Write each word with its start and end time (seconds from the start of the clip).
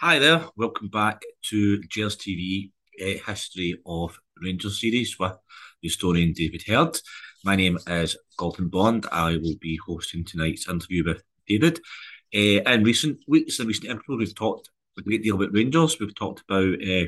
Hi 0.00 0.20
there, 0.20 0.44
welcome 0.54 0.86
back 0.86 1.22
to 1.46 1.82
Gers 1.88 2.16
TV 2.16 2.70
uh, 3.02 3.18
History 3.26 3.80
of 3.84 4.16
Rangers 4.40 4.80
series 4.80 5.18
with 5.18 5.32
historian 5.82 6.32
David 6.32 6.62
Herd. 6.62 6.96
My 7.44 7.56
name 7.56 7.80
is 7.84 8.16
Gordon 8.36 8.68
Bond. 8.68 9.06
I 9.10 9.38
will 9.38 9.56
be 9.60 9.76
hosting 9.84 10.24
tonight's 10.24 10.68
interview 10.68 11.02
with 11.04 11.24
David. 11.48 11.80
Uh, 12.32 12.62
in 12.70 12.84
recent 12.84 13.18
weeks, 13.26 13.58
in 13.58 13.66
recent 13.66 13.90
episodes, 13.90 14.18
we've 14.18 14.34
talked 14.36 14.70
a 14.96 15.02
great 15.02 15.24
deal 15.24 15.34
about 15.34 15.52
Rangers. 15.52 15.98
We've 15.98 16.14
talked 16.14 16.44
about 16.48 16.80
uh, 16.80 17.06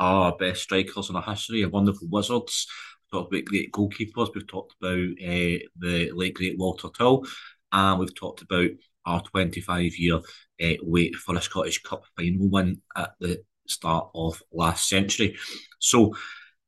our 0.00 0.36
best 0.36 0.64
strikers 0.64 1.10
in 1.10 1.14
our 1.14 1.22
history, 1.22 1.62
our 1.62 1.70
wonderful 1.70 2.08
wizards. 2.10 2.66
We've 3.04 3.20
talked 3.20 3.32
about 3.32 3.44
great 3.44 3.70
goalkeepers. 3.70 4.34
We've 4.34 4.48
talked 4.48 4.74
about 4.82 4.98
uh, 4.98 5.62
the 5.78 6.10
late 6.12 6.34
great 6.34 6.58
Walter 6.58 6.88
Tull, 6.88 7.24
and 7.70 8.00
we've 8.00 8.16
talked 8.16 8.42
about 8.42 8.70
our 9.06 9.22
25 9.22 9.96
year 9.96 10.16
uh, 10.62 10.74
wait 10.82 11.14
for 11.14 11.36
a 11.36 11.40
Scottish 11.40 11.82
Cup 11.82 12.04
final 12.16 12.48
win 12.48 12.80
at 12.96 13.12
the 13.20 13.42
start 13.66 14.10
of 14.14 14.42
last 14.52 14.88
century. 14.88 15.36
So 15.78 16.14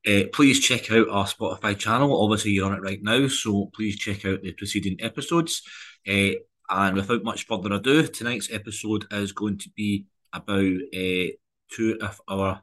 uh, 0.06 0.22
please 0.32 0.60
check 0.60 0.90
out 0.90 1.08
our 1.08 1.26
Spotify 1.26 1.78
channel. 1.78 2.22
Obviously, 2.22 2.52
you're 2.52 2.66
on 2.66 2.74
it 2.74 2.82
right 2.82 3.02
now, 3.02 3.28
so 3.28 3.70
please 3.74 3.96
check 3.96 4.24
out 4.24 4.42
the 4.42 4.52
preceding 4.52 4.96
episodes. 5.00 5.62
Uh, 6.08 6.32
and 6.70 6.96
without 6.96 7.22
much 7.22 7.46
further 7.46 7.72
ado, 7.72 8.06
tonight's 8.06 8.50
episode 8.50 9.06
is 9.12 9.32
going 9.32 9.58
to 9.58 9.70
be 9.76 10.06
about 10.32 10.64
uh, 10.94 11.32
two 11.70 11.98
of 12.00 12.20
our 12.28 12.62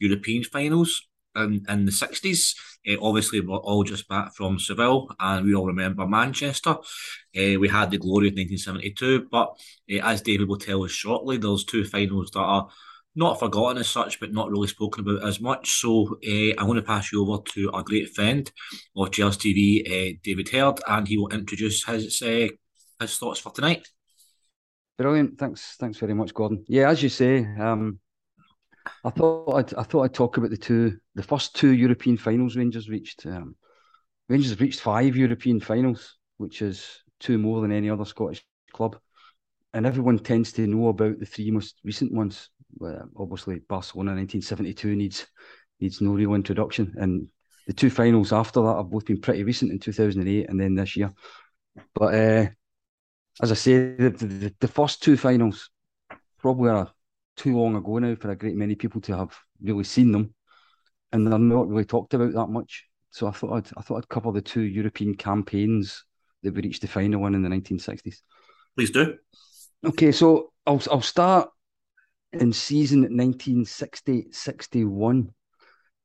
European 0.00 0.44
finals 0.44 1.06
in, 1.36 1.64
in 1.68 1.84
the 1.84 1.92
60s. 1.92 2.54
Uh, 2.88 2.96
obviously, 3.00 3.40
we're 3.40 3.56
all 3.56 3.84
just 3.84 4.08
back 4.08 4.34
from 4.34 4.58
Seville, 4.58 5.08
and 5.18 5.44
we 5.44 5.54
all 5.54 5.66
remember 5.66 6.06
Manchester. 6.06 6.70
Uh, 6.70 7.58
we 7.58 7.68
had 7.68 7.90
the 7.90 7.98
glory 7.98 8.28
of 8.28 8.34
1972, 8.34 9.28
but 9.30 9.48
uh, 9.92 10.06
as 10.06 10.22
David 10.22 10.48
will 10.48 10.58
tell 10.58 10.84
us 10.84 10.90
shortly, 10.90 11.36
there's 11.36 11.64
two 11.64 11.84
finals 11.84 12.30
that 12.32 12.40
are 12.40 12.68
not 13.16 13.38
forgotten 13.38 13.78
as 13.78 13.88
such, 13.88 14.18
but 14.18 14.32
not 14.32 14.50
really 14.50 14.66
spoken 14.66 15.06
about 15.06 15.26
as 15.26 15.40
much. 15.40 15.70
So 15.80 16.18
I'm 16.26 16.66
going 16.66 16.76
to 16.76 16.82
pass 16.82 17.12
you 17.12 17.22
over 17.22 17.42
to 17.54 17.70
our 17.72 17.84
great 17.84 18.14
friend 18.14 18.50
of 18.96 19.12
Gers 19.12 19.38
TV, 19.38 20.20
David 20.22 20.48
Herd, 20.48 20.80
and 20.88 21.06
he 21.06 21.16
will 21.16 21.28
introduce 21.28 21.84
his 21.84 22.18
his 23.00 23.18
thoughts 23.18 23.40
for 23.40 23.52
tonight. 23.52 23.88
Brilliant. 24.96 25.38
Thanks. 25.38 25.76
Thanks 25.78 25.98
very 25.98 26.14
much, 26.14 26.34
Gordon. 26.34 26.64
Yeah, 26.68 26.88
as 26.88 27.02
you 27.02 27.08
say, 27.08 27.46
um, 27.58 27.98
I 29.04 29.10
thought 29.10 29.54
I'd, 29.54 29.74
I 29.74 29.82
thought 29.82 30.02
I'd 30.02 30.14
talk 30.14 30.36
about 30.36 30.50
the 30.50 30.56
two, 30.56 30.98
the 31.14 31.22
first 31.22 31.54
two 31.54 31.72
European 31.72 32.16
finals 32.16 32.56
Rangers 32.56 32.88
reached. 32.88 33.26
Um, 33.26 33.56
Rangers 34.28 34.50
have 34.50 34.60
reached 34.60 34.80
five 34.80 35.16
European 35.16 35.60
finals, 35.60 36.16
which 36.38 36.62
is 36.62 37.02
two 37.20 37.38
more 37.38 37.60
than 37.60 37.72
any 37.72 37.90
other 37.90 38.04
Scottish 38.04 38.44
club. 38.72 38.96
And 39.72 39.86
everyone 39.86 40.18
tends 40.18 40.52
to 40.52 40.66
know 40.66 40.88
about 40.88 41.18
the 41.18 41.26
three 41.26 41.50
most 41.50 41.80
recent 41.84 42.12
ones. 42.12 42.50
Well, 42.76 43.08
obviously, 43.16 43.60
Barcelona 43.68 44.12
1972 44.12 44.96
needs 44.96 45.26
needs 45.80 46.00
no 46.00 46.12
real 46.12 46.34
introduction, 46.34 46.94
and 46.96 47.28
the 47.66 47.72
two 47.72 47.90
finals 47.90 48.32
after 48.32 48.62
that 48.62 48.76
have 48.76 48.90
both 48.90 49.04
been 49.04 49.20
pretty 49.20 49.42
recent 49.42 49.72
in 49.72 49.78
2008 49.78 50.48
and 50.48 50.60
then 50.60 50.74
this 50.74 50.96
year. 50.96 51.10
But 51.94 52.14
uh, 52.14 52.46
as 53.42 53.50
I 53.50 53.54
say, 53.54 53.94
the, 53.96 54.10
the, 54.10 54.54
the 54.60 54.68
first 54.68 55.02
two 55.02 55.16
finals 55.16 55.70
probably 56.38 56.70
are 56.70 56.92
too 57.36 57.56
long 57.56 57.76
ago 57.76 57.98
now 57.98 58.14
for 58.14 58.30
a 58.30 58.36
great 58.36 58.56
many 58.56 58.74
people 58.74 59.00
to 59.02 59.16
have 59.16 59.36
really 59.62 59.84
seen 59.84 60.12
them, 60.12 60.34
and 61.12 61.26
they're 61.26 61.38
not 61.38 61.68
really 61.68 61.84
talked 61.84 62.14
about 62.14 62.32
that 62.32 62.48
much. 62.48 62.84
So 63.10 63.26
I 63.26 63.30
thought 63.30 63.52
I'd 63.52 63.68
I 63.76 63.82
thought 63.82 63.98
I'd 63.98 64.08
cover 64.08 64.32
the 64.32 64.40
two 64.40 64.62
European 64.62 65.14
campaigns 65.14 66.04
that 66.42 66.54
we 66.54 66.62
reached 66.62 66.82
the 66.82 66.88
final 66.88 67.20
one 67.20 67.34
in 67.34 67.42
the 67.42 67.48
1960s. 67.48 68.16
Please 68.76 68.90
do. 68.90 69.16
Okay, 69.84 70.12
so 70.12 70.52
I'll 70.66 70.82
I'll 70.90 71.00
start 71.00 71.50
in 72.32 72.52
season 72.52 73.08
1960-61. 73.08 75.28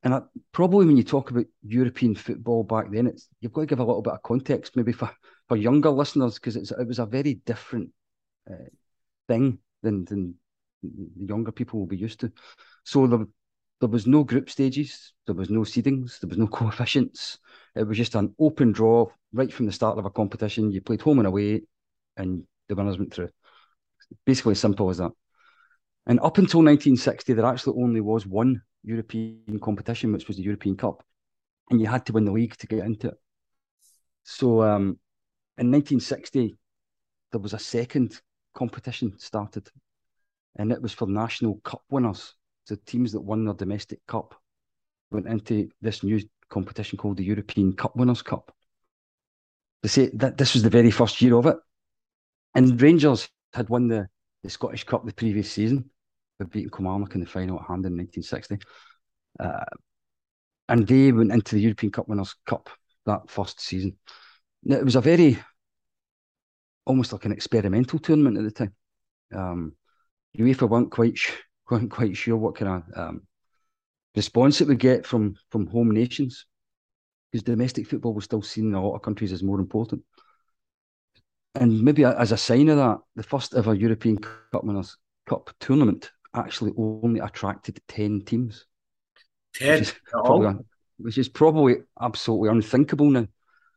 And 0.02 0.14
I, 0.14 0.22
probably 0.52 0.86
when 0.86 0.96
you 0.96 1.02
talk 1.02 1.30
about 1.30 1.44
European 1.62 2.14
football 2.14 2.64
back 2.64 2.90
then, 2.90 3.06
it's 3.06 3.28
you've 3.40 3.52
got 3.52 3.60
to 3.62 3.66
give 3.66 3.80
a 3.80 3.84
little 3.84 4.00
bit 4.00 4.14
of 4.14 4.22
context, 4.22 4.74
maybe 4.76 4.92
for, 4.92 5.10
for 5.48 5.58
younger 5.58 5.90
listeners, 5.90 6.34
because 6.34 6.56
it's 6.56 6.70
it 6.70 6.86
was 6.86 6.98
a 6.98 7.06
very 7.06 7.34
different 7.34 7.90
uh, 8.50 8.70
thing 9.28 9.58
than 9.82 10.06
than 10.06 10.36
the 10.82 11.26
younger 11.26 11.52
people 11.52 11.78
will 11.78 11.86
be 11.86 11.96
used 11.96 12.20
to. 12.20 12.32
So 12.84 13.06
there, 13.06 13.26
there 13.80 13.88
was 13.88 14.06
no 14.06 14.24
group 14.24 14.50
stages, 14.50 15.12
there 15.26 15.34
was 15.34 15.50
no 15.50 15.60
seedings, 15.60 16.20
there 16.20 16.28
was 16.28 16.38
no 16.38 16.46
coefficients. 16.58 17.38
It 17.74 17.86
was 17.86 17.96
just 17.96 18.14
an 18.14 18.34
open 18.38 18.72
draw 18.72 19.06
right 19.32 19.52
from 19.52 19.66
the 19.66 19.72
start 19.72 19.98
of 19.98 20.06
a 20.06 20.10
competition. 20.10 20.72
You 20.72 20.80
played 20.80 21.02
home 21.02 21.18
and 21.18 21.26
away, 21.26 21.62
and 22.16 22.44
the 22.68 22.74
winners 22.74 22.98
went 22.98 23.14
through. 23.14 23.30
Basically, 24.26 24.52
as 24.52 24.60
simple 24.60 24.90
as 24.90 24.98
that. 24.98 25.12
And 26.06 26.18
up 26.20 26.38
until 26.38 26.60
1960, 26.60 27.34
there 27.34 27.44
actually 27.44 27.80
only 27.80 28.00
was 28.00 28.26
one 28.26 28.62
European 28.82 29.60
competition, 29.62 30.12
which 30.12 30.26
was 30.26 30.36
the 30.36 30.42
European 30.42 30.76
Cup, 30.76 31.04
and 31.70 31.80
you 31.80 31.86
had 31.86 32.06
to 32.06 32.12
win 32.12 32.24
the 32.24 32.32
league 32.32 32.56
to 32.56 32.66
get 32.66 32.84
into 32.84 33.08
it. 33.08 33.14
So 34.24 34.62
um, 34.62 34.98
in 35.58 35.70
1960, 35.70 36.56
there 37.32 37.40
was 37.40 37.52
a 37.52 37.58
second 37.58 38.20
competition 38.54 39.18
started, 39.18 39.68
and 40.56 40.72
it 40.72 40.82
was 40.82 40.92
for 40.92 41.06
national 41.06 41.56
cup 41.64 41.82
winners. 41.90 42.34
The 42.66 42.76
teams 42.76 43.12
that 43.12 43.20
won 43.20 43.44
their 43.44 43.54
domestic 43.54 43.98
cup 44.06 44.34
went 45.10 45.26
into 45.26 45.68
this 45.80 46.02
new 46.02 46.20
competition 46.48 46.98
called 46.98 47.16
the 47.16 47.24
European 47.24 47.72
Cup 47.72 47.96
Winners' 47.96 48.22
Cup. 48.22 48.54
They 49.82 49.88
say 49.88 50.10
that 50.14 50.36
this 50.36 50.54
was 50.54 50.62
the 50.62 50.70
very 50.70 50.90
first 50.90 51.20
year 51.22 51.36
of 51.36 51.46
it, 51.46 51.56
and 52.54 52.80
Rangers 52.80 53.28
had 53.54 53.68
won 53.68 53.88
the, 53.88 54.08
the 54.42 54.50
Scottish 54.50 54.84
Cup 54.84 55.04
the 55.04 55.12
previous 55.12 55.50
season 55.50 55.90
with 56.38 56.50
beating 56.50 56.70
Kilmarnock 56.70 57.14
in 57.14 57.20
the 57.20 57.26
final 57.26 57.58
at 57.58 57.66
hand 57.66 57.86
in 57.86 57.96
1960. 57.96 58.58
Uh, 59.38 59.64
and 60.68 60.86
they 60.86 61.12
went 61.12 61.32
into 61.32 61.56
the 61.56 61.62
European 61.62 61.90
Cup 61.90 62.08
Winners' 62.08 62.36
Cup 62.46 62.68
that 63.06 63.28
first 63.28 63.60
season. 63.60 63.96
Now, 64.62 64.76
it 64.76 64.84
was 64.84 64.96
a 64.96 65.00
very, 65.00 65.38
almost 66.84 67.12
like 67.12 67.24
an 67.24 67.32
experimental 67.32 67.98
tournament 67.98 68.38
at 68.38 68.44
the 68.44 68.50
time. 68.50 68.74
Um, 69.32 69.72
UEFA 70.38 70.68
weren't 70.68 70.90
quite 70.90 71.18
weren't 71.70 71.90
quite 71.90 72.16
sure 72.16 72.36
what 72.36 72.56
kind 72.56 72.82
of 72.82 72.98
um, 72.98 73.22
response 74.16 74.60
it 74.60 74.68
would 74.68 74.78
get 74.78 75.06
from 75.06 75.36
from 75.50 75.66
home 75.66 75.90
nations 75.90 76.46
because 77.30 77.44
domestic 77.44 77.86
football 77.86 78.14
was 78.14 78.24
still 78.24 78.42
seen 78.42 78.66
in 78.66 78.74
a 78.74 78.84
lot 78.84 78.96
of 78.96 79.02
countries 79.02 79.32
as 79.32 79.42
more 79.42 79.60
important. 79.60 80.02
And 81.54 81.82
maybe 81.82 82.04
as 82.04 82.32
a 82.32 82.36
sign 82.36 82.68
of 82.68 82.76
that, 82.76 82.98
the 83.16 83.22
first 83.22 83.54
ever 83.54 83.74
European 83.74 84.18
Cup 84.18 84.64
Winners' 84.64 84.96
Cup 85.26 85.50
tournament 85.60 86.10
actually 86.34 86.72
only 86.76 87.20
attracted 87.20 87.80
ten 87.88 88.22
teams. 88.24 88.66
Ten, 89.54 89.78
which 89.78 89.88
is, 89.88 89.94
probably, 90.08 90.64
which 90.98 91.18
is 91.18 91.28
probably 91.28 91.76
absolutely 92.00 92.50
unthinkable 92.50 93.10
now. 93.10 93.26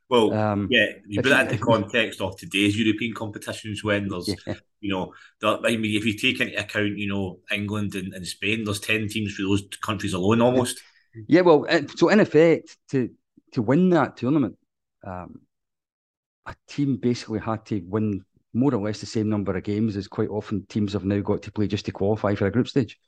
Well, 0.09 0.33
um, 0.33 0.67
yeah, 0.69 0.87
you 1.07 1.21
put 1.21 1.29
that 1.29 1.51
into 1.51 1.63
context 1.63 2.21
of 2.21 2.37
today's 2.37 2.77
European 2.77 3.13
competitions 3.13 3.83
when 3.83 4.09
there's, 4.09 4.29
yeah. 4.45 4.55
you 4.79 4.91
know, 4.91 5.13
there, 5.41 5.57
I 5.65 5.77
mean, 5.77 5.97
if 5.97 6.05
you 6.05 6.17
take 6.17 6.39
into 6.39 6.59
account, 6.59 6.97
you 6.97 7.07
know, 7.07 7.39
England 7.51 7.95
and, 7.95 8.13
and 8.13 8.27
Spain, 8.27 8.63
there's 8.63 8.79
10 8.79 9.07
teams 9.07 9.33
for 9.33 9.43
those 9.43 9.63
countries 9.81 10.13
alone 10.13 10.41
almost. 10.41 10.81
Yeah, 11.27 11.41
well, 11.41 11.65
so 11.95 12.09
in 12.09 12.19
effect, 12.19 12.77
to 12.89 13.09
to 13.53 13.61
win 13.61 13.91
that 13.91 14.17
tournament, 14.17 14.57
um, 15.05 15.41
a 16.45 16.55
team 16.67 16.97
basically 16.97 17.39
had 17.39 17.65
to 17.67 17.81
win 17.87 18.25
more 18.53 18.73
or 18.73 18.83
less 18.83 18.99
the 18.99 19.05
same 19.05 19.29
number 19.29 19.55
of 19.55 19.63
games 19.63 19.95
as 19.95 20.07
quite 20.07 20.29
often 20.29 20.65
teams 20.67 20.93
have 20.93 21.05
now 21.05 21.19
got 21.19 21.41
to 21.43 21.51
play 21.51 21.67
just 21.67 21.85
to 21.85 21.91
qualify 21.91 22.35
for 22.35 22.47
a 22.47 22.51
group 22.51 22.67
stage. 22.67 22.99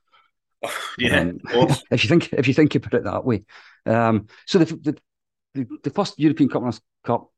yeah, 0.97 1.19
um, 1.19 1.39
if 1.91 2.03
you 2.03 2.09
think 2.09 2.33
if 2.33 2.47
you 2.47 2.53
think 2.53 2.75
about 2.75 2.93
it 2.93 3.03
that 3.03 3.25
way, 3.25 3.43
um, 3.85 4.27
so 4.45 4.59
the, 4.59 4.65
the 4.65 4.97
the, 5.55 5.67
the 5.83 5.89
first 5.89 6.19
European 6.19 6.49
Cup 6.49 6.61
Winners' 6.61 6.81
Cup, 7.03 7.31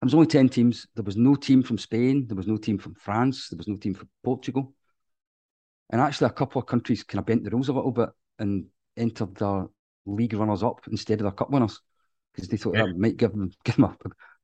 there 0.00 0.06
was 0.06 0.14
only 0.14 0.26
10 0.26 0.48
teams. 0.48 0.86
There 0.94 1.04
was 1.04 1.16
no 1.16 1.36
team 1.36 1.62
from 1.62 1.78
Spain. 1.78 2.26
There 2.26 2.36
was 2.36 2.48
no 2.48 2.56
team 2.56 2.78
from 2.78 2.94
France. 2.94 3.48
There 3.48 3.56
was 3.56 3.68
no 3.68 3.76
team 3.76 3.94
from 3.94 4.08
Portugal. 4.24 4.74
And 5.90 6.00
actually, 6.00 6.28
a 6.28 6.30
couple 6.30 6.60
of 6.60 6.66
countries 6.66 7.04
kind 7.04 7.20
of 7.20 7.26
bent 7.26 7.44
the 7.44 7.50
rules 7.50 7.68
a 7.68 7.72
little 7.72 7.92
bit 7.92 8.08
and 8.38 8.66
entered 8.96 9.36
their 9.36 9.66
league 10.06 10.34
runners 10.34 10.62
up 10.62 10.80
instead 10.90 11.20
of 11.20 11.24
their 11.24 11.32
cup 11.32 11.50
winners 11.50 11.80
because 12.32 12.48
they 12.48 12.56
thought 12.56 12.74
yeah. 12.74 12.86
that 12.86 12.98
might 12.98 13.16
give 13.16 13.30
them, 13.30 13.50
give 13.64 13.76
them 13.76 13.84
a, 13.84 13.96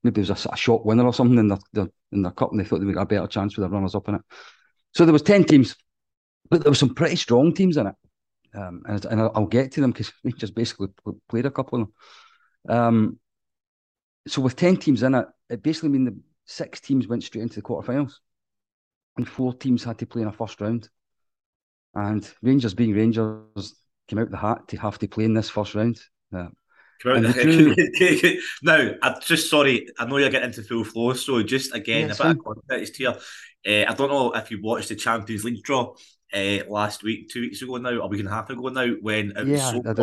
maybe 0.05 0.21
it 0.21 0.29
was 0.29 0.47
a, 0.47 0.51
a 0.51 0.57
shot 0.57 0.85
winner 0.85 1.05
or 1.05 1.13
something 1.13 1.39
in 1.39 1.49
their, 1.49 1.59
their, 1.73 1.89
in 2.13 2.23
their 2.23 2.33
cup 2.33 2.51
and 2.51 2.61
they 2.61 2.65
thought 2.65 2.79
they 2.79 2.87
would 2.87 2.95
get 2.95 3.03
a 3.03 3.07
better 3.07 3.27
chance 3.27 3.57
with 3.57 3.65
their 3.65 3.71
runners 3.71 3.95
up 3.95 4.09
in 4.09 4.17
it. 4.17 4.21
So 4.95 5.05
there 5.05 5.13
was 5.13 5.23
10 5.23 5.45
teams, 5.45 5.75
but 6.51 6.63
there 6.63 6.71
were 6.71 6.77
some 6.77 6.95
pretty 6.95 7.17
strong 7.17 7.53
teams 7.53 7.77
in 7.77 7.89
it. 7.89 7.95
Um, 8.55 8.83
and, 8.87 9.05
and 9.07 9.21
I'll, 9.21 9.33
I'll 9.35 9.47
get 9.47 9.73
to 9.73 9.81
them 9.81 9.93
because 9.93 10.13
we 10.25 10.33
just 10.33 10.55
basically 10.55 10.89
played 11.29 11.47
a 11.47 11.51
couple 11.51 11.81
of 11.81 11.87
them. 11.87 11.95
Um, 12.69 13.19
so 14.27 14.41
with 14.43 14.57
10 14.57 14.77
teams 14.77 15.03
in 15.03 15.15
it, 15.15 15.27
it 15.51 15.63
basically 15.63 15.89
means 15.91 16.11
the 16.11 16.19
six 16.45 16.81
teams 16.81 17.09
went 17.09 17.23
straight 17.25 17.43
into 17.43 17.57
the 17.57 17.63
quarterfinals 17.63 18.15
and 19.19 19.29
four 19.29 19.53
teams 19.53 19.85
had 19.85 19.99
to 19.99 20.07
play 20.07 20.23
in 20.23 20.29
a 20.29 20.33
first 20.33 20.61
round. 20.63 20.89
And 21.95 22.29
Rangers 22.43 22.75
being 22.75 22.95
Rangers 22.95 23.75
came 24.07 24.19
out 24.19 24.31
the 24.31 24.37
hat 24.37 24.69
to 24.69 24.77
have 24.79 24.99
to 25.01 25.09
play 25.09 25.25
in 25.25 25.35
this 25.35 25.51
first 25.51 25.75
round. 25.75 26.01
Uh, 26.35 26.49
now, 28.63 28.91
I'm 29.03 29.21
just 29.23 29.49
sorry. 29.51 29.89
I 29.99 30.05
know 30.07 30.17
you're 30.17 30.31
getting 30.31 30.49
into 30.49 30.63
full 30.63 30.85
flow, 30.85 31.13
so 31.15 31.43
just 31.43 31.75
again 31.75 32.07
yeah, 32.07 32.13
a 32.13 32.17
bit 32.17 32.27
of 32.27 32.39
context 32.39 32.97
here. 32.97 33.11
Uh, 33.67 33.85
I 33.89 33.95
don't 33.95 34.11
know 34.11 34.33
if 34.33 34.51
you 34.51 34.61
watched 34.63 34.89
the 34.89 34.97
Champions 34.97 35.45
League 35.45 35.63
draw 35.63 35.95
uh, 36.35 36.59
last 36.69 37.03
week, 37.03 37.29
two 37.31 37.43
weeks 37.43 37.63
ago 37.63 37.77
now, 37.77 37.91
a 38.01 38.07
week 38.09 38.21
and 38.21 38.29
a 38.29 38.33
half 38.33 38.51
ago 38.51 38.69
now, 38.69 38.89
when 39.01 39.33
it 39.37 39.49
Yeah, 39.49 39.69
was 39.69 39.69
so 39.69 39.83
I 39.87 39.95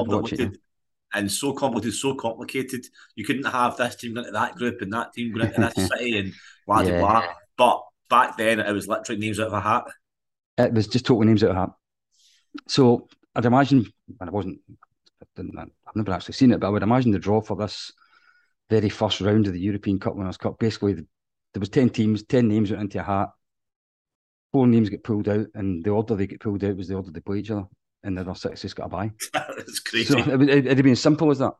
and 1.15 1.31
so 1.31 1.53
complicated, 1.53 1.95
so 1.95 2.15
complicated. 2.15 2.85
You 3.15 3.25
couldn't 3.25 3.45
have 3.45 3.77
this 3.77 3.95
team 3.95 4.13
going 4.13 4.27
into 4.27 4.33
that 4.39 4.55
group 4.55 4.81
and 4.81 4.93
that 4.93 5.13
team 5.13 5.33
going 5.33 5.47
into 5.47 5.59
this 5.59 5.75
city 5.87 6.17
and 6.17 6.33
blah 6.67 6.83
Yeah. 6.83 6.97
blah 6.97 7.21
blah. 7.21 7.33
But 7.57 7.83
back 8.09 8.37
then, 8.37 8.59
it 8.59 8.71
was 8.71 8.87
literally 8.87 9.19
names 9.21 9.39
out 9.39 9.47
of 9.47 9.53
a 9.53 9.61
hat. 9.61 9.85
It 10.57 10.73
was 10.73 10.87
just 10.87 11.05
totally 11.05 11.27
names 11.27 11.43
out 11.43 11.51
of 11.51 11.55
a 11.57 11.59
hat. 11.61 11.69
So 12.67 13.07
I'd 13.35 13.45
imagine, 13.45 13.85
and 14.19 14.29
I 14.29 14.31
wasn't, 14.31 14.59
I 15.21 15.25
didn't, 15.35 15.57
I've 15.59 15.95
never 15.95 16.11
actually 16.13 16.33
seen 16.35 16.51
it, 16.51 16.59
but 16.59 16.67
I 16.67 16.71
would 16.71 16.83
imagine 16.83 17.11
the 17.11 17.19
draw 17.19 17.41
for 17.41 17.55
this 17.57 17.91
very 18.69 18.89
first 18.89 19.21
round 19.21 19.47
of 19.47 19.53
the 19.53 19.59
European 19.59 19.99
Cup 19.99 20.15
Winners' 20.15 20.37
Cup, 20.37 20.59
basically, 20.59 20.93
the, 20.93 21.07
there 21.53 21.59
was 21.59 21.69
10 21.69 21.89
teams, 21.89 22.23
10 22.23 22.47
names 22.47 22.71
went 22.71 22.83
into 22.83 22.99
a 22.99 23.03
hat, 23.03 23.29
four 24.51 24.67
names 24.67 24.89
get 24.89 25.03
pulled 25.03 25.27
out, 25.29 25.47
and 25.53 25.83
the 25.83 25.89
order 25.91 26.15
they 26.15 26.27
get 26.27 26.39
pulled 26.39 26.63
out 26.63 26.77
was 26.77 26.87
the 26.87 26.95
order 26.95 27.11
they 27.11 27.19
play 27.19 27.39
each 27.39 27.51
other, 27.51 27.65
and 28.05 28.17
the 28.17 28.21
other 28.21 28.35
six 28.35 28.61
just 28.61 28.75
got 28.75 28.85
a 28.85 28.89
bye. 28.89 29.11
it's 29.57 29.79
crazy. 29.79 30.13
So 30.13 30.19
it 30.19 30.37
would, 30.37 30.49
it'd 30.49 30.83
been 30.83 30.93
as 30.93 31.01
simple 31.01 31.31
as 31.31 31.39
that. 31.39 31.53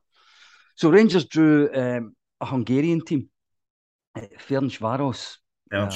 So 0.76 0.90
Rangers 0.90 1.26
drew 1.26 1.70
um, 1.74 2.16
a 2.40 2.46
Hungarian 2.46 3.04
team, 3.04 3.30
uh, 4.16 4.22
Ferencváros. 4.48 5.38
Um, 5.72 5.90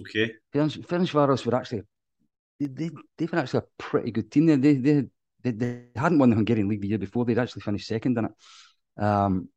okay. 0.00 0.32
Ferenc, 0.52 0.86
Ferencváros 0.86 1.44
were 1.44 1.54
actually 1.54 1.82
they, 2.58 2.66
they 2.66 2.90
they 3.18 3.26
were 3.26 3.38
actually 3.38 3.60
a 3.60 3.82
pretty 3.82 4.10
good 4.10 4.30
team. 4.30 4.46
They, 4.46 4.56
they 4.56 4.74
they 5.42 5.50
they 5.50 5.84
hadn't 5.94 6.18
won 6.18 6.30
the 6.30 6.36
Hungarian 6.36 6.68
league 6.68 6.80
the 6.80 6.88
year 6.88 6.98
before. 6.98 7.24
They'd 7.24 7.38
actually 7.38 7.62
finished 7.62 7.86
second 7.86 8.16
in 8.16 8.24
it. 8.24 9.02
Um, 9.02 9.48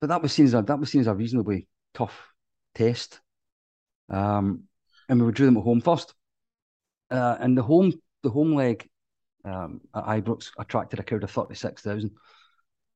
but 0.00 0.08
that 0.08 0.22
was 0.22 0.32
seen 0.32 0.46
as 0.46 0.54
a 0.54 0.62
that 0.62 0.78
was 0.78 0.90
seen 0.90 1.00
as 1.00 1.06
a 1.06 1.14
reasonably 1.14 1.66
tough 1.94 2.28
test. 2.74 3.20
Um, 4.10 4.64
and 5.08 5.24
we 5.24 5.32
drew 5.32 5.46
them 5.46 5.56
at 5.56 5.64
home 5.64 5.80
first. 5.80 6.14
Uh, 7.10 7.36
and 7.40 7.56
the 7.56 7.62
home 7.62 7.92
the 8.22 8.30
home 8.30 8.54
leg 8.54 8.88
um, 9.44 9.80
at 9.94 10.04
Ibrox 10.04 10.50
attracted 10.58 10.98
a 10.98 11.02
crowd 11.02 11.24
of 11.24 11.30
thirty 11.30 11.54
six 11.54 11.82
thousand, 11.82 12.12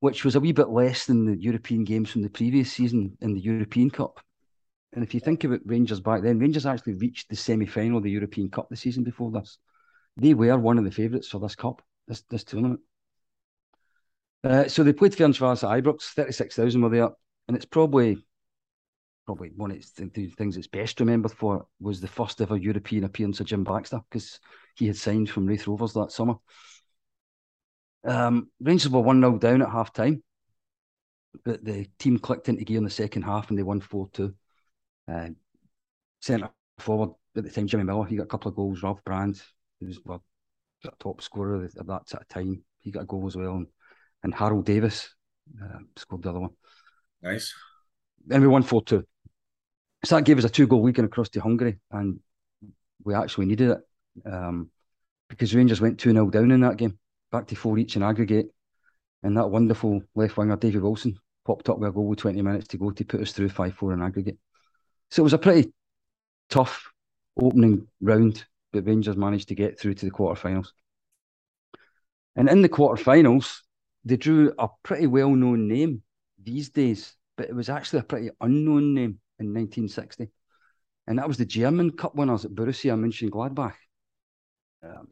which 0.01 0.25
was 0.25 0.37
a 0.37 0.41
wee 0.41 0.53
bit 0.53 0.69
less 0.69 1.07
than 1.07 1.25
the 1.25 1.37
European 1.37 1.85
games 1.85 2.11
from 2.11 2.23
the 2.23 2.31
previous 2.31 2.73
season 2.73 3.17
in 3.21 3.35
the 3.35 3.41
European 3.41 3.91
Cup. 3.91 4.21
And 4.93 5.03
if 5.03 5.13
you 5.13 5.21
think 5.21 5.45
about 5.45 5.61
Rangers 5.65 6.01
back 6.01 6.23
then, 6.23 6.39
Rangers 6.39 6.67
actually 6.67 6.95
reached 6.95 7.29
the 7.29 7.37
semi 7.37 7.67
final 7.67 7.99
of 7.99 8.05
the 8.05 8.11
European 8.11 8.49
Cup 8.49 8.69
the 8.69 8.77
season 8.77 9.03
before 9.03 9.31
this. 9.31 9.59
They 10.17 10.35
were 10.35 10.57
one 10.59 10.79
of 10.79 10.85
the 10.85 10.93
favourites 10.93 11.29
for 11.29 11.41
this 11.41 11.57
cup, 11.57 11.83
this 12.07 12.23
this 12.31 12.45
tournament. 12.45 12.81
Uh, 14.45 14.69
so 14.69 14.85
they 14.85 14.93
played 14.93 15.13
Ferencváros 15.13 15.65
at 15.65 15.83
Ibrox, 15.83 16.03
36,000 16.03 16.83
were 16.83 16.91
there. 16.91 17.09
And 17.49 17.57
it's 17.57 17.65
probably 17.65 18.19
probably 19.27 19.51
one 19.57 19.71
of 19.71 19.79
the 19.97 20.27
things 20.37 20.55
that's 20.55 20.67
best 20.67 21.01
remembered 21.01 21.33
for 21.33 21.67
was 21.81 22.01
the 22.01 22.09
first 22.09 22.41
ever 22.41 22.57
European 22.57 23.05
appearance 23.05 23.41
of 23.41 23.47
Jim 23.47 23.65
Baxter 23.65 24.01
because 24.11 24.39
he 24.77 24.87
had 24.87 24.97
signed 24.97 25.31
from 25.31 25.47
Raith 25.47 25.67
Rovers 25.67 25.95
that 25.95 26.13
summer. 26.13 26.35
Um, 28.05 28.51
Rangers 28.61 28.91
were 28.91 29.01
1 29.01 29.21
0 29.21 29.39
down 29.39 29.63
at 29.63 29.71
half 29.71 29.93
time, 29.93 30.23
but 31.45 31.65
the 31.65 31.87
team 31.99 32.19
clicked 32.19 32.49
into 32.49 32.65
gear 32.65 32.79
in 32.79 32.85
the 32.85 32.91
second 32.91 33.23
half 33.23 33.49
and 33.49 33.59
they 33.59 33.63
won 33.63 33.81
4 33.81 34.09
2. 34.13 34.35
Uh, 35.11 35.29
centre 36.21 36.51
forward 36.79 37.11
at 37.37 37.45
the 37.45 37.51
time, 37.51 37.67
Jimmy 37.67 37.85
Millar, 37.85 38.07
he 38.07 38.17
got 38.17 38.25
a 38.25 38.27
couple 38.27 38.49
of 38.49 38.57
goals. 38.57 38.83
Ralph 38.83 39.05
Brand, 39.05 39.43
who 39.81 39.87
was 39.87 39.99
well, 40.05 40.23
the 40.83 40.91
top 41.01 41.23
scorer 41.23 41.65
at 41.65 41.75
that 41.75 42.09
sort 42.09 42.23
of 42.23 42.29
time, 42.29 42.63
he 42.81 42.91
got 42.91 43.03
a 43.03 43.07
goal 43.07 43.27
as 43.27 43.37
well. 43.37 43.57
And, 43.57 43.67
and 44.23 44.35
Harold 44.35 44.67
Davis 44.67 45.15
uh, 45.63 45.79
scored 45.97 46.23
the 46.23 46.31
other 46.31 46.41
one. 46.41 46.51
Nice. 47.23 47.55
Then 48.27 48.41
we 48.43 48.49
won 48.49 48.63
4 48.63 48.83
2. 48.83 49.05
So 50.05 50.17
that 50.17 50.25
gave 50.25 50.37
us 50.37 50.45
a 50.45 50.51
two 50.51 50.67
goal 50.67 50.83
weekend 50.83 51.07
across 51.07 51.31
to 51.31 51.41
Hungary, 51.41 51.79
and 51.91 52.21
we 53.05 53.15
actually 53.15 53.47
needed 53.47 53.71
it 53.71 53.79
um, 54.31 54.71
because 55.31 55.55
Rangers 55.55 55.81
went 55.81 55.99
2 55.99 56.13
0 56.13 56.31
down 56.31 56.51
in 56.51 56.61
that 56.61 56.77
game, 56.77 56.99
back 57.33 57.47
to 57.49 57.57
four 57.57 57.79
each 57.79 57.97
in 57.97 58.03
aggregate. 58.03 58.49
And 59.23 59.37
that 59.39 59.49
wonderful 59.49 60.03
left 60.15 60.37
winger, 60.37 60.57
David 60.57 60.83
Wilson, 60.83 61.17
popped 61.47 61.71
up 61.71 61.79
with 61.79 61.89
a 61.89 61.93
goal 61.93 62.09
with 62.09 62.19
20 62.19 62.43
minutes 62.43 62.69
to 62.69 62.77
go 62.77 62.91
to 62.91 63.05
put 63.05 63.23
us 63.23 63.33
through 63.33 63.49
5 63.49 63.75
4 63.75 63.95
in 63.95 64.03
aggregate. 64.03 64.37
So 65.11 65.23
it 65.23 65.25
was 65.25 65.33
a 65.33 65.39
pretty 65.39 65.73
tough 66.51 66.93
opening 67.41 67.87
round, 68.03 68.45
but 68.75 68.87
Rangers 68.87 69.17
managed 69.17 69.49
to 69.49 69.55
get 69.55 69.81
through 69.81 69.95
to 69.95 70.05
the 70.05 70.13
quarterfinals. 70.13 70.69
And 72.37 72.51
in 72.51 72.61
the 72.61 72.69
quarterfinals, 72.69 73.61
they 74.05 74.19
drew 74.19 74.53
a 74.59 74.69
pretty 74.83 75.07
well 75.07 75.31
known 75.31 75.67
name 75.67 76.03
these 76.43 76.69
days, 76.69 77.15
but 77.39 77.49
it 77.49 77.55
was 77.55 77.71
actually 77.71 78.01
a 78.01 78.05
pretty 78.05 78.29
unknown 78.43 78.93
name 78.93 79.21
in 79.39 79.53
1960. 79.53 80.29
And 81.07 81.19
that 81.19 81.29
was 81.29 81.37
the 81.37 81.45
German 81.45 81.91
Cup 81.91 82.15
winners 82.15 82.45
at 82.45 82.53
Borussia 82.53 82.97
Mönchengladbach. 82.97 83.75
Um, 84.83 85.09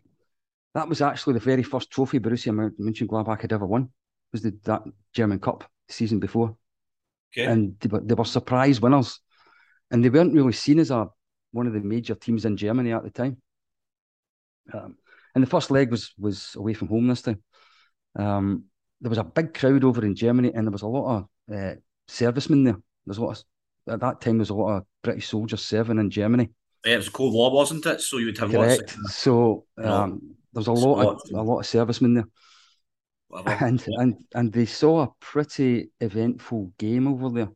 that 0.75 0.89
was 0.89 1.03
actually 1.03 1.35
the 1.35 1.41
very 1.41 1.63
first 1.63 1.91
trophy 1.91 2.19
Borussia 2.19 2.53
Mönchengladbach 2.79 3.41
had 3.41 3.53
ever 3.53 3.67
won, 3.67 3.91
was 4.33 4.43
the, 4.43 4.57
that 4.65 4.83
German 5.13 5.39
Cup 5.39 5.71
season 5.89 6.19
before. 6.19 6.57
Okay. 7.37 7.47
And 7.47 7.77
they 7.81 7.89
were, 7.89 8.01
they 8.01 8.15
were 8.15 8.25
surprise 8.25 8.81
winners. 8.81 9.21
And 9.91 10.03
they 10.03 10.11
weren't 10.11 10.35
really 10.35 10.53
seen 10.53 10.79
as 10.79 10.91
a 10.91 11.09
one 11.53 11.67
of 11.67 11.75
the 11.75 11.81
major 11.81 12.15
teams 12.15 12.47
in 12.47 12.57
Germany 12.57 12.93
at 12.93 13.03
the 13.03 13.11
time. 13.11 13.37
Um, 14.73 14.97
and 15.35 15.43
the 15.43 15.49
first 15.49 15.71
leg 15.71 15.91
was 15.91 16.13
was 16.19 16.55
away 16.57 16.75
from 16.75 16.89
home 16.89 17.09
this 17.09 17.23
time. 17.23 17.43
Um, 18.19 18.65
there 19.01 19.11
was 19.11 19.19
a 19.19 19.25
big 19.25 19.55
crowd 19.55 19.85
over 19.85 20.05
in 20.05 20.15
Germany, 20.15 20.53
and 20.55 20.67
there 20.67 20.73
was 20.73 20.83
a 20.83 20.87
lot 20.87 21.29
of 21.49 21.55
uh, 21.55 21.75
servicemen 22.09 22.65
there. 22.65 22.77
There's 23.05 23.19
a 23.19 23.23
lot 23.23 23.39
of, 23.39 23.45
at 23.89 24.01
that 24.01 24.21
time. 24.21 24.35
There 24.35 24.41
was 24.41 24.51
a 24.51 24.55
lot 24.55 24.77
of 24.77 24.85
British 25.03 25.29
soldiers 25.29 25.63
serving 25.63 25.99
in 25.99 26.11
Germany. 26.11 26.51
Yeah, 26.85 26.95
it 26.95 26.97
was 26.99 27.09
a 27.09 27.13
Cold 27.13 27.35
War, 27.35 27.51
wasn't 27.53 27.87
it? 27.87 28.01
So 28.01 28.19
you 28.19 28.27
would 28.27 28.39
have 28.39 28.51
Correct. 28.51 28.97
lots 28.99 29.15
So 29.15 29.65
No. 29.77 29.93
um, 29.93 30.21
there 30.53 30.61
was 30.61 30.67
a 30.67 30.73
lot 30.73 31.07
of 31.07 31.21
a 31.33 31.43
lot 31.43 31.61
of 31.61 31.67
servicemen 31.67 32.15
there, 32.15 32.29
whatever. 33.29 33.65
and 33.65 33.85
and 33.87 34.17
and 34.35 34.53
they 34.53 34.67
saw 34.67 35.03
a 35.03 35.13
pretty 35.21 35.91
eventful 36.01 36.73
game 36.79 37.07
over 37.09 37.31
there. 37.31 37.49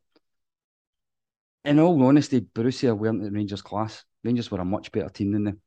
In 1.64 1.80
all 1.80 2.00
honesty, 2.04 2.40
Borussia 2.40 2.96
weren't 2.96 3.18
in 3.18 3.24
the 3.24 3.30
Rangers 3.32 3.62
class. 3.62 4.04
Rangers 4.22 4.50
were 4.50 4.60
a 4.60 4.64
much 4.64 4.92
better 4.92 5.08
team 5.08 5.32
than 5.32 5.44
them. 5.44 5.60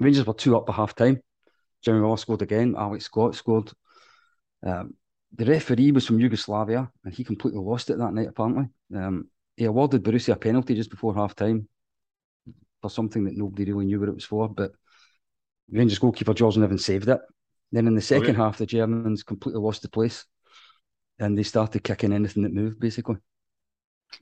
Rangers 0.00 0.26
were 0.26 0.34
two 0.34 0.56
up 0.56 0.68
at 0.68 0.74
half 0.74 0.94
time. 0.94 1.22
Jimmy 1.82 2.00
Millar 2.00 2.16
scored 2.16 2.42
again. 2.42 2.74
Alex 2.76 3.04
Scott 3.04 3.34
scored. 3.36 3.70
Um, 4.64 4.94
the 5.34 5.44
referee 5.44 5.92
was 5.92 6.06
from 6.06 6.18
Yugoslavia 6.18 6.90
and 7.04 7.14
he 7.14 7.22
completely 7.22 7.60
lost 7.60 7.90
it 7.90 7.98
that 7.98 8.12
night, 8.12 8.28
apparently. 8.28 8.66
Um, 8.94 9.28
he 9.56 9.64
awarded 9.64 10.02
Borussia 10.02 10.32
a 10.34 10.36
penalty 10.36 10.74
just 10.74 10.90
before 10.90 11.14
half 11.14 11.34
time 11.34 11.68
for 12.82 12.90
something 12.90 13.24
that 13.24 13.36
nobody 13.36 13.72
really 13.72 13.86
knew 13.86 14.00
what 14.00 14.08
it 14.08 14.14
was 14.14 14.24
for, 14.24 14.48
but 14.48 14.72
Rangers 15.70 15.98
goalkeeper 15.98 16.34
George 16.34 16.56
Niven 16.56 16.78
saved 16.78 17.08
it. 17.08 17.20
Then 17.72 17.86
in 17.86 17.94
the 17.94 18.00
second 18.00 18.34
Okay. 18.34 18.36
half, 18.36 18.58
the 18.58 18.66
Germans 18.66 19.22
completely 19.22 19.60
lost 19.60 19.82
the 19.82 19.88
place 19.88 20.24
and 21.18 21.36
they 21.36 21.42
started 21.42 21.82
kicking 21.84 22.12
anything 22.12 22.42
that 22.42 22.52
moved, 22.54 22.78
basically. 22.80 23.16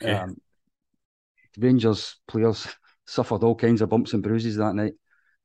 Okay. 0.00 0.22
Um, 0.22 0.36
Rangers 1.58 2.16
players 2.26 2.66
suffered 3.06 3.42
all 3.44 3.54
kinds 3.54 3.80
of 3.80 3.88
bumps 3.88 4.12
and 4.12 4.22
bruises 4.22 4.56
that 4.56 4.74
night. 4.74 4.94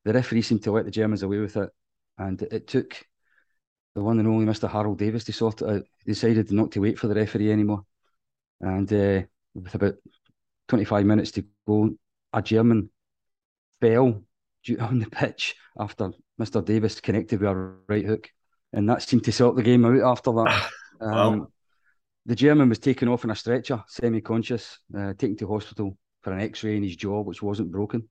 The 0.05 0.13
referee 0.13 0.43
seemed 0.43 0.63
to 0.63 0.71
let 0.71 0.85
the 0.85 0.91
Germans 0.91 1.23
away 1.23 1.39
with 1.39 1.57
it, 1.57 1.69
and 2.17 2.41
it 2.41 2.67
took 2.67 2.95
the 3.95 4.03
one 4.03 4.19
and 4.19 4.27
only 4.27 4.45
Mr. 4.45 4.67
Harold 4.69 4.99
Davis 4.99 5.25
to 5.25 5.33
sort 5.33 5.61
it 5.61 5.69
out. 5.69 5.83
He 6.05 6.11
decided 6.11 6.51
not 6.51 6.71
to 6.73 6.81
wait 6.81 6.99
for 6.99 7.07
the 7.07 7.15
referee 7.15 7.51
anymore, 7.51 7.85
and 8.61 8.91
uh, 8.93 9.23
with 9.53 9.75
about 9.75 9.95
twenty-five 10.67 11.05
minutes 11.05 11.31
to 11.31 11.45
go, 11.67 11.91
a 12.33 12.41
German 12.41 12.89
fell 13.81 14.23
on 14.79 14.99
the 14.99 15.09
pitch 15.09 15.55
after 15.77 16.11
Mr. 16.39 16.63
Davis 16.63 17.01
connected 17.01 17.39
with 17.41 17.49
a 17.49 17.75
right 17.87 18.05
hook, 18.05 18.29
and 18.73 18.89
that 18.89 19.01
seemed 19.01 19.23
to 19.25 19.31
sort 19.31 19.55
the 19.55 19.63
game 19.63 19.85
out 19.85 20.01
after 20.11 20.31
that. 20.31 20.69
Um, 21.01 21.47
The 22.25 22.35
German 22.35 22.67
was 22.67 22.79
taken 22.79 23.07
off 23.07 23.23
in 23.23 23.29
a 23.31 23.35
stretcher, 23.35 23.81
semi-conscious, 23.87 24.79
uh, 24.97 25.13
taken 25.13 25.37
to 25.37 25.47
hospital 25.47 25.97
for 26.21 26.33
an 26.33 26.41
X-ray 26.41 26.75
in 26.75 26.83
his 26.83 26.97
jaw, 26.97 27.21
which 27.21 27.41
wasn't 27.41 27.71
broken, 27.71 28.09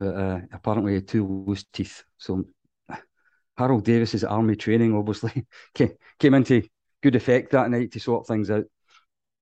but 0.00 0.14
uh, 0.14 0.40
apparently 0.52 0.90
he 0.92 0.96
had 0.96 1.06
two 1.06 1.44
loose 1.46 1.64
teeth. 1.72 2.02
So 2.18 2.46
Harold 3.56 3.84
Davis's 3.84 4.24
army 4.24 4.56
training 4.56 4.94
obviously 4.96 5.46
came, 5.74 5.92
came 6.18 6.34
into 6.34 6.66
good 7.00 7.14
effect 7.14 7.52
that 7.52 7.70
night 7.70 7.92
to 7.92 8.00
sort 8.00 8.26
things 8.26 8.50
out. 8.50 8.64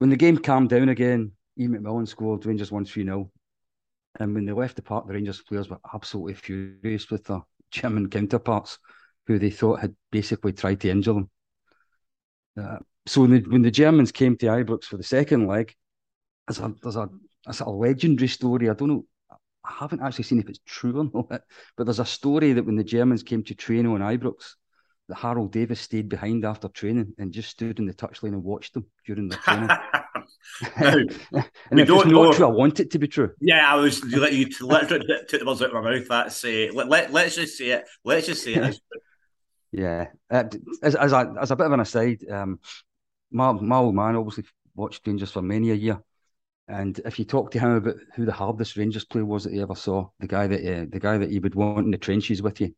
When 0.02 0.11
the 0.11 0.16
game 0.16 0.37
calmed 0.37 0.68
down 0.68 0.88
again, 0.88 1.30
Ian 1.56 1.75
McMillan 1.75 2.09
scored. 2.09 2.44
Rangers 2.44 2.73
won 2.73 2.85
three 2.85 3.04
0 3.04 3.30
and 4.18 4.35
when 4.35 4.44
they 4.44 4.50
left 4.50 4.75
the 4.75 4.82
park, 4.82 5.06
the 5.06 5.12
Rangers 5.12 5.40
players 5.42 5.68
were 5.68 5.78
absolutely 5.94 6.35
furious 6.35 7.09
with 7.09 7.23
their 7.23 7.42
German 7.71 8.11
counterparts, 8.11 8.80
who 9.28 9.38
they 9.38 9.50
thought 9.50 9.78
had 9.78 9.94
basically 10.11 10.54
tried 10.54 10.80
to 10.80 10.90
injure 10.90 11.12
them. 11.12 11.30
Uh, 12.61 12.78
so 13.06 13.21
when 13.21 13.30
the, 13.30 13.40
when 13.49 13.62
the 13.62 13.71
Germans 13.71 14.11
came 14.11 14.37
to 14.38 14.47
Ibrox 14.47 14.87
for 14.87 14.97
the 14.97 15.04
second 15.04 15.47
leg, 15.47 15.73
there's 16.49 16.59
a 16.59 16.75
there's 16.82 16.97
a, 16.97 17.09
a 17.47 17.52
sort 17.52 17.68
of 17.68 17.76
legendary 17.76 18.26
story. 18.26 18.68
I 18.68 18.75
don't 18.75 18.88
know. 18.88 19.06
I 19.30 19.73
haven't 19.73 20.02
actually 20.02 20.25
seen 20.25 20.40
if 20.40 20.49
it's 20.49 20.59
true 20.66 20.99
or 20.99 21.04
not, 21.30 21.42
but 21.76 21.85
there's 21.85 22.00
a 22.00 22.04
story 22.04 22.54
that 22.54 22.66
when 22.66 22.75
the 22.75 22.82
Germans 22.82 23.23
came 23.23 23.44
to 23.44 23.54
train 23.54 23.87
on 23.87 24.00
Ibrox, 24.00 24.56
that 25.12 25.19
Harold 25.19 25.52
Davis 25.52 25.81
stayed 25.81 26.09
behind 26.09 26.45
after 26.45 26.69
training 26.69 27.12
and 27.19 27.33
just 27.33 27.50
stood 27.50 27.78
in 27.78 27.87
the 27.87 27.92
touchline 27.92 28.33
and 28.33 28.42
watched 28.42 28.73
them 28.73 28.87
during 29.07 29.28
the 29.28 29.37
training. 29.37 29.69
and 30.76 31.11
we 31.71 31.85
don't 31.85 32.09
know. 32.09 32.33
True, 32.33 32.47
I 32.47 32.50
want 32.50 32.81
it 32.81 32.90
to 32.92 32.99
be 32.99 33.09
true. 33.09 33.31
Yeah, 33.40 33.71
I 33.71 33.76
was 33.76 34.02
you 34.04 34.21
let 34.21 34.33
you 34.33 34.49
literally 34.61 35.07
took 35.28 35.40
the 35.40 35.47
words 35.47 35.62
out 35.62 35.75
of 35.75 35.85
my 35.85 35.90
mouth. 35.90 36.09
That's 36.09 36.45
uh, 36.45 36.69
let, 36.73 36.88
let 36.88 37.12
let's 37.12 37.37
just 37.37 37.59
say 37.59 37.71
it. 37.71 37.85
Let's 38.04 38.26
just 38.26 38.42
say 38.42 38.54
it. 38.54 38.81
yeah, 39.73 40.07
uh, 40.31 40.45
as 40.83 40.95
as 40.95 41.12
a, 41.12 41.35
as 41.40 41.50
a 41.50 41.57
bit 41.57 41.66
of 41.66 41.73
an 41.73 41.81
aside, 41.81 42.28
um, 42.31 42.59
my 43.31 43.52
my 43.52 43.76
old 43.76 43.95
man 43.95 44.16
obviously 44.16 44.45
watched 44.75 45.07
Rangers 45.07 45.31
for 45.31 45.42
many 45.42 45.71
a 45.71 45.75
year, 45.75 46.02
and 46.69 46.99
if 47.04 47.19
you 47.19 47.25
talk 47.25 47.50
to 47.52 47.59
him 47.59 47.73
about 47.73 47.97
who 48.14 48.25
the 48.25 48.33
hardest 48.33 48.76
Rangers 48.76 49.04
player 49.04 49.25
was 49.25 49.45
that 49.45 49.52
he 49.52 49.61
ever 49.61 49.75
saw, 49.75 50.09
the 50.21 50.26
guy 50.26 50.47
that 50.47 50.61
uh, 50.61 50.87
the 50.88 51.00
guy 51.00 51.19
that 51.19 51.31
he 51.31 51.38
would 51.38 51.54
want 51.54 51.85
in 51.85 51.90
the 51.90 51.99
trenches 51.99 52.42
with 52.42 52.61
you, 52.61 52.75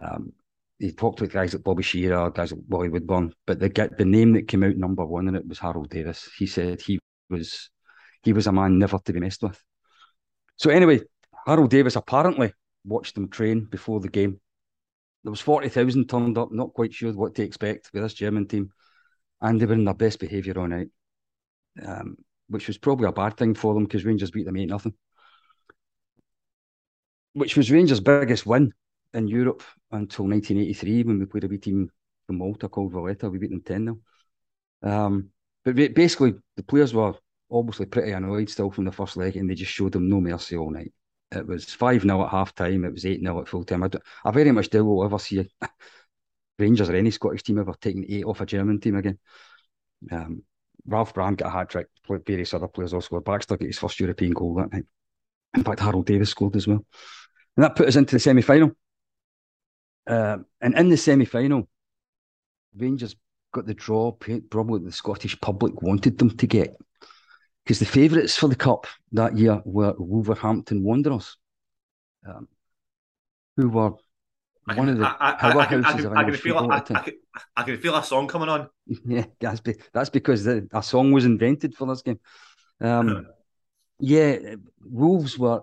um, 0.00 0.32
he 0.80 0.92
talked 0.92 1.20
with 1.20 1.32
guys 1.32 1.52
like 1.52 1.62
Bobby 1.62 1.82
Shearer, 1.82 2.30
guys 2.30 2.52
like 2.52 2.62
Wally 2.68 2.88
Woodburn, 2.88 3.34
but 3.46 3.60
the 3.60 3.90
the 3.98 4.04
name 4.06 4.32
that 4.32 4.48
came 4.48 4.64
out 4.64 4.76
number 4.76 5.04
one 5.04 5.28
in 5.28 5.36
it 5.36 5.46
was 5.46 5.58
Harold 5.58 5.90
Davis. 5.90 6.28
He 6.38 6.46
said 6.46 6.80
he 6.80 6.98
was 7.28 7.70
he 8.22 8.32
was 8.32 8.46
a 8.46 8.52
man 8.52 8.78
never 8.78 8.98
to 8.98 9.12
be 9.12 9.20
messed 9.20 9.42
with. 9.42 9.62
So 10.56 10.70
anyway, 10.70 11.02
Harold 11.46 11.70
Davis 11.70 11.96
apparently 11.96 12.54
watched 12.84 13.14
them 13.14 13.28
train 13.28 13.66
before 13.66 14.00
the 14.00 14.08
game. 14.08 14.40
There 15.22 15.30
was 15.30 15.42
forty 15.42 15.68
thousand 15.68 16.08
turned 16.08 16.38
up, 16.38 16.50
not 16.50 16.72
quite 16.72 16.94
sure 16.94 17.12
what 17.12 17.34
to 17.34 17.42
expect 17.42 17.90
with 17.92 18.02
this 18.02 18.14
German 18.14 18.48
team, 18.48 18.72
and 19.42 19.60
they 19.60 19.66
were 19.66 19.74
in 19.74 19.84
their 19.84 19.92
best 19.92 20.18
behaviour 20.18 20.58
all 20.58 20.66
night, 20.66 20.88
um, 21.84 22.16
which 22.48 22.68
was 22.68 22.78
probably 22.78 23.06
a 23.06 23.12
bad 23.12 23.36
thing 23.36 23.52
for 23.52 23.74
them 23.74 23.84
because 23.84 24.06
Rangers 24.06 24.30
beat 24.30 24.46
them 24.46 24.56
eight 24.56 24.70
nothing, 24.70 24.94
which 27.34 27.54
was 27.54 27.70
Rangers' 27.70 28.00
biggest 28.00 28.46
win 28.46 28.72
in 29.14 29.28
Europe 29.28 29.62
until 29.90 30.26
1983 30.26 31.02
when 31.04 31.18
we 31.18 31.26
played 31.26 31.44
a 31.44 31.48
wee 31.48 31.58
team 31.58 31.90
from 32.26 32.38
Malta 32.38 32.68
called 32.68 32.92
Valletta. 32.92 33.28
We 33.28 33.38
beat 33.38 33.50
them 33.50 33.62
10 33.62 33.84
0. 33.84 33.98
Um, 34.82 35.30
but 35.64 35.74
basically, 35.74 36.34
the 36.56 36.62
players 36.62 36.94
were 36.94 37.14
obviously 37.50 37.86
pretty 37.86 38.12
annoyed 38.12 38.48
still 38.48 38.70
from 38.70 38.84
the 38.84 38.92
first 38.92 39.16
leg 39.16 39.36
and 39.36 39.50
they 39.50 39.54
just 39.54 39.72
showed 39.72 39.92
them 39.92 40.08
no 40.08 40.20
mercy 40.20 40.56
all 40.56 40.70
night. 40.70 40.92
It 41.32 41.46
was 41.46 41.72
5 41.72 42.02
0 42.02 42.24
at 42.24 42.30
half 42.30 42.54
time, 42.54 42.84
it 42.84 42.92
was 42.92 43.06
8 43.06 43.20
0 43.20 43.40
at 43.40 43.48
full 43.48 43.64
time. 43.64 43.84
I, 43.84 43.90
I 44.24 44.30
very 44.30 44.52
much 44.52 44.70
doubt 44.70 44.84
we'll 44.84 45.04
ever 45.04 45.18
see 45.18 45.48
Rangers 46.58 46.90
or 46.90 46.96
any 46.96 47.10
Scottish 47.10 47.42
team 47.42 47.58
ever 47.58 47.74
taking 47.80 48.04
eight 48.08 48.24
off 48.24 48.40
a 48.40 48.46
German 48.46 48.80
team 48.80 48.96
again. 48.96 49.18
Um, 50.10 50.42
Ralph 50.86 51.14
Brand 51.14 51.38
got 51.38 51.48
a 51.48 51.50
hat 51.50 51.70
trick, 51.70 51.86
various 52.26 52.54
other 52.54 52.68
players 52.68 52.92
also 52.92 53.06
scored. 53.06 53.24
Baxter 53.24 53.56
got 53.56 53.66
his 53.66 53.78
first 53.78 54.00
European 54.00 54.32
goal 54.32 54.54
that 54.54 54.72
night. 54.72 54.84
In 55.54 55.64
fact, 55.64 55.80
Harold 55.80 56.06
Davis 56.06 56.30
scored 56.30 56.56
as 56.56 56.66
well. 56.66 56.84
And 57.56 57.64
that 57.64 57.76
put 57.76 57.88
us 57.88 57.96
into 57.96 58.14
the 58.14 58.20
semi 58.20 58.42
final. 58.42 58.72
Uh, 60.06 60.38
and 60.60 60.76
in 60.76 60.88
the 60.88 60.96
semi 60.96 61.24
final, 61.24 61.68
Rangers 62.76 63.16
got 63.52 63.66
the 63.66 63.74
draw 63.74 64.12
probably 64.12 64.84
the 64.84 64.92
Scottish 64.92 65.40
public 65.40 65.82
wanted 65.82 66.18
them 66.18 66.36
to 66.36 66.46
get. 66.46 66.76
Because 67.64 67.78
the 67.78 67.86
favourites 67.86 68.36
for 68.36 68.48
the 68.48 68.56
Cup 68.56 68.86
that 69.12 69.36
year 69.36 69.60
were 69.64 69.94
Wolverhampton 69.98 70.82
Wanderers, 70.82 71.36
um, 72.26 72.48
who 73.56 73.68
were 73.68 73.92
one 74.74 74.88
of 74.88 74.98
the 74.98 75.04
powerhouses 75.04 76.04
of 76.04 76.16
English 76.16 76.40
football 76.40 76.72
at 76.72 76.86
the 76.86 76.94
time. 76.94 77.12
I 77.56 77.62
can 77.62 77.78
feel 77.78 77.96
a 77.96 78.02
song 78.02 78.28
coming 78.28 78.48
on. 78.48 78.68
Yeah, 79.06 79.26
that's, 79.40 79.60
be, 79.60 79.74
that's 79.92 80.10
because 80.10 80.44
the, 80.44 80.68
a 80.72 80.82
song 80.82 81.12
was 81.12 81.24
invented 81.24 81.74
for 81.74 81.86
this 81.86 82.02
game. 82.02 82.18
Um, 82.80 83.26
yeah, 84.00 84.54
Wolves 84.82 85.38
were 85.38 85.62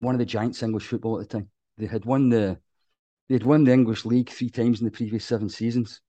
one 0.00 0.14
of 0.14 0.18
the 0.18 0.26
giants 0.26 0.62
English 0.62 0.86
football 0.86 1.20
at 1.20 1.28
the 1.28 1.38
time. 1.38 1.48
They 1.78 1.86
had 1.86 2.04
won 2.04 2.28
the 2.28 2.58
They'd 3.30 3.44
won 3.44 3.62
the 3.62 3.72
English 3.72 4.04
League 4.04 4.28
three 4.28 4.50
times 4.50 4.80
in 4.80 4.86
the 4.86 4.90
previous 4.90 5.24
seven 5.24 5.48
seasons. 5.48 6.00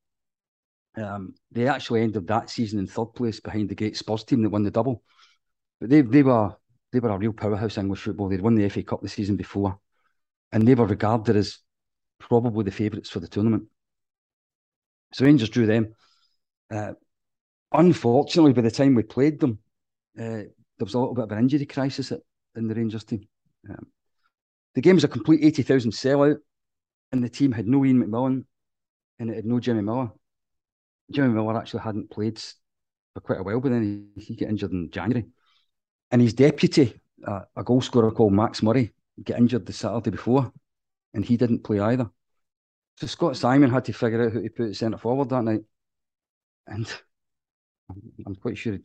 Um, 0.98 1.36
they 1.51 1.68
actually 1.68 2.01
ended 2.01 2.25
that 2.28 2.50
season 2.50 2.80
in 2.80 2.88
third 2.88 3.13
place 3.13 3.40
behind 3.40 3.70
the 3.70 3.75
great 3.75 3.96
Spurs 3.96 4.24
team 4.24 4.42
that 4.42 4.50
won 4.50 4.63
the 4.63 4.72
double. 4.72 5.04
But 5.80 5.92
they 5.92 6.01
they 6.01 6.24
were 6.24 6.56
they 6.92 7.00
were 7.00 7.12
a 7.12 7.18
real 7.20 7.32
powerhouse 7.32 7.78
English 7.78 8.01
football. 8.01 8.28
They'd 8.28 8.42
won 8.42 8.56
the 8.56 8.68
FA 8.70 8.82
Cup 8.82 9.04
the 9.04 9.08
season 9.08 9.36
before, 9.36 9.80
and 10.51 10.68
they 10.68 10.74
were 10.74 10.88
regarded 10.88 11.36
as 11.36 11.60
probably 12.20 12.63
the 12.63 12.72
favourites 12.72 13.12
for 13.12 13.20
the 13.20 13.28
tournament. 13.28 13.68
So 15.13 15.24
Rangers 15.24 15.50
drew 15.50 15.68
them. 15.68 15.94
Uh, 16.74 16.94
unfortunately, 17.72 18.54
by 18.54 18.62
the 18.62 18.72
time 18.72 18.96
we 18.96 19.04
played 19.04 19.40
them, 19.40 19.60
uh, 20.20 20.24
there 20.24 20.50
was 20.80 20.96
a 20.96 21.00
little 21.00 21.13
bit 21.13 21.25
of 21.25 21.32
an 21.34 21.38
injury 21.38 21.68
crisis 21.68 22.12
at, 22.12 22.22
in 22.56 22.68
the 22.68 22.74
Rangers 22.74 23.04
team. 23.04 23.28
Um, 23.70 23.86
the 24.74 24.82
game 24.82 24.96
was 24.96 25.04
a 25.04 25.08
complete 25.08 25.44
80,000 25.44 25.92
sellout 25.92 26.38
and 27.12 27.24
the 27.24 27.30
team 27.30 27.51
had 27.51 27.68
no 27.68 27.84
Ian 27.86 28.03
McMillan 28.03 28.46
and 29.20 29.30
it 29.30 29.36
had 29.36 29.46
no 29.46 29.60
Jimmy 29.60 29.82
Millar. 29.82 30.12
Jimmy 31.12 31.34
Millar 31.34 31.58
actually 31.58 31.82
hadn't 31.82 32.10
played 32.10 32.39
for 33.13 33.22
quite 33.22 33.39
a 33.39 33.44
while, 33.44 33.60
but 33.60 33.70
then 33.70 34.10
he, 34.15 34.22
he 34.22 34.36
got 34.36 34.50
injured 34.50 34.72
in 34.72 34.89
January. 34.89 35.27
And 36.10 36.22
his 36.22 36.34
deputy, 36.34 37.00
uh, 37.25 37.41
a 37.56 37.63
goal 37.63 37.82
scorer 37.82 38.12
called 38.12 38.34
Max 38.34 38.63
Murray, 38.63 38.94
got 39.24 39.38
injured 39.38 39.65
the 39.65 39.74
Saturday 39.74 40.12
before, 40.12 40.51
and 41.13 41.24
he 41.24 41.38
didn't 41.38 41.63
play 41.63 41.80
either. 41.80 42.10
So 42.98 43.08
Scot 43.08 43.34
Symon 43.34 43.72
had 43.72 43.86
to 43.86 43.94
figure 43.94 44.25
out 44.25 44.32
who 44.32 44.41
to 44.41 44.50
put 44.50 44.75
centre 44.75 44.98
forward 44.98 45.30
that 45.30 45.44
night. 45.44 45.62
And 46.68 46.88
I'm 48.25 48.36
quite 48.36 48.58
sure 48.58 48.77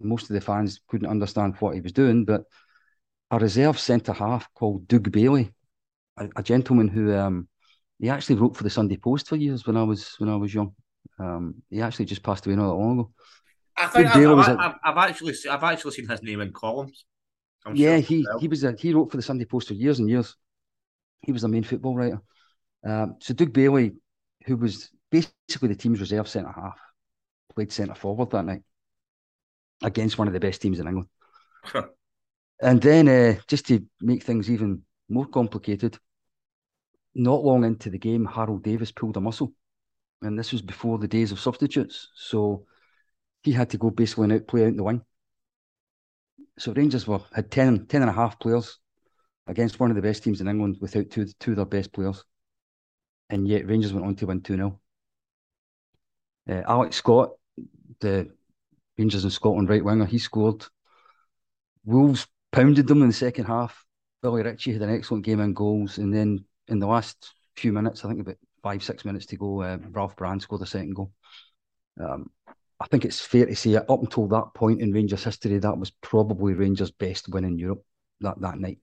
most 0.00 0.30
of 0.30 0.34
the 0.34 0.40
fans 0.40 0.80
couldn't 0.88 1.10
understand 1.10 1.56
what 1.58 1.74
he 1.74 1.80
was 1.80 1.92
doing, 1.92 2.24
but 2.24 2.44
a 3.30 3.38
reserve 3.38 3.78
centre 3.78 4.12
half 4.12 4.52
called 4.54 4.88
Doug 4.88 5.10
Baillie 5.10 5.52
a, 6.20 6.28
a 6.36 6.42
gentleman 6.42 6.88
who 6.88 7.14
um, 7.14 7.48
he 7.98 8.08
actually 8.08 8.36
wrote 8.36 8.56
for 8.56 8.62
the 8.62 8.70
Sunday 8.70 8.96
Post 8.96 9.28
for 9.28 9.36
years 9.36 9.66
when 9.66 9.76
I 9.76 9.82
was 9.82 10.14
when 10.18 10.28
I 10.28 10.36
was 10.36 10.54
young. 10.54 10.74
Um, 11.18 11.56
he 11.70 11.80
actually 11.82 12.04
just 12.04 12.22
passed 12.22 12.46
away 12.46 12.56
not 12.56 12.68
that 12.68 12.74
long 12.74 13.00
ago. 13.00 13.10
I 13.76 13.86
think 13.86 14.08
I've, 14.08 14.38
I've, 14.38 14.58
I've, 14.58 14.74
I've, 14.84 15.10
actually 15.10 15.34
I've 15.50 15.64
actually 15.64 15.92
seen 15.92 16.08
his 16.08 16.22
name 16.22 16.40
in 16.40 16.52
columns. 16.52 17.04
I'm 17.64 17.74
yeah, 17.74 17.96
sure 17.96 18.00
he 18.00 18.26
he 18.40 18.48
was 18.48 18.64
a, 18.64 18.74
he 18.78 18.92
wrote 18.94 19.10
for 19.10 19.16
the 19.16 19.22
Sunday 19.22 19.44
Post 19.44 19.68
for 19.68 19.74
years 19.74 19.98
and 19.98 20.08
years. 20.08 20.36
He 21.22 21.32
was 21.32 21.42
the 21.42 21.48
main 21.48 21.64
football 21.64 21.96
writer. 21.96 22.20
Um, 22.86 23.16
so 23.20 23.34
Doug 23.34 23.52
Baillie, 23.52 23.96
who 24.46 24.56
was 24.56 24.90
basically 25.10 25.68
the 25.68 25.74
team's 25.74 26.00
reserve 26.00 26.28
centre 26.28 26.52
half, 26.52 26.78
played 27.54 27.72
centre 27.72 27.94
forward 27.94 28.30
that 28.30 28.44
night 28.44 28.62
against 29.82 30.18
one 30.18 30.28
of 30.28 30.34
the 30.34 30.40
best 30.40 30.62
teams 30.62 30.78
in 30.78 30.86
England. 30.86 31.08
and 32.62 32.80
then 32.80 33.08
uh, 33.08 33.34
just 33.46 33.66
to 33.66 33.84
make 34.00 34.22
things 34.22 34.50
even 34.50 34.82
more 35.10 35.26
complicated, 35.26 35.98
not 37.14 37.44
long 37.44 37.64
into 37.64 37.90
the 37.90 37.98
game, 37.98 38.24
Harold 38.24 38.62
Davis 38.62 38.92
pulled 38.92 39.16
a 39.16 39.20
muscle. 39.20 39.52
And 40.22 40.38
this 40.38 40.52
was 40.52 40.62
before 40.62 40.98
the 40.98 41.08
days 41.08 41.32
of 41.32 41.40
substitutes. 41.40 42.08
So 42.14 42.66
he 43.42 43.52
had 43.52 43.70
to 43.70 43.78
go 43.78 43.90
basically 43.90 44.24
and 44.24 44.32
out 44.34 44.46
play 44.46 44.62
out 44.62 44.68
in 44.68 44.76
the 44.76 44.84
wing. 44.84 45.02
So 46.58 46.72
Rangers 46.72 47.06
were 47.06 47.20
had 47.32 47.50
10, 47.50 47.86
10 47.86 48.02
and 48.02 48.10
a 48.10 48.14
half 48.14 48.38
players 48.38 48.78
against 49.46 49.80
one 49.80 49.90
of 49.90 49.96
the 49.96 50.02
best 50.02 50.22
teams 50.22 50.40
in 50.40 50.48
England 50.48 50.76
without 50.80 51.10
two, 51.10 51.26
two 51.38 51.52
of 51.52 51.56
their 51.56 51.64
best 51.64 51.92
players. 51.92 52.24
And 53.30 53.48
yet 53.48 53.66
Rangers 53.66 53.92
went 53.92 54.06
on 54.06 54.14
to 54.16 54.26
win 54.26 54.42
2 54.42 54.56
0. 54.56 54.80
Uh, 56.48 56.62
Alex 56.66 56.96
Scott, 56.96 57.30
the 58.00 58.30
Rangers 58.98 59.24
in 59.24 59.30
Scotland 59.30 59.68
right 59.68 59.84
winger, 59.84 60.04
he 60.04 60.18
scored. 60.18 60.64
Wolves 61.84 62.26
pounded 62.52 62.86
them 62.86 63.02
in 63.02 63.08
the 63.08 63.14
second 63.14 63.46
half. 63.46 63.84
Billy 64.22 64.42
Ritchie 64.42 64.72
had 64.72 64.82
an 64.82 64.94
excellent 64.94 65.24
game 65.24 65.40
in 65.40 65.54
goals, 65.54 65.96
and 65.98 66.12
then 66.12 66.44
in 66.70 66.78
the 66.78 66.86
last 66.86 67.34
few 67.56 67.72
minutes, 67.72 68.04
I 68.04 68.08
think 68.08 68.20
about 68.20 68.36
five 68.62 68.82
six 68.82 69.04
minutes 69.04 69.26
to 69.26 69.36
go, 69.36 69.62
uh, 69.62 69.78
Ralph 69.90 70.16
Brand 70.16 70.42
scored 70.42 70.62
a 70.62 70.66
second 70.66 70.94
goal. 70.94 71.12
Um, 72.00 72.30
I 72.80 72.86
think 72.86 73.04
it's 73.04 73.20
fair 73.20 73.46
to 73.46 73.54
say 73.54 73.76
up 73.76 73.88
until 73.88 74.26
that 74.28 74.54
point 74.54 74.80
in 74.80 74.92
Rangers 74.92 75.24
history, 75.24 75.58
that 75.58 75.78
was 75.78 75.90
probably 75.90 76.54
Rangers' 76.54 76.90
best 76.90 77.28
win 77.28 77.44
in 77.44 77.58
Europe 77.58 77.84
that, 78.20 78.40
that 78.40 78.58
night 78.58 78.78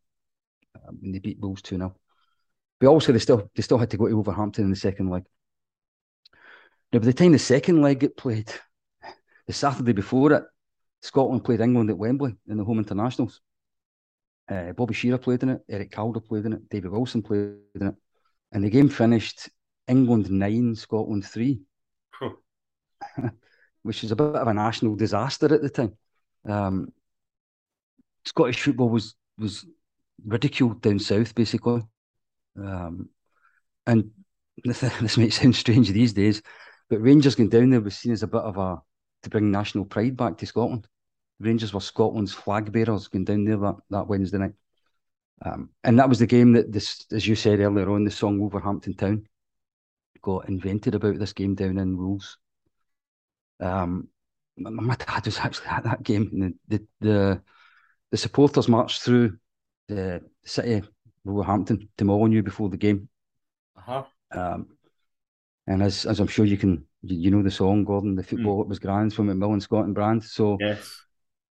um, 0.75 0.97
when 1.01 1.11
they 1.11 1.19
beat 1.19 1.39
Wolves 1.39 1.63
two 1.63 1.77
0 1.77 1.95
But 2.79 2.87
also 2.87 3.11
they 3.11 3.19
still 3.19 3.49
they 3.55 3.63
still 3.63 3.79
had 3.79 3.89
to 3.91 3.97
go 3.97 4.07
to 4.07 4.13
Wolverhampton 4.13 4.65
in 4.65 4.69
the 4.69 4.75
second 4.75 5.09
leg. 5.09 5.23
Now, 6.93 6.99
by 6.99 7.05
the 7.05 7.13
time 7.13 7.31
the 7.31 7.39
second 7.39 7.81
leg 7.81 7.99
got 7.99 8.15
played, 8.15 8.51
the 9.47 9.53
Saturday 9.53 9.93
before 9.93 10.31
it, 10.33 10.43
Scotland 11.01 11.43
played 11.43 11.61
England 11.61 11.89
at 11.89 11.97
Wembley 11.97 12.35
in 12.47 12.57
the 12.57 12.63
home 12.63 12.79
internationals. 12.79 13.41
Uh, 14.49 14.71
Bobby 14.71 14.93
Shearer 14.93 15.17
played 15.17 15.43
in 15.43 15.49
it, 15.49 15.61
Eric 15.69 15.91
Caldow 15.91 16.25
played 16.25 16.45
in 16.45 16.53
it, 16.53 16.69
David 16.69 16.91
Wilson 16.91 17.21
played 17.21 17.57
in 17.75 17.87
it. 17.87 17.95
And 18.51 18.63
the 18.63 18.69
game 18.69 18.89
finished 18.89 19.49
England 19.87 20.29
9, 20.29 20.75
Scotland 20.75 21.25
3, 21.25 21.59
huh. 22.11 22.29
which 23.83 24.01
was 24.01 24.11
a 24.11 24.15
bit 24.15 24.35
of 24.35 24.47
a 24.47 24.53
national 24.53 24.95
disaster 24.95 25.53
at 25.53 25.61
the 25.61 25.69
time. 25.69 25.97
Um, 26.47 26.93
Scottish 28.25 28.61
football 28.61 28.89
was 28.89 29.15
was 29.37 29.65
ridiculed 30.25 30.81
down 30.81 30.99
south, 30.99 31.35
basically. 31.35 31.83
Um, 32.57 33.09
and 33.85 34.11
this, 34.63 34.79
this 34.79 35.17
might 35.17 35.33
sound 35.33 35.55
strange 35.55 35.89
these 35.89 36.13
days, 36.13 36.41
but 36.89 37.01
Rangers 37.01 37.35
going 37.35 37.49
down 37.49 37.69
there 37.69 37.81
was 37.81 37.97
seen 37.97 38.11
as 38.11 38.23
a 38.23 38.27
bit 38.27 38.41
of 38.41 38.57
a 38.57 38.81
to 39.23 39.29
bring 39.29 39.51
national 39.51 39.85
pride 39.85 40.15
back 40.15 40.37
to 40.37 40.45
Scotland. 40.45 40.87
Rangers 41.39 41.73
were 41.73 41.79
Scotland's 41.79 42.33
flag 42.33 42.71
bearers 42.71 43.07
going 43.07 43.25
down 43.25 43.45
there 43.45 43.57
that, 43.57 43.75
that 43.89 44.07
Wednesday 44.07 44.39
night. 44.39 44.53
Um, 45.45 45.69
and 45.83 45.99
that 45.99 46.09
was 46.09 46.19
the 46.19 46.27
game 46.27 46.53
that 46.53 46.71
this, 46.71 47.05
as 47.11 47.27
you 47.27 47.35
said 47.35 47.59
earlier 47.59 47.89
on, 47.91 48.03
the 48.03 48.11
song 48.11 48.39
Wolverhampton 48.39 48.95
Town. 48.95 49.27
got 50.21 50.49
invented 50.49 50.95
about 50.95 51.19
this 51.19 51.33
game 51.33 51.53
down 51.53 51.77
in 51.77 51.97
Wolves. 51.97 52.37
Um, 53.59 54.07
my, 54.57 54.69
my 54.69 54.95
dad 54.95 55.25
was 55.25 55.37
actually 55.37 55.67
at 55.67 55.83
that 55.83 56.03
game, 56.03 56.29
and 56.33 56.55
the 56.67 56.79
the 56.99 57.07
the, 57.07 57.41
the 58.11 58.17
supporters 58.17 58.67
marched 58.67 59.03
through 59.03 59.37
the 59.87 60.21
city 60.43 60.73
of 60.73 60.89
Wolverhampton 61.23 61.87
to 61.97 62.05
Molineux 62.05 62.41
before 62.41 62.69
the 62.69 62.77
game. 62.77 63.07
Uh-huh. 63.77 64.03
Um, 64.31 64.67
and 65.67 65.83
as 65.83 66.05
as 66.05 66.19
I'm 66.19 66.27
sure 66.27 66.45
you 66.45 66.57
can 66.57 66.85
you, 67.03 67.17
you 67.17 67.31
know 67.31 67.43
the 67.43 67.51
song 67.51 67.83
Gordon, 67.83 68.15
the 68.15 68.23
football 68.23 68.59
mm. 68.59 68.61
it 68.61 68.67
was 68.67 68.79
grand 68.79 69.13
from 69.13 69.27
McMillan 69.27 69.61
Scott 69.61 69.85
and 69.85 69.93
Brand. 69.93 70.23
So 70.23 70.57
yes. 70.59 70.99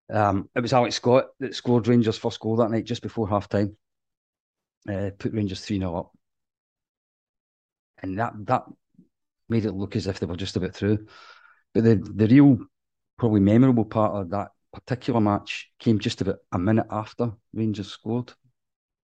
Um, 0.08 0.48
it 0.54 0.60
was 0.60 0.72
Alex 0.72 0.96
Scott 0.96 1.26
that 1.40 1.54
scored 1.54 1.88
Rangers' 1.88 2.18
first 2.18 2.40
goal 2.40 2.56
that 2.56 2.70
night 2.70 2.84
just 2.84 3.02
before 3.02 3.28
half 3.28 3.48
time. 3.48 3.76
Uh, 4.88 5.10
put 5.18 5.32
Rangers 5.32 5.60
3 5.60 5.78
0 5.78 5.96
up. 5.96 6.12
And 8.02 8.18
that 8.18 8.34
that 8.46 8.64
made 9.48 9.64
it 9.64 9.72
look 9.72 9.96
as 9.96 10.06
if 10.06 10.18
they 10.18 10.26
were 10.26 10.36
just 10.36 10.56
about 10.56 10.74
through. 10.74 11.06
But 11.74 11.84
the, 11.84 11.96
the 11.96 12.26
real, 12.26 12.58
probably 13.18 13.40
memorable 13.40 13.84
part 13.84 14.14
of 14.14 14.30
that 14.30 14.50
particular 14.72 15.20
match 15.20 15.70
came 15.78 15.98
just 15.98 16.20
about 16.20 16.36
a 16.52 16.58
minute 16.58 16.86
after 16.90 17.32
Rangers 17.52 17.88
scored. 17.88 18.32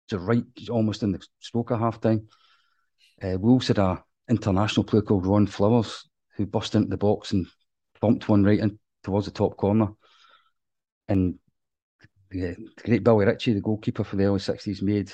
So 0.08 0.18
right 0.18 0.44
almost 0.70 1.02
in 1.02 1.12
the 1.12 1.24
stroke 1.40 1.70
of 1.70 1.80
half 1.80 2.00
time. 2.00 2.28
Uh, 3.22 3.38
Wolves 3.38 3.68
had 3.68 3.78
a 3.78 4.02
international 4.28 4.84
player 4.84 5.02
called 5.02 5.26
Ron 5.26 5.46
Flowers 5.46 6.08
who 6.36 6.46
bust 6.46 6.74
into 6.74 6.88
the 6.88 6.96
box 6.96 7.32
and 7.32 7.46
bumped 8.00 8.28
one 8.28 8.44
right 8.44 8.58
in 8.58 8.78
towards 9.04 9.26
the 9.26 9.32
top 9.32 9.56
corner. 9.56 9.88
And 11.08 11.38
the, 12.30 12.56
great 12.84 13.04
Billy 13.04 13.26
Ritchie, 13.26 13.54
the 13.54 13.60
goalkeeper 13.60 14.04
for 14.04 14.16
the 14.16 14.24
early 14.24 14.38
60s, 14.38 14.82
made 14.82 15.12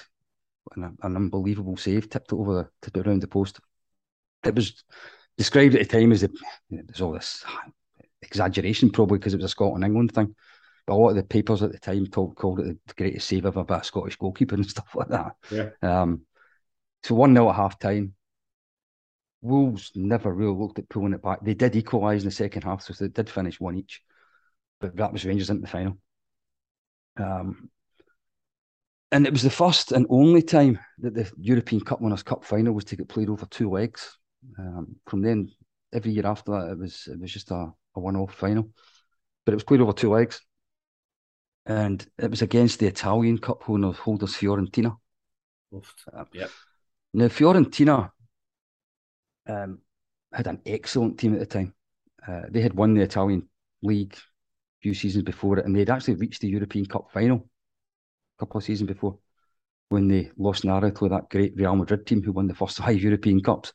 an, 0.76 0.96
an 1.02 1.16
unbelievable 1.16 1.76
save, 1.76 2.08
tipped 2.08 2.32
it 2.32 2.36
over 2.36 2.54
the, 2.54 2.68
tipped 2.82 2.96
it 2.96 3.06
around 3.06 3.22
the 3.22 3.28
post. 3.28 3.60
It 4.44 4.54
was 4.54 4.84
described 5.36 5.74
at 5.74 5.88
the 5.88 5.98
time 5.98 6.12
as 6.12 6.20
the, 6.20 6.30
there's 6.70 7.00
all 7.00 7.12
this 7.12 7.44
exaggeration, 8.22 8.90
probably 8.90 9.18
because 9.18 9.34
it 9.34 9.38
was 9.38 9.46
a 9.46 9.48
Scotland 9.48 9.84
England 9.84 10.12
thing. 10.12 10.34
But 10.86 10.94
a 10.94 10.96
lot 10.96 11.10
of 11.10 11.16
the 11.16 11.22
papers 11.22 11.62
at 11.62 11.72
the 11.72 11.78
time 11.78 12.06
told, 12.06 12.36
called 12.36 12.60
it 12.60 12.78
the 12.86 12.94
greatest 12.94 13.28
save 13.28 13.46
ever 13.46 13.64
by 13.64 13.78
a 13.78 13.84
Scottish 13.84 14.16
goalkeeper 14.16 14.54
and 14.56 14.66
stuff 14.66 14.94
like 14.94 15.08
that. 15.08 15.36
Yeah. 15.50 15.70
Um, 15.82 16.22
so 17.02 17.14
1 17.14 17.34
0 17.34 17.48
at 17.50 17.56
half 17.56 17.78
time. 17.78 18.14
Wolves 19.40 19.92
never 19.94 20.34
really 20.34 20.56
looked 20.56 20.80
at 20.80 20.88
pulling 20.88 21.12
it 21.12 21.22
back. 21.22 21.38
They 21.42 21.54
did 21.54 21.76
equalise 21.76 22.22
in 22.22 22.28
the 22.28 22.34
second 22.34 22.64
half, 22.64 22.82
so 22.82 22.92
they 22.92 23.08
did 23.08 23.30
finish 23.30 23.60
one 23.60 23.76
each. 23.76 24.02
But 24.80 24.96
that 24.96 25.12
was 25.12 25.24
Rangers 25.24 25.50
into 25.50 25.62
the 25.62 25.68
final. 25.68 25.98
Um, 27.18 27.70
and 29.10 29.26
it 29.26 29.32
was 29.32 29.42
the 29.42 29.50
first 29.50 29.92
and 29.92 30.06
only 30.10 30.42
time 30.42 30.78
that 30.98 31.14
the 31.14 31.30
European 31.38 31.82
Cup 31.82 32.00
Winners' 32.00 32.22
Cup 32.22 32.44
final 32.44 32.74
was 32.74 32.84
to 32.84 32.96
get 32.96 33.08
played 33.08 33.30
over 33.30 33.46
two 33.46 33.70
legs. 33.70 34.18
Um, 34.58 34.96
from 35.06 35.22
then, 35.22 35.50
every 35.92 36.12
year 36.12 36.26
after 36.26 36.52
that, 36.52 36.72
it 36.72 36.78
was 36.78 37.08
it 37.10 37.18
was 37.18 37.32
just 37.32 37.50
a, 37.50 37.72
a 37.94 38.00
one-off 38.00 38.34
final, 38.34 38.70
but 39.44 39.52
it 39.52 39.56
was 39.56 39.64
played 39.64 39.80
over 39.80 39.92
two 39.92 40.12
legs, 40.12 40.40
and 41.66 42.06
it 42.18 42.30
was 42.30 42.42
against 42.42 42.78
the 42.78 42.86
Italian 42.86 43.38
Cup 43.38 43.62
holders, 43.62 43.96
holders 43.96 44.34
Fiorentina. 44.34 44.96
Um, 45.72 46.26
yep. 46.32 46.50
Now 47.14 47.26
Fiorentina 47.26 48.10
um, 49.46 49.78
had 50.32 50.46
an 50.46 50.60
excellent 50.66 51.18
team 51.18 51.34
at 51.34 51.40
the 51.40 51.46
time. 51.46 51.74
Uh, 52.26 52.42
they 52.50 52.60
had 52.60 52.74
won 52.74 52.94
the 52.94 53.02
Italian 53.02 53.48
league 53.82 54.16
few 54.82 54.94
seasons 54.94 55.24
before 55.24 55.58
it, 55.58 55.66
and 55.66 55.74
they'd 55.74 55.90
actually 55.90 56.14
reached 56.14 56.40
the 56.40 56.48
European 56.48 56.86
Cup 56.86 57.10
final 57.12 57.48
a 58.38 58.40
couple 58.40 58.58
of 58.58 58.64
seasons 58.64 58.88
before 58.88 59.18
when 59.88 60.08
they 60.08 60.30
lost 60.36 60.64
narrowly 60.64 60.92
to 60.92 61.08
that 61.08 61.30
great 61.30 61.56
Real 61.56 61.74
Madrid 61.74 62.06
team 62.06 62.22
who 62.22 62.32
won 62.32 62.46
the 62.46 62.54
first 62.54 62.78
five 62.78 63.00
European 63.00 63.42
Cups. 63.42 63.72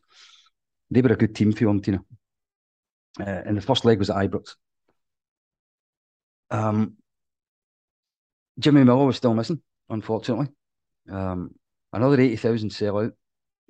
They 0.92 1.02
were 1.02 1.14
a 1.14 1.18
good 1.18 1.36
team, 1.36 1.54
Fiorentina. 1.54 2.00
Uh, 3.20 3.24
and 3.46 3.58
the 3.58 3.62
first 3.62 3.86
leg 3.86 4.00
was 4.00 4.10
at 4.10 4.18
Ibrox. 4.18 4.56
Um, 6.52 6.98
Jimmy 8.60 8.84
Millar 8.84 9.06
was 9.06 9.18
still 9.18 9.34
missing, 9.34 9.62
unfortunately. 9.90 10.48
Um, 11.10 11.56
another 11.92 12.20
80,000 12.20 12.70
sellout. 12.70 13.14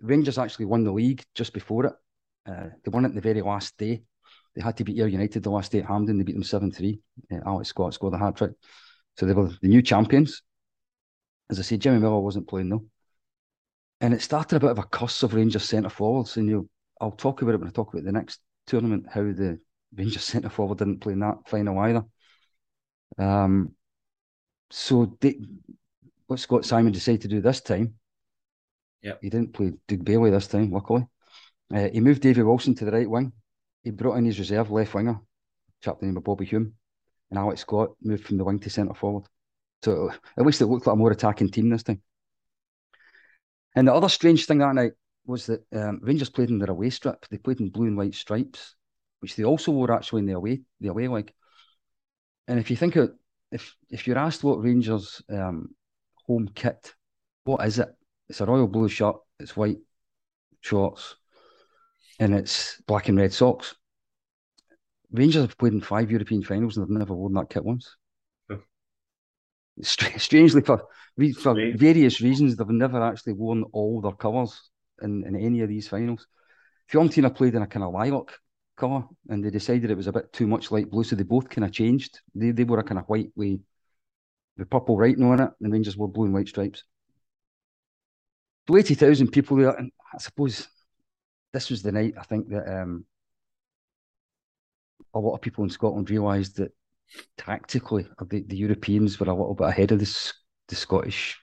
Rangers 0.01 0.37
actually 0.37 0.65
won 0.65 0.83
the 0.83 0.91
league 0.91 1.23
just 1.33 1.53
before 1.53 1.85
it. 1.85 1.93
Uh, 2.45 2.69
they 2.83 2.89
won 2.89 3.05
it 3.05 3.13
the 3.13 3.21
very 3.21 3.41
last 3.41 3.77
day. 3.77 4.03
They 4.55 4.61
had 4.61 4.77
to 4.77 4.83
beat 4.83 4.99
Ayr 4.99 5.07
United 5.07 5.43
the 5.43 5.49
last 5.49 5.71
day 5.71 5.79
at 5.79 5.85
Hampden. 5.85 6.17
They 6.17 6.23
beat 6.23 6.35
them 6.35 6.43
7 6.43 6.71
3. 6.71 6.99
Uh, 7.31 7.37
Alex 7.45 7.69
Scott 7.69 7.93
scored 7.93 8.13
a 8.13 8.17
hat 8.17 8.35
trick. 8.35 8.51
So 9.17 9.25
they 9.25 9.33
were 9.33 9.49
the 9.61 9.67
new 9.67 9.81
champions. 9.81 10.41
As 11.49 11.59
I 11.59 11.63
say, 11.63 11.77
Jimmy 11.77 11.99
Millar 11.99 12.19
wasn't 12.19 12.47
playing 12.47 12.69
though. 12.69 12.85
And 14.01 14.13
it 14.13 14.21
started 14.21 14.57
a 14.57 14.59
bit 14.59 14.71
of 14.71 14.79
a 14.79 14.83
curse 14.83 15.23
of 15.23 15.33
Rangers 15.33 15.63
centre 15.63 15.89
forwards. 15.89 16.37
And 16.37 16.49
you 16.49 16.69
I'll 16.99 17.11
talk 17.11 17.41
about 17.41 17.55
it 17.55 17.59
when 17.59 17.67
I 17.67 17.71
talk 17.71 17.93
about 17.93 18.05
the 18.05 18.11
next 18.11 18.39
tournament, 18.67 19.07
how 19.09 19.21
the 19.21 19.59
Rangers 19.95 20.23
centre 20.23 20.49
forward 20.49 20.77
didn't 20.77 20.99
play 20.99 21.13
in 21.13 21.19
that 21.19 21.47
final 21.47 21.77
either. 21.79 22.03
Um, 23.17 23.73
so 24.71 25.17
they, 25.19 25.39
what 26.27 26.39
Scot 26.39 26.63
Symon 26.63 26.93
decided 26.93 27.21
to 27.21 27.27
do 27.27 27.41
this 27.41 27.61
time, 27.61 27.95
yeah, 29.01 29.13
he 29.21 29.29
didn't 29.29 29.53
play 29.53 29.73
Doug 29.87 30.05
Baillie 30.05 30.31
this 30.31 30.47
time, 30.47 30.71
luckily. 30.71 31.05
Uh, 31.73 31.89
he 31.91 31.99
moved 31.99 32.21
Davy 32.21 32.41
Wilson 32.41 32.73
to 32.75 32.85
the 32.85 32.91
right 32.91 33.09
wing. 33.09 33.33
He 33.83 33.91
brought 33.91 34.15
in 34.15 34.25
his 34.25 34.39
reserve 34.39 34.71
left 34.71 34.93
winger, 34.93 35.19
chap 35.81 35.99
the 35.99 36.05
name 36.05 36.17
of 36.17 36.23
Bobby 36.23 36.45
Hume, 36.45 36.73
and 37.29 37.39
Alex 37.39 37.61
Scott 37.61 37.91
moved 38.01 38.25
from 38.25 38.37
the 38.37 38.43
wing 38.43 38.59
to 38.59 38.69
centre 38.69 38.93
forward. 38.93 39.25
So 39.83 40.11
at 40.37 40.45
least 40.45 40.61
it 40.61 40.67
looked 40.67 40.87
like 40.87 40.93
a 40.93 40.97
more 40.97 41.11
attacking 41.11 41.49
team 41.49 41.69
this 41.69 41.83
time. 41.83 42.01
And 43.75 43.87
the 43.87 43.93
other 43.93 44.07
strange 44.07 44.45
thing 44.45 44.59
that 44.59 44.75
night 44.75 44.93
was 45.25 45.47
that 45.47 45.65
um, 45.73 45.99
Rangers 46.01 46.29
played 46.29 46.49
in 46.49 46.59
their 46.59 46.71
away 46.71 46.89
strip. 46.89 47.25
They 47.29 47.37
played 47.37 47.59
in 47.59 47.69
blue 47.69 47.87
and 47.87 47.97
white 47.97 48.13
stripes, 48.13 48.75
which 49.19 49.35
they 49.35 49.43
also 49.43 49.71
wore 49.71 49.91
actually 49.91 50.19
in 50.19 50.27
the 50.27 50.33
away 50.33 50.61
the 50.79 50.89
away 50.89 51.07
leg. 51.07 51.33
And 52.47 52.59
if 52.59 52.69
you 52.69 52.77
think 52.77 52.95
of 52.95 53.13
if 53.51 53.75
if 53.89 54.07
you're 54.07 54.17
asked 54.17 54.43
what 54.43 54.61
Rangers 54.61 55.21
um, 55.29 55.75
home 56.27 56.49
kit, 56.53 56.93
what 57.43 57.65
is 57.65 57.79
it? 57.79 57.89
It's 58.29 58.41
a 58.41 58.45
royal 58.45 58.67
blue 58.67 58.87
shirt, 58.87 59.15
it's 59.39 59.57
white 59.57 59.79
shorts, 60.61 61.15
and 62.19 62.33
it's 62.33 62.81
black 62.87 63.09
and 63.09 63.17
red 63.17 63.33
socks. 63.33 63.75
Rangers 65.11 65.43
have 65.43 65.57
played 65.57 65.73
in 65.73 65.81
five 65.81 66.11
European 66.11 66.43
finals 66.43 66.77
and 66.77 66.85
they've 66.85 66.97
never 66.97 67.13
worn 67.13 67.33
that 67.33 67.49
kit 67.49 67.63
once 67.63 67.95
oh. 68.49 68.59
strangely 69.81 70.61
for 70.61 70.87
for 71.39 71.53
various 71.75 72.21
reasons 72.21 72.55
they've 72.55 72.67
never 72.69 73.01
actually 73.03 73.33
worn 73.33 73.63
all 73.71 74.01
their 74.01 74.13
colours 74.13 74.69
in, 75.03 75.23
in 75.25 75.35
any 75.35 75.61
of 75.61 75.69
these 75.69 75.87
finals. 75.87 76.25
Fiorentina 76.91 77.33
played 77.33 77.55
in 77.55 77.61
a 77.61 77.67
kind 77.67 77.83
of 77.83 77.93
lilac 77.93 78.31
colour 78.75 79.03
and 79.29 79.43
they 79.43 79.49
decided 79.49 79.91
it 79.91 79.97
was 79.97 80.07
a 80.07 80.11
bit 80.11 80.33
too 80.33 80.47
much 80.47 80.71
light 80.71 80.89
blue, 80.89 81.03
so 81.03 81.15
they 81.15 81.23
both 81.23 81.49
kind 81.49 81.65
of 81.65 81.71
changed. 81.71 82.19
They 82.33 82.51
they 82.51 82.63
were 82.63 82.79
a 82.79 82.83
kind 82.83 82.99
of 82.99 83.05
white 83.05 83.31
with 83.35 83.59
the 84.57 84.65
purple 84.65 84.97
writing 84.97 85.23
on 85.23 85.39
it, 85.39 85.49
and 85.61 85.71
Rangers 85.71 85.97
were 85.97 86.07
blue 86.07 86.25
and 86.25 86.33
white 86.33 86.47
stripes. 86.47 86.83
So 88.67 88.77
eighty 88.77 88.95
thousand 88.95 89.31
people 89.31 89.57
there, 89.57 89.71
and 89.71 89.91
I 90.13 90.17
suppose 90.17 90.67
this 91.53 91.69
was 91.69 91.81
the 91.81 91.91
night 91.91 92.15
I 92.19 92.23
think 92.23 92.49
that 92.49 92.81
um, 92.81 93.05
a 95.13 95.19
lot 95.19 95.35
of 95.35 95.41
people 95.41 95.63
in 95.63 95.69
Scotland 95.69 96.09
realised 96.09 96.57
that 96.57 96.71
tactically, 97.37 98.07
the, 98.27 98.43
the 98.47 98.57
Europeans 98.57 99.19
were 99.19 99.27
a 99.29 99.35
little 99.35 99.53
bit 99.53 99.67
ahead 99.67 99.91
of 99.91 99.99
this, 99.99 100.33
the 100.67 100.75
Scottish 100.75 101.39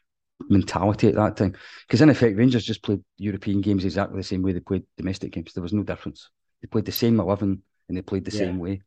mentality 0.48 1.08
at 1.08 1.14
that 1.14 1.36
time. 1.36 1.54
Because 1.86 2.00
in 2.00 2.10
effect, 2.10 2.36
Rangers 2.36 2.64
just 2.64 2.82
played 2.82 3.02
European 3.18 3.60
games 3.60 3.84
exactly 3.84 4.18
the 4.18 4.24
same 4.24 4.42
way 4.42 4.52
they 4.52 4.60
played 4.60 4.84
domestic 4.96 5.32
games. 5.32 5.52
There 5.52 5.62
was 5.62 5.72
no 5.72 5.82
difference. 5.82 6.28
They 6.60 6.66
played 6.66 6.86
the 6.86 6.92
same 6.92 7.20
11 7.20 7.62
and 7.88 7.96
they 7.96 8.02
played 8.02 8.24
the 8.24 8.32
yeah. 8.32 8.38
same 8.38 8.58
way. 8.58 8.82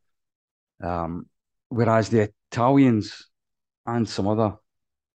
Um, 0.81 1.27
whereas 1.69 2.09
the 2.09 2.29
Italians 2.51 3.27
and 3.85 4.07
some 4.07 4.27
other 4.27 4.57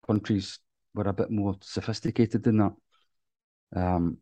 countries 0.05 0.59
were 0.93 1.07
a 1.07 1.13
bit 1.13 1.31
more 1.31 1.55
sophisticated 1.61 2.43
than 2.43 2.57
that. 2.57 2.73
Um, 3.75 4.17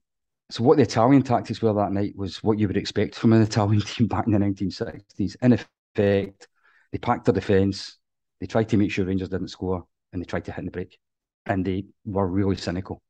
so 0.52 0.64
what 0.64 0.78
the 0.78 0.84
Italian 0.84 1.22
tactics 1.22 1.62
were 1.62 1.74
that 1.74 1.94
night 1.94 2.16
was 2.16 2.44
what 2.44 2.60
you 2.60 2.68
would 2.68 2.78
expect 2.78 3.16
from 3.16 3.34
an 3.34 3.42
Italian 3.52 3.82
team 3.82 4.08
back 4.08 4.28
in 4.28 4.34
the 4.34 4.40
1960s. 4.40 5.38
In 5.42 5.54
effect, 5.54 6.48
they 6.92 6.98
packed 7.02 7.26
their 7.26 7.34
defence. 7.34 7.98
They 8.40 8.48
tried 8.48 8.70
to 8.70 8.78
make 8.78 8.92
sure 8.92 9.06
Rangers 9.06 9.30
didn't 9.30 9.48
score, 9.50 9.86
and 10.12 10.22
they 10.22 10.26
tried 10.26 10.46
to 10.46 10.52
hit 10.52 10.66
the 10.66 10.72
break. 10.72 10.98
And 11.46 11.66
they 11.66 11.86
were 12.06 12.28
really 12.28 12.58
cynical. 12.58 13.02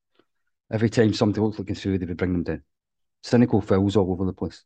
Every 0.72 0.90
time 0.90 1.14
somebody 1.14 1.42
looked 1.42 1.60
looking 1.60 1.76
through, 1.76 1.98
they 1.98 2.06
would 2.06 2.18
bring 2.18 2.34
them 2.34 2.44
down. 2.44 2.64
Cynical 3.24 3.62
fouls 3.62 3.96
all 3.96 4.12
over 4.12 4.26
the 4.26 4.34
place. 4.34 4.64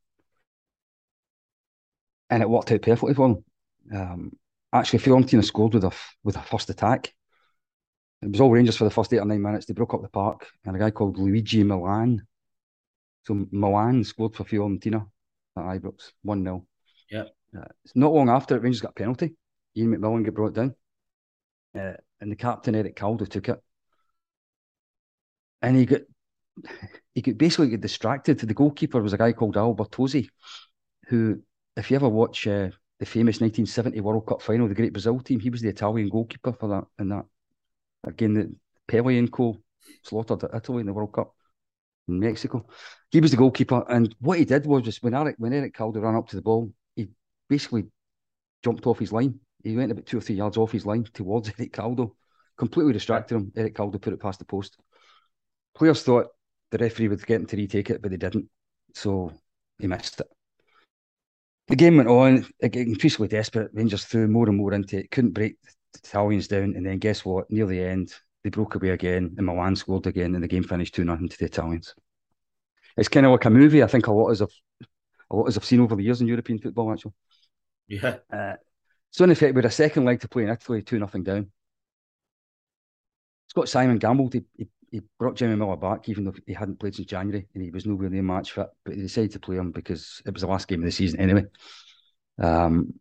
And 2.30 2.44
it 2.44 2.50
worked 2.50 2.72
out 2.72 2.82
perfectly 2.82 3.14
for 3.14 3.30
them. 3.30 3.46
Um, 3.94 4.32
actually, 4.74 5.00
Fiorentina 5.00 5.44
scored 5.44 5.74
with 5.74 5.84
a 5.84 5.92
with 6.24 6.36
a 6.36 6.42
first 6.42 6.70
attack. 6.70 7.14
It 8.22 8.32
was 8.32 8.42
all 8.42 8.52
Rangers 8.52 8.78
for 8.78 8.84
the 8.84 8.90
first 8.90 9.14
eight 9.14 9.20
or 9.20 9.26
nine 9.26 9.42
minutes. 9.42 9.66
They 9.66 9.74
broke 9.74 9.94
up 9.94 10.02
the 10.02 10.10
park, 10.10 10.48
and 10.66 10.76
a 10.76 10.80
guy 10.80 10.92
called 10.92 11.18
Luigi 11.18 11.64
Milan. 11.64 12.26
So 13.26 13.48
Milan 13.52 14.04
scored 14.04 14.36
for 14.36 14.44
Fiorentina 14.44 15.08
at 15.58 15.64
Ibrox, 15.64 16.12
1 16.24 16.44
0. 16.44 16.66
Yeah. 17.10 17.24
Uh, 17.58 17.66
not 17.96 18.14
long 18.14 18.30
after 18.30 18.56
it, 18.56 18.62
Rangers 18.62 18.82
got 18.82 18.92
a 18.92 18.94
penalty. 18.94 19.36
Ian 19.76 19.96
McMillan 19.96 20.26
got 20.26 20.34
brought 20.34 20.54
down. 20.54 20.76
Uh, 21.78 21.94
and 22.22 22.32
the 22.32 22.36
captain, 22.36 22.76
Eric 22.76 22.96
Caldow, 22.96 23.28
took 23.28 23.50
it. 23.50 23.62
And 25.62 25.76
he 25.76 25.86
got 25.86 26.02
he 27.16 27.22
could 27.22 27.38
basically 27.38 27.70
get 27.70 27.82
distracted. 27.82 28.40
The 28.40 28.54
goalkeeper 28.54 29.02
was 29.02 29.14
a 29.14 29.18
guy 29.18 29.34
called 29.34 29.58
Albertosi, 29.58 30.30
who, 31.08 31.42
if 31.76 31.90
you 31.90 31.96
ever 31.96 32.10
watch 32.10 32.48
uh, 32.48 32.70
the 33.00 33.06
famous 33.06 33.42
1970 33.42 34.00
World 34.02 34.26
Cup 34.26 34.42
final, 34.42 34.68
the 34.68 34.76
Great 34.76 34.94
Brazil 34.94 35.20
team, 35.20 35.40
he 35.40 35.50
was 35.50 35.62
the 35.62 35.70
Italian 35.70 36.10
goalkeeper 36.10 36.54
for 36.54 36.70
that. 36.70 36.86
And 37.00 37.12
that 37.12 37.26
again, 38.04 38.34
the 38.34 38.56
Pele 38.88 39.18
and 39.18 39.32
co 39.32 39.62
slaughtered 40.04 40.44
Italy 40.54 40.82
in 40.82 40.86
the 40.86 40.94
World 40.94 41.14
Cup 41.14 41.35
in 42.08 42.20
Mexico. 42.20 42.66
He 43.12 43.20
was 43.20 43.32
the 43.32 43.38
goalkeeper, 43.38 43.84
and 43.90 44.14
what 44.20 44.40
he 44.40 44.46
did 44.46 44.66
was 44.66 44.84
just 44.84 45.04
when 45.04 45.14
Eric 45.14 45.36
when 45.38 45.54
Eric 45.54 45.76
Caldow 45.76 46.02
ran 46.02 46.16
up 46.16 46.28
to 46.30 46.36
the 46.36 46.42
ball, 46.42 46.72
he 46.96 47.10
basically 47.50 47.86
jumped 48.64 48.86
off 48.88 49.00
his 49.00 49.12
line. 49.12 49.40
He 49.64 49.76
went 49.76 49.92
about 49.92 50.06
two 50.06 50.18
or 50.18 50.22
three 50.22 50.36
yards 50.36 50.58
off 50.58 50.72
his 50.72 50.86
line 50.86 51.06
towards 51.14 51.52
Eric 51.60 51.74
Caldow, 51.74 52.14
completely 52.58 52.94
distracted 52.94 53.36
him. 53.36 53.52
Eric 53.56 53.76
Caldow 53.76 54.02
put 54.02 54.14
it 54.14 54.22
past 54.22 54.40
the 54.40 54.46
post. 54.46 54.78
Players 55.76 56.04
thought 56.04 56.28
the 56.72 56.78
referee 56.78 57.10
would 57.10 57.26
get 57.26 57.42
him 57.42 57.48
to 57.48 57.58
retake 57.58 57.90
it, 57.90 58.02
but 58.02 58.12
they 58.12 58.18
didn't. 58.18 58.50
So 58.94 59.32
he 59.80 59.88
missed 59.88 60.20
it. 60.22 60.28
The 61.68 61.76
game 61.76 61.98
went 61.98 62.10
on, 62.10 62.46
increasingly 62.60 63.28
desperate. 63.28 63.72
Rangers 63.74 64.06
threw 64.06 64.28
more 64.28 64.48
and 64.48 64.58
more 64.58 64.74
into 64.74 65.00
it, 65.00 65.10
couldn't 65.10 65.34
break 65.34 65.56
the 65.94 66.00
Italians 66.04 66.48
down. 66.48 66.76
And 66.76 66.86
then 66.86 67.00
guess 67.00 67.26
what? 67.26 67.50
Near 67.50 67.66
the 67.66 67.82
end, 67.82 68.14
they 68.46 68.52
broke 68.52 68.76
away 68.76 68.90
again, 68.90 69.34
and 69.38 69.46
Milan 69.48 69.76
scored 69.76 70.06
again, 70.06 70.36
and 70.36 70.44
the 70.44 70.48
game 70.48 70.64
finished 70.64 70.94
2 70.94 71.04
0 71.04 71.18
to 71.18 71.38
the 71.40 71.46
Italians. 71.46 71.96
It's 72.96 73.10
kind 73.10 73.26
of 73.26 73.32
like 73.32 73.46
a 73.46 73.50
movie, 73.50 73.82
I 73.82 73.88
think 73.88 74.06
a 74.06 74.14
lot 74.14 74.30
as 74.30 74.44
I've, 74.44 74.54
a 75.32 75.36
lot 75.36 75.48
as 75.48 75.58
I've 75.58 75.66
seen 75.66 75.82
over 75.82 75.96
the 75.96 76.04
years 76.04 76.22
in 76.22 76.28
European 76.28 76.60
football, 76.60 76.92
actually. 76.92 77.14
Yeah. 77.88 78.18
Uh, 78.32 78.54
so, 79.10 79.24
in 79.24 79.32
effect, 79.32 79.56
with 79.56 79.66
a 79.66 79.72
second 79.72 80.06
leg 80.06 80.20
to 80.20 80.28
play 80.28 80.44
in 80.44 80.50
Italy, 80.50 80.84
2 80.84 80.98
0 81.04 81.24
down. 81.24 81.52
Scot 83.48 83.66
Symon 83.66 84.00
gambled. 84.00 84.34
He, 84.34 84.44
he 84.56 84.68
he 84.92 85.02
brought 85.18 85.36
Jimmy 85.36 85.56
Millar 85.56 85.76
back, 85.76 86.08
even 86.08 86.24
though 86.24 86.36
he 86.46 86.54
hadn't 86.54 86.80
played 86.80 86.96
since 86.96 87.08
January 87.08 87.48
and 87.54 87.64
he 87.64 87.72
was 87.72 87.86
nowhere 87.86 88.10
near 88.10 88.22
match 88.22 88.52
fit. 88.52 88.68
But 88.86 88.94
he 88.94 89.02
decided 89.02 89.32
to 89.32 89.40
play 89.40 89.58
him 89.58 89.72
because 89.72 90.22
it 90.26 90.34
was 90.34 90.42
the 90.42 90.48
last 90.48 90.68
game 90.68 90.82
of 90.82 90.86
the 90.86 90.92
season 90.92 91.20
anyway. 91.20 91.46
Um, 92.40 92.94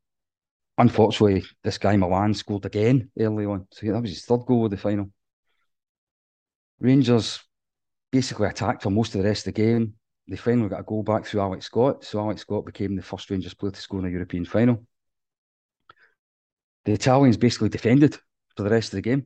unfortunately, 0.76 1.44
this 1.62 1.78
guy 1.78 1.96
Milan 1.96 2.34
scored 2.34 2.64
again 2.64 3.10
early 3.18 3.44
on, 3.44 3.68
so 3.70 3.86
that 3.86 4.00
was 4.00 4.10
his 4.10 4.24
third 4.24 4.44
goal 4.46 4.64
of 4.64 4.70
the 4.70 4.76
final. 4.76 5.10
Rangers 6.84 7.42
basically 8.12 8.46
attacked 8.46 8.82
for 8.82 8.90
most 8.90 9.14
of 9.14 9.22
the 9.22 9.28
rest 9.28 9.46
of 9.46 9.54
the 9.54 9.62
game. 9.62 9.94
They 10.28 10.36
finally 10.36 10.68
got 10.68 10.80
a 10.80 10.84
goal 10.84 11.02
back 11.02 11.24
through 11.24 11.40
Alex 11.40 11.64
Scott, 11.64 12.04
so 12.04 12.20
Alex 12.20 12.42
Scott 12.42 12.66
became 12.66 12.94
the 12.94 13.02
first 13.02 13.30
Rangers 13.30 13.54
player 13.54 13.72
to 13.72 13.80
score 13.80 14.00
in 14.00 14.06
a 14.06 14.10
European 14.10 14.44
final. 14.44 14.86
The 16.84 16.92
Italians 16.92 17.38
basically 17.38 17.70
defended 17.70 18.18
for 18.54 18.64
the 18.64 18.70
rest 18.70 18.92
of 18.92 18.98
the 18.98 19.02
game. 19.02 19.24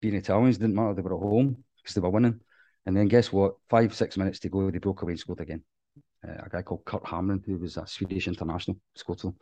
Being 0.00 0.16
Italians 0.16 0.58
didn't 0.58 0.74
matter; 0.74 0.94
they 0.94 1.02
were 1.02 1.14
at 1.14 1.22
home 1.22 1.62
because 1.76 1.94
they 1.94 2.00
were 2.00 2.10
winning. 2.10 2.40
And 2.84 2.96
then 2.96 3.06
guess 3.06 3.32
what? 3.32 3.54
Five, 3.70 3.94
six 3.94 4.16
minutes 4.16 4.40
to 4.40 4.48
go, 4.48 4.68
they 4.68 4.78
broke 4.78 5.02
away 5.02 5.12
and 5.12 5.20
scored 5.20 5.40
again. 5.40 5.62
Uh, 6.26 6.42
a 6.46 6.48
guy 6.48 6.62
called 6.62 6.84
Kurt 6.84 7.04
Hamrin, 7.04 7.44
who 7.46 7.58
was 7.58 7.76
a 7.76 7.86
Swedish 7.86 8.26
international, 8.26 8.76
scored 8.96 9.20
them. 9.20 9.36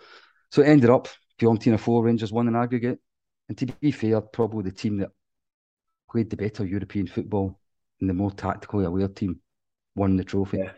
So 0.50 0.60
it 0.60 0.68
ended 0.68 0.90
up 0.90 1.08
Fiorentina 1.40 1.80
4, 1.80 2.04
Rangers 2.04 2.32
1 2.32 2.48
in 2.48 2.56
aggregate. 2.56 2.98
And 3.48 3.56
to 3.56 3.66
be 3.66 3.92
fair, 3.92 4.20
probably 4.20 4.64
the 4.64 4.76
team 4.76 4.98
that 4.98 5.10
played 6.16 6.30
the 6.30 6.36
better 6.36 6.64
European 6.64 7.06
football 7.06 7.60
and 8.00 8.08
the 8.08 8.14
more 8.14 8.30
tactically 8.30 8.86
aware 8.86 9.06
team 9.08 9.38
won 9.94 10.16
the 10.16 10.24
trophy. 10.24 10.58
Yeah. 10.58 10.72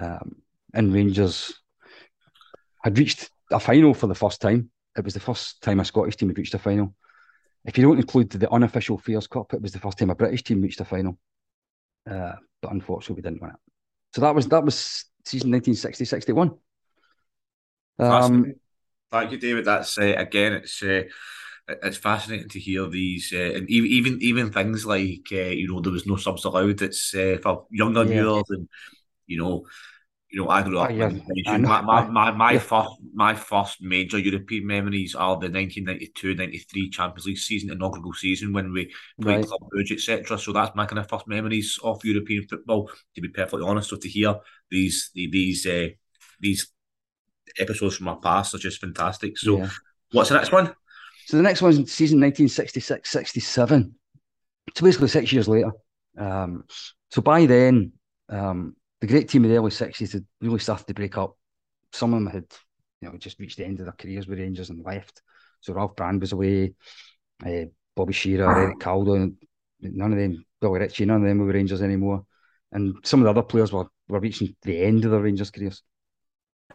Um, 0.00 0.36
and 0.72 0.94
Rangers 0.94 1.52
had 2.84 2.96
reached 2.96 3.30
a 3.50 3.58
final 3.58 3.94
for 3.94 4.06
the 4.06 4.14
first 4.14 4.40
time. 4.40 4.70
It 4.96 5.04
was 5.04 5.14
the 5.14 5.20
first 5.20 5.60
time 5.60 5.80
a 5.80 5.84
Scottish 5.84 6.14
team 6.14 6.28
had 6.28 6.38
reached 6.38 6.54
a 6.54 6.58
final. 6.58 6.94
If 7.64 7.76
you 7.76 7.84
don't 7.84 7.98
include 7.98 8.30
the 8.30 8.48
unofficial 8.52 8.96
Fairs 8.96 9.26
Cup, 9.26 9.54
it 9.54 9.60
was 9.60 9.72
the 9.72 9.80
first 9.80 9.98
time 9.98 10.10
a 10.10 10.14
British 10.14 10.44
team 10.44 10.62
reached 10.62 10.80
a 10.80 10.84
final. 10.84 11.18
Uh, 12.08 12.34
but 12.62 12.70
unfortunately, 12.70 13.16
we 13.16 13.22
didn't 13.22 13.42
win 13.42 13.50
it. 13.50 13.56
So 14.14 14.20
that 14.20 14.36
was 14.36 14.46
that 14.48 14.64
was 14.64 15.04
season 15.24 15.50
1960-61. 15.50 16.56
Um, 17.98 18.54
Thank 19.10 19.32
you, 19.32 19.38
David. 19.38 19.64
That's 19.64 19.98
uh, 19.98 20.14
again, 20.16 20.52
it's 20.52 20.80
uh, 20.80 21.02
it's 21.68 21.98
fascinating 21.98 22.48
to 22.48 22.60
hear 22.60 22.88
these, 22.88 23.32
uh, 23.32 23.56
and 23.56 23.68
even 23.68 23.90
even 23.90 24.18
even 24.22 24.52
things 24.52 24.86
like 24.86 25.28
uh, 25.32 25.36
you 25.36 25.68
know 25.68 25.80
there 25.80 25.92
was 25.92 26.06
no 26.06 26.16
subs 26.16 26.44
allowed. 26.44 26.82
It's 26.82 27.14
uh, 27.14 27.38
for 27.42 27.66
younger 27.70 28.04
yeah. 28.04 28.22
viewers, 28.22 28.44
and 28.50 28.68
you 29.26 29.38
know 29.38 29.64
you 30.30 30.42
know, 30.42 30.50
I 30.50 30.62
grew 30.62 30.78
up. 30.78 30.90
Oh, 30.90 30.92
yeah. 30.92 31.08
my, 31.56 31.80
my, 31.80 32.06
my, 32.06 32.30
my 32.30 32.52
yeah. 32.52 32.58
first 32.58 32.90
my 33.14 33.34
first 33.34 33.80
major 33.80 34.18
European 34.18 34.66
memories 34.66 35.14
are 35.14 35.38
the 35.38 35.48
1992-93 35.48 36.92
Champions 36.92 37.26
League 37.26 37.38
season, 37.38 37.70
inaugural 37.70 38.12
season 38.12 38.52
when 38.52 38.72
we 38.72 38.92
played 39.20 39.36
right. 39.36 39.46
Club 39.46 39.60
Brugge, 39.72 39.92
etc. 39.92 40.38
So 40.38 40.52
that's 40.52 40.76
my 40.76 40.84
kind 40.84 40.98
of 40.98 41.08
first 41.08 41.26
memories 41.26 41.78
of 41.82 42.04
European 42.04 42.46
football. 42.46 42.90
To 43.14 43.20
be 43.20 43.28
perfectly 43.28 43.66
honest, 43.66 43.88
so 43.88 43.96
to 43.96 44.08
hear 44.08 44.36
these 44.70 45.10
these 45.14 45.66
uh, 45.66 45.88
these 46.40 46.70
episodes 47.58 47.96
from 47.96 48.06
my 48.06 48.16
past 48.22 48.54
are 48.54 48.58
just 48.58 48.80
fantastic. 48.80 49.38
So, 49.38 49.66
what's 50.12 50.28
the 50.28 50.36
next 50.36 50.52
one? 50.52 50.74
So 51.28 51.36
the 51.36 51.42
next 51.42 51.60
one's 51.60 51.92
season 51.92 52.20
1966-67. 52.20 53.92
So 54.74 54.84
basically 54.84 55.08
six 55.08 55.30
years 55.30 55.46
later. 55.46 55.72
Um, 56.16 56.64
so 57.10 57.20
by 57.20 57.44
then, 57.44 57.92
um, 58.30 58.74
the 59.02 59.08
great 59.08 59.28
team 59.28 59.44
of 59.44 59.50
the 59.50 59.58
early 59.58 59.70
sixties 59.70 60.14
had 60.14 60.24
really 60.40 60.58
started 60.58 60.86
to 60.86 60.94
break 60.94 61.18
up. 61.18 61.36
Some 61.92 62.14
of 62.14 62.20
them 62.20 62.32
had, 62.32 62.46
you 63.02 63.10
know, 63.10 63.18
just 63.18 63.38
reached 63.38 63.58
the 63.58 63.66
end 63.66 63.78
of 63.78 63.84
their 63.84 63.94
careers 63.98 64.26
with 64.26 64.38
Rangers 64.38 64.70
and 64.70 64.82
left. 64.82 65.20
So 65.60 65.74
Ralph 65.74 65.96
Brand 65.96 66.22
was 66.22 66.32
away, 66.32 66.72
uh, 67.44 67.66
Bobby 67.94 68.14
Shearer, 68.14 68.50
Eric 68.62 68.78
Caldow, 68.78 69.30
none 69.82 70.12
of 70.12 70.18
them, 70.18 70.46
Billy 70.62 70.80
Ritchie, 70.80 71.04
none 71.04 71.20
of 71.20 71.28
them 71.28 71.40
were 71.40 71.52
Rangers 71.52 71.82
anymore. 71.82 72.24
And 72.72 72.94
some 73.04 73.20
of 73.20 73.24
the 73.24 73.30
other 73.30 73.42
players 73.42 73.70
were, 73.70 73.88
were 74.08 74.20
reaching 74.20 74.56
the 74.62 74.82
end 74.82 75.04
of 75.04 75.10
their 75.10 75.20
Rangers 75.20 75.50
careers. 75.50 75.82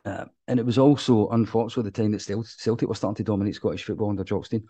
Uh, 0.06 0.26
and 0.48 0.60
it 0.60 0.66
was 0.66 0.78
also, 0.78 1.30
unfortunately, 1.30 1.90
the 1.90 2.02
time 2.02 2.12
that 2.12 2.46
Celtic 2.58 2.90
were 2.90 2.96
starting 2.96 3.24
to 3.24 3.24
dominate 3.24 3.56
Scottish 3.56 3.84
football 3.84 4.10
under 4.10 4.24
Jock 4.24 4.46
Stein. 4.46 4.64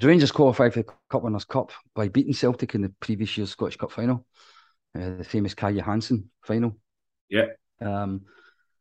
The 0.00 0.06
Rangers 0.08 0.32
qualified 0.32 0.74
for 0.74 0.82
the 0.82 0.92
Cup 1.08 1.22
Winners' 1.22 1.44
Cup 1.44 1.72
by 1.94 2.08
beating 2.08 2.34
Celtic 2.34 2.74
in 2.74 2.82
the 2.82 2.92
previous 3.00 3.36
year's 3.36 3.50
Scottish 3.50 3.76
Cup 3.76 3.92
final 3.92 4.26
uh, 4.96 5.16
the 5.16 5.24
famous 5.24 5.54
Kai 5.54 5.72
Johansen 5.72 6.24
final. 6.42 6.76
Yeah. 7.28 7.46
Um, 7.80 8.22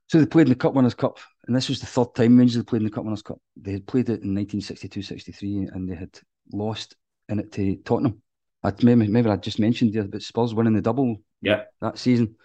so 0.08 0.20
they 0.20 0.26
played 0.26 0.48
in 0.48 0.50
the 0.50 0.56
Cup 0.56 0.74
Winners' 0.74 0.94
Cup, 0.94 1.20
and 1.48 1.56
this 1.56 1.70
was 1.70 1.80
the 1.80 1.88
third 1.88 2.14
time 2.16 2.38
Rangers 2.38 2.64
played 2.64 2.82
in 2.82 2.86
the 2.86 2.92
Cup 2.92 3.04
Winners' 3.04 3.22
Cup. 3.22 3.40
They 3.58 3.74
had 3.74 3.88
played 3.88 4.10
it 4.10 4.22
in 4.22 4.36
1962-63, 4.36 5.74
and 5.74 5.90
they 5.90 5.96
had 5.96 6.18
lost 6.52 6.96
in 7.28 7.40
it 7.40 7.52
to 7.54 7.76
Tottenham. 7.78 8.22
I 8.64 8.72
maybe, 8.82 9.08
maybe 9.08 9.30
I 9.30 9.36
just 9.38 9.60
mentioned 9.60 9.94
there 9.94 10.04
about 10.04 10.22
Spurs 10.22 10.54
winning 10.54 10.74
the 10.74 10.82
double 10.82 11.18
yeah. 11.42 11.64
that 11.82 11.98
season. 11.98 12.36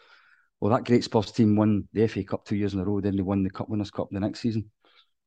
Well, 0.60 0.72
that 0.72 0.84
great 0.84 1.04
Spurs 1.04 1.32
team 1.32 1.56
won 1.56 1.88
the 1.92 2.06
FA 2.06 2.22
Cup 2.22 2.44
two 2.44 2.56
years 2.56 2.74
in 2.74 2.80
a 2.80 2.84
row. 2.84 3.00
Then 3.00 3.16
they 3.16 3.22
won 3.22 3.42
the 3.42 3.50
Cup 3.50 3.68
Winners' 3.68 3.90
Cup 3.90 4.08
the 4.10 4.20
next 4.20 4.40
season. 4.40 4.70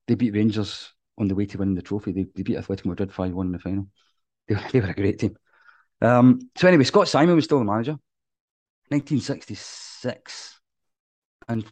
They 0.07 0.15
beat 0.15 0.33
Rangers 0.33 0.93
on 1.17 1.27
the 1.27 1.35
way 1.35 1.45
to 1.47 1.57
winning 1.57 1.75
the 1.75 1.81
trophy. 1.81 2.11
They, 2.11 2.25
they 2.35 2.43
beat 2.43 2.57
Atletico 2.57 2.85
Madrid 2.85 3.11
5 3.11 3.33
1 3.33 3.45
in 3.47 3.51
the 3.51 3.59
final. 3.59 3.87
They, 4.45 4.55
they 4.73 4.81
were 4.81 4.89
a 4.89 4.93
great 4.93 5.19
team. 5.19 5.37
Um, 6.01 6.49
so, 6.57 6.67
anyway, 6.67 6.83
Scot 6.83 7.07
Symon 7.07 7.35
was 7.35 7.45
still 7.45 7.59
the 7.59 7.65
manager. 7.65 7.97
1966, 8.89 10.59
and 11.47 11.65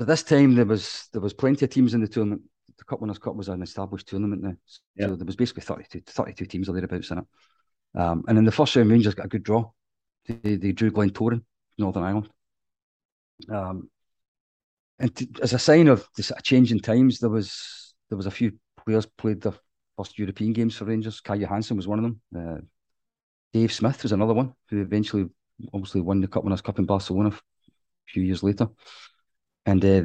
at 0.00 0.06
this 0.06 0.22
time 0.22 0.54
there 0.54 0.64
was 0.64 1.08
there 1.12 1.20
was 1.20 1.34
plenty 1.34 1.66
of 1.66 1.70
teams 1.70 1.92
in 1.92 2.00
the 2.00 2.08
tournament. 2.08 2.42
The 2.78 2.84
Cup 2.84 3.00
Winners' 3.00 3.18
Cup 3.18 3.36
was 3.36 3.48
an 3.48 3.62
established 3.62 4.08
tournament 4.08 4.42
now, 4.42 4.54
so 4.64 4.80
yep. 4.96 5.18
there 5.18 5.26
was 5.26 5.36
basically 5.36 5.62
32, 5.62 6.00
32 6.06 6.46
teams 6.46 6.68
or 6.68 6.72
thereabouts 6.72 7.10
in 7.10 7.18
it. 7.18 7.24
Um, 7.94 8.24
and 8.26 8.38
in 8.38 8.44
the 8.44 8.52
first 8.52 8.74
round, 8.74 8.90
Rangers 8.90 9.14
got 9.14 9.26
a 9.26 9.28
good 9.28 9.42
draw. 9.42 9.70
They, 10.26 10.56
they 10.56 10.72
drew 10.72 10.90
Glentoran, 10.90 11.42
Northern 11.76 12.04
Ireland. 12.04 12.30
Um, 13.48 13.90
and 14.98 15.14
to, 15.16 15.26
as 15.42 15.52
a 15.52 15.58
sign 15.58 15.88
of 15.88 16.08
this 16.16 16.32
change 16.42 16.72
in 16.72 16.80
times, 16.80 17.20
there 17.20 17.30
was 17.30 17.94
there 18.08 18.16
was 18.16 18.26
a 18.26 18.30
few 18.30 18.52
players 18.84 19.06
played 19.06 19.40
their 19.40 19.54
first 19.96 20.18
European 20.18 20.52
games 20.52 20.76
for 20.76 20.86
Rangers. 20.86 21.20
Kai 21.20 21.38
Johansen 21.38 21.76
was 21.76 21.86
one 21.86 21.98
of 21.98 22.04
them. 22.04 22.20
Uh, 22.36 22.60
Dave 23.52 23.72
Smith 23.72 24.02
was 24.02 24.12
another 24.12 24.34
one 24.34 24.54
who 24.68 24.80
eventually 24.80 25.26
obviously 25.72 26.00
won 26.00 26.20
the 26.20 26.28
Cup 26.28 26.44
Winners' 26.44 26.60
Cup 26.60 26.78
in 26.78 26.86
Barcelona 26.86 27.30
a 27.30 28.10
few 28.12 28.22
years 28.22 28.42
later. 28.42 28.68
And 29.66 29.84
uh, 29.84 30.02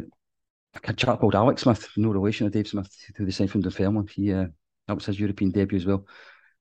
a 0.83 0.93
chap 0.93 1.19
called 1.19 1.35
Alex 1.35 1.63
Smith, 1.63 1.87
no 1.97 2.09
relation 2.09 2.45
to 2.45 2.51
Dave 2.51 2.67
Smith, 2.67 2.91
who 3.15 3.25
they 3.25 3.31
signed 3.31 3.51
from 3.51 3.61
Dunfermline. 3.61 4.07
He 4.07 4.33
uh, 4.33 4.47
that 4.87 4.95
was 4.95 5.05
his 5.05 5.19
European 5.19 5.51
debut 5.51 5.77
as 5.77 5.85
well. 5.85 6.05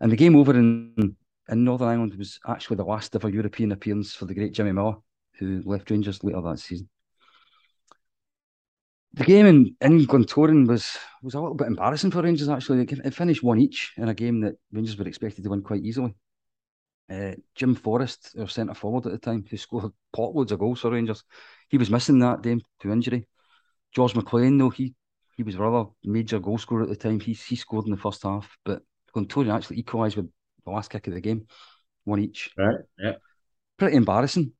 And 0.00 0.10
the 0.10 0.16
game 0.16 0.36
over 0.36 0.54
in 0.54 1.16
in 1.48 1.64
Northern 1.64 1.88
Ireland 1.88 2.14
was 2.14 2.38
actually 2.46 2.76
the 2.76 2.84
last 2.84 3.14
ever 3.16 3.28
European 3.28 3.72
appearance 3.72 4.14
for 4.14 4.26
the 4.26 4.34
great 4.34 4.52
Jimmy 4.52 4.72
Millar, 4.72 4.96
who 5.38 5.62
left 5.64 5.90
Rangers 5.90 6.22
later 6.22 6.40
that 6.42 6.58
season. 6.58 6.88
The 9.14 9.24
game 9.24 9.46
in, 9.46 9.76
in 9.80 10.06
Glentoran 10.06 10.66
was 10.66 10.96
was 11.22 11.34
a 11.34 11.40
little 11.40 11.54
bit 11.54 11.66
embarrassing 11.66 12.10
for 12.10 12.22
Rangers 12.22 12.48
actually. 12.48 12.82
It 12.82 13.14
finished 13.14 13.42
one 13.42 13.60
each 13.60 13.92
in 13.98 14.08
a 14.08 14.14
game 14.14 14.40
that 14.40 14.54
Rangers 14.72 14.96
were 14.96 15.06
expected 15.06 15.44
to 15.44 15.50
win 15.50 15.62
quite 15.62 15.84
easily. 15.84 16.14
Uh, 17.10 17.32
Jim 17.54 17.74
Forrest, 17.74 18.34
our 18.38 18.48
centre 18.48 18.72
forward 18.74 19.04
at 19.04 19.12
the 19.12 19.18
time, 19.18 19.44
who 19.50 19.56
scored 19.58 19.92
potloads 20.16 20.50
of 20.50 20.60
goals 20.60 20.80
for 20.80 20.90
Rangers, 20.90 21.24
he 21.68 21.76
was 21.76 21.90
missing 21.90 22.20
that 22.20 22.42
game 22.42 22.62
to 22.80 22.90
injury. 22.90 23.28
George 23.92 24.14
McLean, 24.14 24.56
though, 24.56 24.70
he 24.70 24.94
he 25.36 25.42
was 25.42 25.56
rather 25.56 25.90
major 26.04 26.38
goal 26.38 26.56
scorer 26.56 26.84
at 26.84 26.88
the 26.88 26.96
time. 26.96 27.20
He 27.20 27.34
he 27.34 27.56
scored 27.56 27.84
in 27.84 27.90
the 27.90 27.98
first 27.98 28.22
half, 28.22 28.56
but 28.64 28.82
Glentoran 29.14 29.54
actually 29.54 29.78
equalised 29.78 30.16
with 30.16 30.30
the 30.64 30.70
last 30.70 30.90
kick 30.90 31.06
of 31.06 31.12
the 31.12 31.20
game, 31.20 31.46
one 32.04 32.20
each. 32.20 32.50
Right. 32.56 32.80
Yeah. 32.98 33.12
pretty 33.76 33.96
embarrassing 33.96 34.52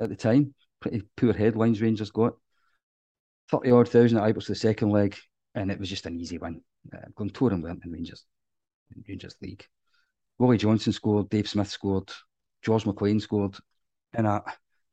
at 0.00 0.08
the 0.08 0.16
time. 0.16 0.54
Pretty 0.80 1.02
poor 1.16 1.32
headlines 1.32 1.80
Rangers 1.80 2.10
got. 2.10 2.34
30 3.50 3.70
odd 3.70 3.88
thousand 3.88 4.18
at 4.18 4.24
Ibrox 4.24 4.46
the 4.46 4.54
second 4.54 4.90
leg, 4.90 5.16
and 5.54 5.70
it 5.70 5.78
was 5.78 5.88
just 5.88 6.06
an 6.06 6.18
easy 6.18 6.38
win. 6.38 6.62
Uh, 6.92 7.08
Glentoran 7.14 7.62
weren't 7.62 7.84
in 7.84 7.92
Rangers, 7.92 8.24
in 8.94 9.04
Rangers 9.06 9.36
League. 9.42 9.64
Willie 10.38 10.58
Johnston 10.58 10.92
scored, 10.92 11.28
Dave 11.28 11.48
Smith 11.48 11.68
scored, 11.68 12.10
George 12.62 12.86
McLean 12.86 13.20
scored, 13.20 13.56
and 14.14 14.26
a, 14.26 14.42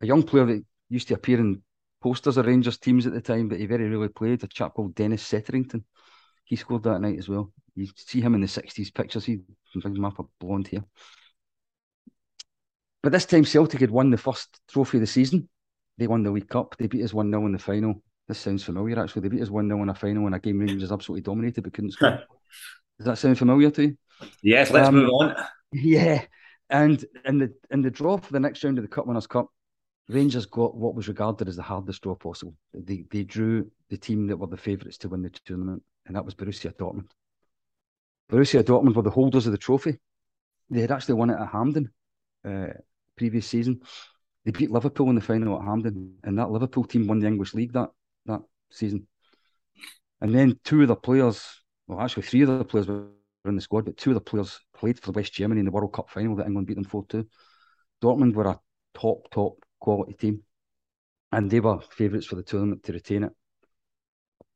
a 0.02 0.06
young 0.06 0.24
player 0.24 0.46
that 0.46 0.66
used 0.90 1.08
to 1.08 1.14
appear 1.14 1.40
in 1.40 1.62
posters 2.02 2.38
of 2.38 2.46
Rangers 2.46 2.78
teams 2.78 3.08
at 3.08 3.14
the 3.14 3.22
time, 3.22 3.48
but 3.48 3.60
he 3.60 3.66
very 3.66 3.90
rarely 3.90 4.10
played, 4.10 4.44
a 4.44 4.48
chap 4.48 4.74
called 4.74 4.96
Dennis 4.96 5.24
Setterington. 5.24 5.84
He 6.44 6.56
scored 6.56 6.84
that 6.84 7.00
night 7.00 7.18
as 7.18 7.30
well. 7.30 7.52
You 7.76 7.88
see 7.96 8.22
him 8.22 8.36
in 8.36 8.42
the 8.42 8.48
60s 8.48 8.94
pictures, 8.94 9.26
he 9.26 9.40
brings 9.74 9.98
him 9.98 10.06
a 10.06 10.12
blonde 10.40 10.68
hair. 10.68 10.84
But 13.02 13.12
this 13.12 13.26
time 13.26 13.46
Celtic 13.46 13.80
had 13.80 13.92
won 13.92 14.10
the 14.10 14.18
first 14.18 14.60
trophy 14.70 14.98
of 14.98 15.02
the 15.02 15.08
season. 15.08 15.48
They 15.98 16.08
won 16.08 16.24
the 16.24 16.32
League 16.32 16.50
Cup. 16.50 16.76
They 16.78 16.88
beat 16.88 17.04
us 17.04 17.14
1 17.14 17.30
0 17.30 17.46
in 17.46 17.52
the 17.54 17.60
final. 17.60 18.02
This 18.28 18.40
sounds 18.40 18.64
familiar 18.64 19.02
actually. 19.02 19.24
They 19.24 19.30
beat 19.30 19.42
us 19.42 19.50
1 19.50 19.68
0 19.68 19.82
in 19.84 19.90
a 19.90 19.96
final 19.96 20.28
in 20.28 20.34
a 20.34 20.40
game 20.40 20.60
Rangers 20.60 20.92
absolutely 20.92 21.22
dominated 21.22 21.64
but 21.64 21.74
couldn't 21.74 21.92
score. 21.92 22.20
Does 22.98 23.06
that 23.06 23.18
sound 23.18 23.38
familiar 23.38 23.72
to 23.72 23.84
you? 23.84 23.98
Yes, 24.42 24.72
let's 24.72 24.90
um, 24.90 24.96
move 24.96 25.10
on. 25.10 25.36
Yeah. 25.72 26.26
And 26.72 27.06
in 27.26 27.38
the 27.38 27.54
in 27.70 27.84
the 27.84 27.92
draw 27.92 28.18
for 28.18 28.34
the 28.34 28.40
next 28.40 28.64
round 28.64 28.80
of 28.80 28.84
the 28.84 28.88
Cup 28.88 29.06
Winners' 29.06 29.28
Cup, 29.28 29.48
Rangers 30.08 30.48
got 30.48 30.76
what 30.76 30.96
was 30.96 31.08
regarded 31.08 31.48
as 31.48 31.56
the 31.56 31.62
hardest 31.62 32.02
draw 32.02 32.16
possible. 32.16 32.56
They 32.74 33.06
they 33.12 33.24
drew 33.24 33.70
the 33.90 33.98
team 33.98 34.26
that 34.28 34.38
were 34.38 34.48
the 34.48 34.58
favourites 34.58 34.98
to 35.00 35.10
win 35.10 35.22
the 35.22 35.30
tournament, 35.46 35.84
and 36.08 36.16
that 36.16 36.26
was 36.26 36.34
Borussia 36.34 36.76
Dortmund. 36.76 37.12
Borussia 38.32 38.64
Dortmund 38.64 38.96
were 38.96 39.04
the 39.04 39.12
holders 39.12 39.46
of 39.46 39.52
the 39.52 39.60
trophy. 39.60 40.00
They 40.72 40.82
had 40.82 40.92
actually 40.92 41.16
won 41.16 41.30
it 41.30 41.40
at 41.40 41.50
Hampden 41.50 41.92
uh, 42.46 42.74
previous 43.20 43.46
season. 43.46 43.82
They 44.46 44.52
beat 44.52 44.72
Liverpool 44.72 45.10
in 45.10 45.16
the 45.16 45.22
final 45.22 45.60
at 45.60 45.66
Hampden, 45.66 46.16
and 46.24 46.40
that 46.40 46.50
Liverpool 46.50 46.86
team 46.86 47.06
won 47.06 47.20
the 47.20 47.28
English 47.28 47.54
League 47.54 47.74
that 47.74 47.90
that 48.26 48.42
season. 48.72 49.08
And 50.22 50.34
then 50.34 50.58
two 50.64 50.82
of 50.82 50.88
the 50.88 50.96
players, 50.96 51.46
well, 51.88 52.00
actually 52.00 52.24
three 52.24 52.42
of 52.44 52.48
the 52.48 52.64
players 52.64 52.88
were 52.88 53.08
in 53.46 53.56
the 53.56 53.62
squad, 53.62 53.86
but 53.86 53.98
two 53.98 54.12
of 54.12 54.16
the 54.16 54.22
players 54.22 54.60
played 54.74 55.00
for 55.00 55.12
West 55.12 55.34
Germany 55.34 55.60
in 55.60 55.66
the 55.66 55.72
World 55.72 55.94
Cup 55.94 56.10
final 56.10 56.36
that 56.38 56.48
England 56.48 56.68
beat 56.68 56.76
them 56.76 56.86
4 56.86 57.06
2. 57.08 57.28
Dortmund 58.02 58.34
were 58.34 58.48
a 58.48 58.60
top, 58.94 59.30
top 59.32 59.58
quality 59.80 60.14
team, 60.14 60.44
and 61.32 61.50
they 61.50 61.60
were 61.60 61.80
favourites 61.82 62.26
for 62.26 62.36
the 62.36 62.44
tournament 62.44 62.84
to 62.84 62.94
retain 62.94 63.24
it. 63.24 63.34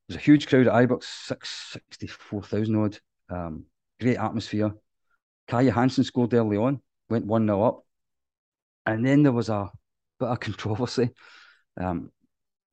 There 0.08 0.15
was 0.15 0.17
a 0.17 0.19
huge 0.19 0.47
crowd 0.47 0.67
at 0.67 0.73
Ibrox, 0.73 1.04
64,000 1.04 2.76
odd. 2.76 2.99
Um, 3.30 3.65
great 3.99 4.17
atmosphere. 4.17 4.73
Kai 5.47 5.65
Johansen 5.65 6.06
scored 6.06 6.34
early 6.34 6.58
on, 6.58 6.82
went 7.10 7.26
1 7.26 7.45
0 7.45 7.63
up. 7.63 7.84
And 8.86 9.06
then 9.06 9.24
there 9.24 9.32
was 9.32 9.50
a 9.50 9.69
bit 10.19 10.30
of 10.30 10.39
controversy. 10.39 11.10
Um, 11.80 12.12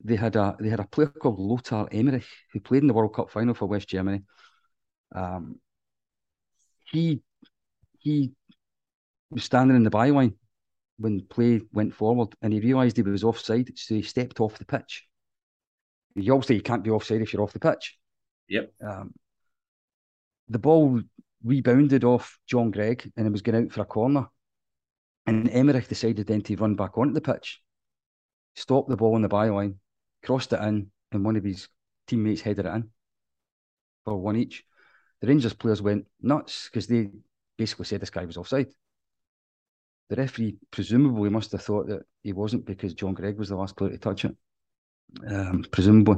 they 0.03 0.15
had 0.15 0.35
a 0.35 0.55
they 0.59 0.69
had 0.69 0.79
a 0.79 0.87
player 0.87 1.07
called 1.07 1.39
Lothar 1.39 1.87
Emmerich 1.91 2.25
who 2.51 2.59
played 2.59 2.81
in 2.81 2.87
the 2.87 2.93
World 2.93 3.13
Cup 3.13 3.29
final 3.29 3.53
for 3.53 3.67
West 3.67 3.87
Germany. 3.87 4.23
Um, 5.13 5.59
he 6.85 7.21
he 7.99 8.31
was 9.29 9.43
standing 9.43 9.77
in 9.77 9.83
the 9.83 9.91
byline 9.91 10.33
when 10.97 11.21
play 11.21 11.61
went 11.71 11.93
forward, 11.93 12.35
and 12.41 12.53
he 12.53 12.59
realised 12.59 12.97
he 12.97 13.03
was 13.03 13.23
offside, 13.23 13.71
so 13.75 13.95
he 13.95 14.01
stepped 14.01 14.39
off 14.39 14.57
the 14.57 14.65
pitch. 14.65 15.07
You 16.15 16.33
obviously 16.33 16.55
you 16.57 16.61
can't 16.61 16.83
be 16.83 16.91
offside 16.91 17.21
if 17.21 17.33
you're 17.33 17.41
off 17.41 17.53
the 17.53 17.59
pitch. 17.59 17.97
Yep. 18.49 18.71
Um, 18.83 19.13
the 20.49 20.59
ball 20.59 21.01
rebounded 21.43 22.03
off 22.03 22.37
John 22.47 22.71
Greig, 22.71 23.11
and 23.15 23.25
it 23.25 23.31
was 23.31 23.41
going 23.41 23.65
out 23.65 23.71
for 23.71 23.81
a 23.81 23.85
corner. 23.85 24.27
And 25.25 25.49
Emmerich 25.49 25.87
decided 25.87 26.27
then 26.27 26.41
to 26.41 26.55
run 26.55 26.75
back 26.75 26.97
onto 26.97 27.13
the 27.13 27.21
pitch, 27.21 27.61
stop 28.55 28.87
the 28.87 28.97
ball 28.97 29.15
on 29.15 29.21
the 29.21 29.29
byline, 29.29 29.75
crossed 30.23 30.53
it 30.53 30.61
in, 30.61 30.91
and 31.11 31.25
one 31.25 31.35
of 31.35 31.43
his 31.43 31.67
teammates 32.07 32.41
headed 32.41 32.65
it 32.65 32.73
in 32.73 32.89
for 34.05 34.17
one 34.17 34.35
each. 34.35 34.63
The 35.21 35.27
Rangers 35.27 35.53
players 35.53 35.81
went 35.81 36.05
nuts 36.21 36.65
because 36.65 36.87
they 36.87 37.09
basically 37.57 37.85
said 37.85 38.01
this 38.01 38.09
guy 38.09 38.25
was 38.25 38.37
offside. 38.37 38.67
The 40.09 40.15
referee 40.15 40.57
presumably 40.71 41.29
must 41.29 41.51
have 41.51 41.61
thought 41.61 41.87
that 41.87 42.01
he 42.23 42.33
wasn't 42.33 42.65
because 42.65 42.93
John 42.93 43.13
Greig 43.13 43.37
was 43.37 43.49
the 43.49 43.55
last 43.55 43.77
player 43.77 43.91
to 43.91 43.97
touch 43.97 44.25
it, 44.25 44.35
um, 45.29 45.63
presumably. 45.71 46.17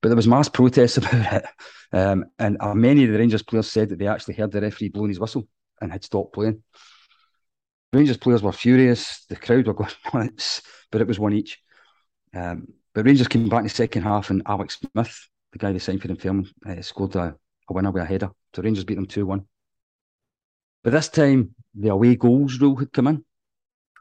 But 0.00 0.08
there 0.08 0.16
was 0.16 0.28
mass 0.28 0.48
protests 0.48 0.96
about 0.98 1.32
it, 1.32 1.44
um, 1.92 2.26
and 2.38 2.56
uh, 2.60 2.74
many 2.74 3.04
of 3.04 3.12
the 3.12 3.18
Rangers 3.18 3.42
players 3.42 3.70
said 3.70 3.88
that 3.90 3.98
they 3.98 4.06
actually 4.06 4.34
heard 4.34 4.52
the 4.52 4.60
referee 4.60 4.90
blowing 4.90 5.10
his 5.10 5.20
whistle 5.20 5.48
and 5.80 5.90
had 5.90 6.04
stopped 6.04 6.34
playing. 6.34 6.62
Rangers 7.96 8.18
players 8.18 8.42
were 8.42 8.52
furious. 8.52 9.24
The 9.24 9.36
crowd 9.36 9.66
were 9.66 9.72
going 9.72 9.90
nuts, 10.14 10.60
but 10.90 11.00
it 11.00 11.06
was 11.06 11.18
one 11.18 11.32
each. 11.32 11.58
Um, 12.34 12.68
but 12.94 13.06
Rangers 13.06 13.28
came 13.28 13.48
back 13.48 13.60
in 13.60 13.64
the 13.64 13.70
second 13.70 14.02
half, 14.02 14.28
and 14.28 14.42
Alex 14.44 14.78
Smith, 14.92 15.28
the 15.52 15.58
guy 15.58 15.72
they 15.72 15.78
signed 15.78 16.02
for 16.02 16.08
them, 16.08 16.44
uh, 16.66 16.82
scored 16.82 17.16
a, 17.16 17.34
a 17.68 17.72
winner 17.72 17.90
with 17.90 18.02
a 18.02 18.06
header. 18.06 18.30
So 18.54 18.62
Rangers 18.62 18.84
beat 18.84 18.96
them 18.96 19.06
2 19.06 19.24
1. 19.24 19.46
But 20.84 20.92
this 20.92 21.08
time, 21.08 21.54
the 21.74 21.88
away 21.88 22.16
goals 22.16 22.60
rule 22.60 22.76
had 22.76 22.92
come 22.92 23.06
in. 23.06 23.24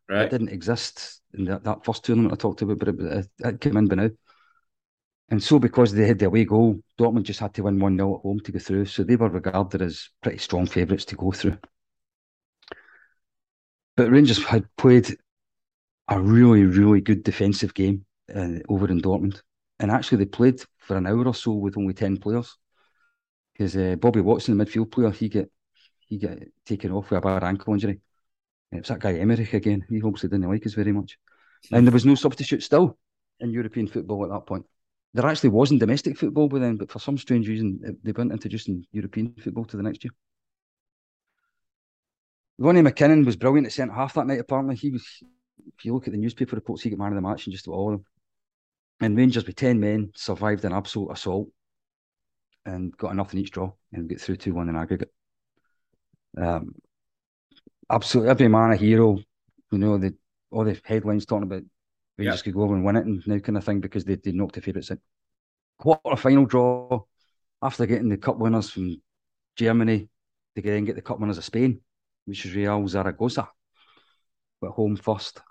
Right. 0.09 0.23
It 0.23 0.31
didn't 0.31 0.49
exist 0.49 1.21
in 1.33 1.45
that, 1.45 1.63
that 1.63 1.85
first 1.85 2.03
tournament 2.03 2.33
I 2.33 2.35
talked 2.35 2.61
about, 2.61 2.79
but 2.79 2.89
it, 2.89 2.99
it, 2.99 3.27
it 3.39 3.61
came 3.61 3.77
in 3.77 3.87
by 3.87 3.95
now. 3.95 4.09
And 5.29 5.41
so, 5.41 5.57
because 5.57 5.93
they 5.93 6.05
had 6.05 6.19
the 6.19 6.27
away 6.27 6.43
goal, 6.43 6.79
Dortmund 6.99 7.23
just 7.23 7.39
had 7.39 7.53
to 7.53 7.63
win 7.63 7.79
1 7.79 7.97
0 7.97 8.15
at 8.15 8.21
home 8.21 8.41
to 8.41 8.51
go 8.51 8.59
through. 8.59 8.85
So 8.85 9.03
they 9.03 9.15
were 9.15 9.29
regarded 9.29 9.81
as 9.81 10.09
pretty 10.21 10.37
strong 10.37 10.65
favourites 10.65 11.05
to 11.05 11.15
go 11.15 11.31
through. 11.31 11.57
But 13.95 14.11
Rangers 14.11 14.43
had 14.43 14.65
played 14.77 15.15
a 16.07 16.19
really, 16.19 16.63
really 16.63 17.01
good 17.01 17.23
defensive 17.23 17.73
game 17.73 18.05
uh, 18.33 18.59
over 18.69 18.87
in 18.89 19.01
Dortmund. 19.01 19.41
And 19.79 19.91
actually, 19.91 20.19
they 20.19 20.25
played 20.25 20.61
for 20.77 20.97
an 20.97 21.07
hour 21.07 21.25
or 21.25 21.33
so 21.33 21.51
with 21.51 21.77
only 21.77 21.93
10 21.93 22.17
players. 22.17 22.57
Because 23.53 23.75
uh, 23.75 23.95
Bobby 23.95 24.21
Watson, 24.21 24.57
the 24.57 24.65
midfield 24.65 24.91
player, 24.91 25.11
he 25.11 25.29
get 25.29 25.49
he 26.07 26.17
got 26.17 26.37
taken 26.65 26.91
off 26.91 27.09
with 27.09 27.17
a 27.17 27.21
bad 27.21 27.43
ankle 27.43 27.73
injury. 27.73 27.99
And 28.71 28.79
it's 28.79 28.89
that 28.89 28.99
guy 28.99 29.13
Emmerich 29.13 29.53
again. 29.53 29.85
He 29.89 30.01
obviously 30.01 30.29
didn't 30.29 30.49
like 30.49 30.65
us 30.65 30.73
very 30.73 30.91
much. 30.91 31.17
And 31.71 31.85
there 31.85 31.93
was 31.93 32.05
no 32.05 32.15
substitute 32.15 32.63
still 32.63 32.97
in 33.39 33.51
European 33.51 33.87
football 33.87 34.23
at 34.23 34.29
that 34.29 34.45
point. 34.45 34.65
There 35.13 35.25
actually 35.25 35.49
wasn't 35.49 35.79
domestic 35.79 36.17
football 36.17 36.47
by 36.47 36.59
then, 36.59 36.75
but 36.75 36.91
for 36.91 36.99
some 36.99 37.17
strange 37.17 37.47
reason, 37.47 37.97
they 38.03 38.11
weren't 38.11 38.33
introducing 38.33 38.85
European 38.91 39.33
football 39.39 39.65
to 39.65 39.77
the 39.77 39.83
next 39.83 40.03
year. 40.03 40.11
Ronnie 42.57 42.81
McKinnon 42.81 43.25
was 43.25 43.35
brilliant 43.35 43.67
at 43.67 43.73
centre 43.73 43.93
half 43.93 44.13
that 44.13 44.27
night, 44.27 44.39
apparently. 44.39 44.75
He 44.75 44.91
was, 44.91 45.05
if 45.77 45.83
you 45.83 45.93
look 45.93 46.07
at 46.07 46.13
the 46.13 46.19
newspaper 46.19 46.55
reports, 46.55 46.83
he 46.83 46.89
got 46.89 46.99
man 46.99 47.09
of 47.09 47.15
the 47.15 47.21
match 47.21 47.45
and 47.45 47.53
just 47.53 47.67
about 47.67 47.75
all 47.75 47.93
of 47.93 47.99
them. 47.99 48.05
And 49.01 49.17
Rangers 49.17 49.45
with 49.45 49.55
10 49.55 49.79
men 49.79 50.11
survived 50.15 50.63
an 50.63 50.71
absolute 50.71 51.11
assault 51.11 51.49
and 52.65 52.95
got 52.97 53.15
a 53.15 53.21
in 53.33 53.39
each 53.39 53.51
draw 53.51 53.73
and 53.91 54.07
get 54.07 54.21
through 54.21 54.37
2 54.37 54.53
1 54.53 54.69
in 54.69 54.75
aggregate. 54.75 55.11
Um, 56.37 56.75
absolutely 57.89 58.31
every 58.31 58.47
man 58.47 58.71
a 58.71 58.75
hero. 58.75 59.19
You 59.71 59.77
know, 59.77 59.97
the 59.97 60.15
all 60.51 60.63
the 60.63 60.79
headlines 60.85 61.25
talking 61.25 61.43
about 61.43 61.63
Rangers 62.17 62.41
could 62.41 62.53
go 62.53 62.61
over 62.61 62.75
and 62.75 62.85
win 62.85 62.95
it 62.95 63.05
and 63.05 63.21
now 63.27 63.39
kind 63.39 63.57
of 63.57 63.63
thing 63.63 63.81
because 63.81 64.05
they, 64.05 64.15
they 64.15 64.31
knocked 64.31 64.55
the 64.55 64.61
favourites 64.61 64.91
out. 64.91 64.99
Quarter 65.77 66.15
final 66.15 66.45
draw 66.45 67.03
after 67.61 67.85
getting 67.85 68.09
the 68.09 68.17
cup 68.17 68.37
winners 68.37 68.69
from 68.69 69.01
Germany, 69.57 70.07
they 70.55 70.61
then 70.61 70.85
get 70.85 70.95
the 70.95 71.01
cup 71.01 71.19
winners 71.19 71.37
of 71.37 71.43
Spain, 71.43 71.81
which 72.25 72.45
is 72.45 72.55
Real 72.55 72.87
Zaragoza. 72.87 73.49
But 74.61 74.71
home 74.71 74.95
first. 74.95 75.41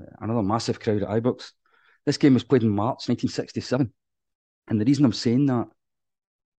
Uh, 0.00 0.06
another 0.20 0.42
massive 0.42 0.80
crowd 0.80 1.02
at 1.02 1.08
Ibrox. 1.08 1.52
This 2.04 2.18
game 2.18 2.34
was 2.34 2.44
played 2.44 2.62
in 2.62 2.68
March 2.68 3.08
1967. 3.08 3.92
And 4.68 4.80
the 4.80 4.84
reason 4.84 5.04
I'm 5.04 5.12
saying 5.12 5.46
that 5.46 5.68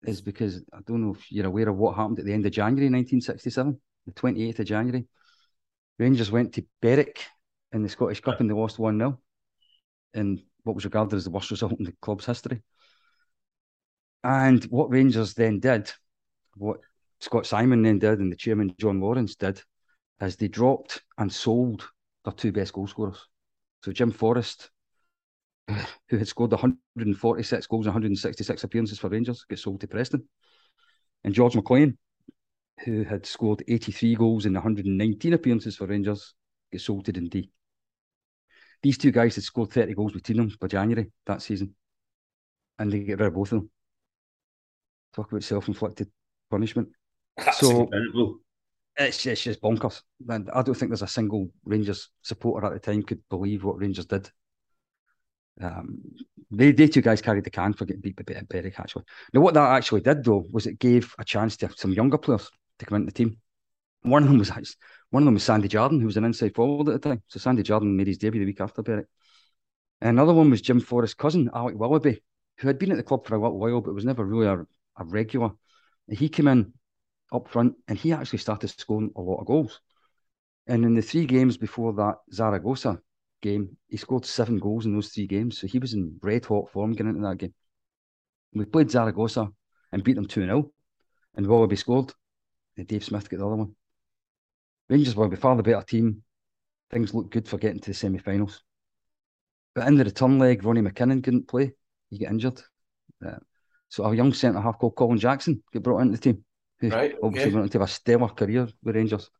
is 0.04 0.20
because 0.20 0.62
I 0.72 0.78
don't 0.86 1.02
know 1.02 1.14
if 1.14 1.30
you're 1.30 1.46
aware 1.46 1.68
of 1.68 1.76
what 1.76 1.96
happened 1.96 2.18
at 2.18 2.24
the 2.24 2.32
end 2.32 2.46
of 2.46 2.52
January 2.52 2.86
1967, 2.86 3.80
the 4.06 4.12
28th 4.12 4.58
of 4.60 4.66
January. 4.66 5.06
Rangers 5.98 6.30
went 6.30 6.54
to 6.54 6.66
Berwick 6.80 7.24
in 7.72 7.82
the 7.82 7.88
Scottish 7.88 8.20
Cup 8.20 8.40
and 8.40 8.48
they 8.48 8.54
lost 8.54 8.78
1 8.78 8.98
0 8.98 9.18
in 10.14 10.42
what 10.62 10.74
was 10.74 10.84
regarded 10.84 11.16
as 11.16 11.24
the 11.24 11.30
worst 11.30 11.50
result 11.50 11.72
in 11.78 11.84
the 11.84 11.94
club's 12.00 12.26
history. 12.26 12.62
And 14.22 14.64
what 14.64 14.90
Rangers 14.90 15.34
then 15.34 15.60
did, 15.60 15.92
what 16.56 16.80
Scot 17.20 17.44
Symon 17.44 17.82
then 17.82 17.98
did, 17.98 18.20
and 18.20 18.30
the 18.30 18.36
chairman 18.36 18.74
John 18.78 19.00
Lawrence 19.00 19.34
did, 19.36 19.60
is 20.20 20.36
they 20.36 20.48
dropped 20.48 21.02
and 21.18 21.32
sold 21.32 21.88
their 22.24 22.32
two 22.32 22.52
best 22.52 22.72
goal 22.72 22.86
scorers. 22.86 23.26
So 23.82 23.92
Jim 23.92 24.10
Forrest 24.10 24.70
who 26.08 26.18
had 26.18 26.28
scored 26.28 26.52
146 26.52 27.66
goals 27.66 27.86
and 27.86 27.94
166 27.94 28.64
appearances 28.64 28.98
for 28.98 29.08
Rangers, 29.08 29.44
gets 29.48 29.62
sold 29.62 29.80
to 29.80 29.88
Preston. 29.88 30.28
And 31.24 31.34
George 31.34 31.56
McLean, 31.56 31.98
who 32.84 33.02
had 33.02 33.26
scored 33.26 33.64
83 33.66 34.14
goals 34.14 34.46
and 34.46 34.54
119 34.54 35.32
appearances 35.32 35.76
for 35.76 35.86
Rangers, 35.86 36.34
gets 36.70 36.84
sold 36.84 37.04
to 37.06 37.12
Dundee. 37.12 37.50
These 38.82 38.98
two 38.98 39.10
guys 39.10 39.34
had 39.34 39.44
scored 39.44 39.72
30 39.72 39.94
goals 39.94 40.12
between 40.12 40.38
them 40.38 40.56
by 40.60 40.68
January 40.68 41.10
that 41.26 41.42
season. 41.42 41.74
And 42.78 42.92
they 42.92 43.00
get 43.00 43.18
rid 43.18 43.28
of 43.28 43.34
both 43.34 43.52
of 43.52 43.60
them. 43.60 43.70
Talk 45.14 45.32
about 45.32 45.42
self 45.42 45.66
inflicted 45.66 46.10
punishment. 46.50 46.90
That's 47.36 47.58
so, 47.58 47.82
incredible. 47.82 48.40
It's, 48.96 49.26
it's 49.26 49.42
just 49.42 49.60
bonkers. 49.60 50.02
And 50.28 50.50
I 50.50 50.62
don't 50.62 50.74
think 50.74 50.90
there's 50.90 51.02
a 51.02 51.08
single 51.08 51.50
Rangers 51.64 52.08
supporter 52.22 52.66
at 52.66 52.72
the 52.72 52.78
time 52.78 53.02
could 53.02 53.20
believe 53.28 53.64
what 53.64 53.78
Rangers 53.78 54.06
did. 54.06 54.30
Um, 55.60 56.00
they, 56.50 56.72
they 56.72 56.88
two 56.88 57.02
guys 57.02 57.22
carried 57.22 57.44
the 57.44 57.50
can 57.50 57.72
for 57.72 57.84
getting 57.84 58.02
beat 58.02 58.16
by 58.16 58.40
Berwick, 58.48 58.78
actually. 58.78 59.04
Now, 59.32 59.40
what 59.40 59.54
that 59.54 59.72
actually 59.72 60.02
did, 60.02 60.24
though, 60.24 60.44
was 60.50 60.66
it 60.66 60.78
gave 60.78 61.14
a 61.18 61.24
chance 61.24 61.56
to 61.58 61.70
some 61.76 61.92
younger 61.92 62.18
players 62.18 62.48
to 62.78 62.86
come 62.86 62.96
into 62.96 63.12
the 63.12 63.12
team. 63.12 63.38
One 64.02 64.22
of 64.22 64.28
them 64.28 64.38
was 64.38 64.50
one 65.10 65.22
of 65.22 65.24
them 65.24 65.34
was 65.34 65.42
Sandy 65.42 65.68
Jardine, 65.68 66.00
who 66.00 66.06
was 66.06 66.16
an 66.16 66.24
inside 66.24 66.54
forward 66.54 66.88
at 66.88 67.02
the 67.02 67.08
time. 67.08 67.22
So 67.28 67.40
Sandy 67.40 67.62
Jardine 67.62 67.96
made 67.96 68.06
his 68.06 68.18
debut 68.18 68.40
the 68.40 68.46
week 68.46 68.60
after 68.60 68.82
Berwick. 68.82 69.06
And 70.00 70.10
another 70.10 70.34
one 70.34 70.50
was 70.50 70.60
Jim 70.60 70.80
Forrest's 70.80 71.14
cousin, 71.14 71.50
Alec 71.54 71.76
Willoughby, 71.76 72.22
who 72.58 72.68
had 72.68 72.78
been 72.78 72.92
at 72.92 72.98
the 72.98 73.02
club 73.02 73.26
for 73.26 73.34
a 73.34 73.40
little 73.40 73.58
while, 73.58 73.80
but 73.80 73.94
was 73.94 74.04
never 74.04 74.24
really 74.24 74.46
a, 74.46 74.60
a 74.60 75.04
regular. 75.04 75.52
He 76.08 76.28
came 76.28 76.48
in 76.48 76.72
up 77.36 77.48
front 77.48 77.74
and 77.88 77.98
he 77.98 78.12
actually 78.12 78.38
started 78.38 78.68
scoring 78.68 79.10
a 79.16 79.20
lot 79.20 79.40
of 79.40 79.46
goals. 79.46 79.80
And 80.66 80.84
in 80.84 80.94
the 80.94 81.02
three 81.02 81.26
games 81.26 81.56
before 81.56 81.92
that 81.94 82.16
Zaragoza 82.32 83.00
game, 83.40 83.76
he 83.88 83.96
scored 83.96 84.24
seven 84.24 84.58
goals 84.58 84.86
in 84.86 84.94
those 84.94 85.08
three 85.08 85.26
games. 85.26 85.58
So 85.58 85.66
he 85.66 85.78
was 85.78 85.94
in 85.94 86.18
red 86.22 86.44
hot 86.44 86.70
form 86.70 86.92
getting 86.92 87.10
into 87.10 87.28
that 87.28 87.38
game. 87.38 87.54
We 88.52 88.64
played 88.64 88.90
Zaragoza 88.90 89.48
and 89.92 90.02
beat 90.02 90.14
them 90.14 90.26
2 90.26 90.44
0. 90.44 90.70
And 91.36 91.46
Willoughby 91.46 91.76
scored. 91.76 92.12
And 92.76 92.86
Dave 92.86 93.04
Smith 93.04 93.28
got 93.28 93.38
the 93.38 93.46
other 93.46 93.56
one. 93.56 93.74
Rangers 94.88 95.14
were 95.14 95.28
by 95.28 95.36
far 95.36 95.56
the 95.56 95.62
better 95.62 95.82
team. 95.82 96.22
Things 96.90 97.14
looked 97.14 97.30
good 97.30 97.48
for 97.48 97.58
getting 97.58 97.80
to 97.80 97.90
the 97.90 97.94
semi 97.94 98.18
finals. 98.18 98.62
But 99.74 99.86
in 99.88 99.96
the 99.96 100.04
return 100.04 100.38
leg, 100.38 100.64
Ronnie 100.64 100.80
McKinnon 100.80 101.22
couldn't 101.22 101.48
play. 101.48 101.72
He 102.10 102.18
got 102.18 102.30
injured. 102.30 102.60
Uh, 103.24 103.38
so 103.88 104.04
our 104.04 104.14
young 104.14 104.32
centre 104.32 104.60
half 104.60 104.78
called 104.78 104.96
Colin 104.96 105.18
Jackson 105.18 105.62
got 105.72 105.82
brought 105.82 106.00
into 106.00 106.12
the 106.12 106.18
team 106.18 106.44
who 106.80 106.88
right, 106.88 107.14
obviously 107.22 107.52
went 107.52 107.64
on 107.64 107.68
to 107.70 107.78
have 107.78 107.88
a 107.88 107.90
stellar 107.90 108.28
career 108.28 108.68
with 108.82 108.96
Rangers. 108.96 109.30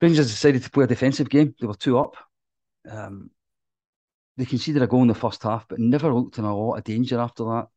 Rangers 0.00 0.30
decided 0.30 0.62
to 0.62 0.70
play 0.70 0.84
a 0.84 0.88
defensive 0.88 1.28
game. 1.28 1.54
They 1.60 1.66
were 1.66 1.74
two 1.74 1.98
up. 1.98 2.16
Um, 2.88 3.30
they 4.36 4.44
conceded 4.44 4.82
a 4.82 4.86
goal 4.86 5.02
in 5.02 5.08
the 5.08 5.14
first 5.14 5.42
half, 5.42 5.66
but 5.68 5.78
never 5.78 6.12
looked 6.12 6.38
in 6.38 6.44
a 6.44 6.56
lot 6.56 6.76
of 6.76 6.84
danger 6.84 7.18
after 7.18 7.44
that. 7.44 7.68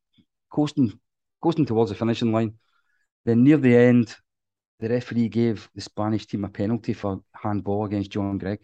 Coasting, 0.51 0.99
coasting 1.41 1.65
towards 1.65 1.91
the 1.91 1.95
finishing 1.95 2.31
line. 2.31 2.55
Then 3.25 3.43
near 3.43 3.57
the 3.57 3.75
end, 3.75 4.15
the 4.79 4.89
referee 4.89 5.29
gave 5.29 5.69
the 5.73 5.81
Spanish 5.81 6.25
team 6.25 6.43
a 6.43 6.49
penalty 6.49 6.93
for 6.93 7.21
handball 7.33 7.85
against 7.85 8.11
John 8.11 8.37
Greig. 8.37 8.59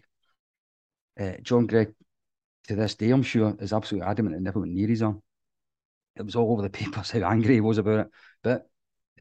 Uh, 1.18 1.32
John 1.42 1.66
Greig, 1.66 1.94
to 2.68 2.74
this 2.74 2.94
day, 2.94 3.10
I'm 3.10 3.22
sure, 3.22 3.56
is 3.60 3.72
absolutely 3.72 4.08
adamant 4.08 4.36
it 4.36 4.42
never 4.42 4.60
went 4.60 4.72
near 4.72 4.88
his 4.88 5.02
arm. 5.02 5.22
It 6.16 6.24
was 6.24 6.36
all 6.36 6.52
over 6.52 6.62
the 6.62 6.70
papers 6.84 7.10
how 7.10 7.20
angry 7.20 7.54
he 7.54 7.60
was 7.60 7.78
about 7.78 8.00
it. 8.00 8.08
But 8.42 8.68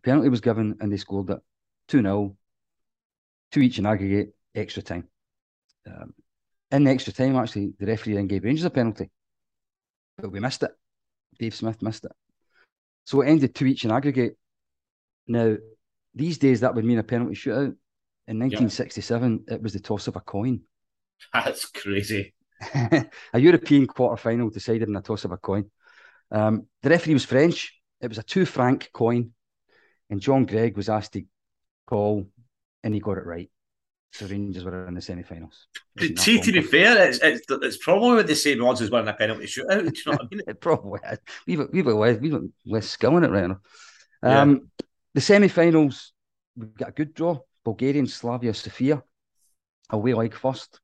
penalty 0.05 0.29
was 0.29 0.41
given 0.41 0.77
and 0.79 0.91
they 0.91 0.97
scored 0.97 1.29
it 1.31 1.39
2 1.89 2.01
0, 2.01 2.37
two 3.51 3.59
each 3.59 3.79
in 3.79 3.85
aggregate, 3.85 4.33
extra 4.53 4.81
time. 4.81 5.07
Um, 5.87 6.13
in 6.71 6.87
extra 6.87 7.11
time, 7.11 7.35
actually, 7.35 7.73
the 7.79 7.85
referee 7.85 8.13
then 8.13 8.27
gave 8.27 8.43
Rangers 8.43 8.65
a 8.65 8.69
penalty, 8.69 9.09
but 10.17 10.31
we 10.31 10.39
missed 10.39 10.63
it. 10.63 10.71
Dave 11.39 11.55
Smith 11.55 11.81
missed 11.81 12.05
it. 12.05 12.11
So 13.05 13.21
it 13.21 13.27
ended 13.27 13.53
two 13.53 13.65
each 13.65 13.85
in 13.85 13.91
aggregate. 13.91 14.37
Now, 15.27 15.57
these 16.13 16.37
days, 16.37 16.61
that 16.61 16.73
would 16.73 16.85
mean 16.85 16.99
a 16.99 17.03
penalty 17.03 17.35
shootout. 17.35 17.75
In 18.27 18.39
1967, 18.39 19.45
it 19.49 19.61
was 19.61 19.73
the 19.73 19.79
toss 19.79 20.07
of 20.07 20.15
a 20.15 20.21
coin. 20.21 20.61
That's 21.33 21.65
crazy. 21.65 22.33
a 22.73 23.39
European 23.39 23.85
quarter 23.85 24.17
final 24.17 24.49
decided 24.49 24.87
in 24.87 24.95
a 24.95 25.01
toss 25.01 25.25
of 25.25 25.31
a 25.31 25.37
coin. 25.37 25.69
Um, 26.31 26.67
the 26.81 26.89
referee 26.89 27.13
was 27.13 27.25
French. 27.25 27.79
It 28.01 28.07
was 28.07 28.17
a 28.17 28.23
two 28.23 28.45
franc 28.45 28.89
coin 28.91 29.34
and 30.09 30.21
John 30.21 30.45
Greig 30.45 30.77
was 30.77 30.89
asked 30.89 31.13
to 31.13 31.23
call, 31.87 32.27
and 32.83 32.93
he 32.93 32.99
got 32.99 33.17
it 33.17 33.25
right. 33.25 33.49
So 34.15 34.27
Rangers 34.27 34.63
were 34.63 34.87
in 34.87 34.93
the 34.93 35.01
semi-finals. 35.01 35.67
See, 36.17 36.39
to 36.39 36.51
be 36.53 36.61
fair, 36.61 37.05
it's, 37.05 37.19
it's, 37.21 37.45
it's 37.49 37.77
probably 37.77 38.15
with 38.15 38.27
the 38.27 38.35
same 38.35 38.63
odds 38.63 38.81
as 38.81 38.89
winning 38.89 39.09
a 39.09 39.13
penalty 39.13 39.45
shootout. 39.45 39.81
Do 39.81 39.85
you 39.93 40.03
know 40.05 40.11
what 40.13 40.21
I 40.21 40.27
mean? 40.31 40.41
it 40.47 40.61
probably 40.61 41.01
is. 41.11 41.19
We've 41.45 41.67
we've 41.73 41.85
less, 41.85 42.19
we've 42.19 42.39
less 42.65 42.87
skill 42.87 43.17
in 43.17 43.25
it 43.25 43.31
right 43.31 43.49
now. 43.49 43.59
Um, 44.23 44.51
yeah. 44.79 44.85
The 45.15 45.21
semi-finals, 45.21 46.13
we 46.55 46.67
got 46.67 46.89
a 46.89 46.93
good 46.93 47.13
draw. 47.13 47.39
Bulgarian 47.65 48.07
Slavia 48.07 48.53
Sofia, 48.53 49.03
away 49.89 50.13
like 50.13 50.33
first. 50.33 50.79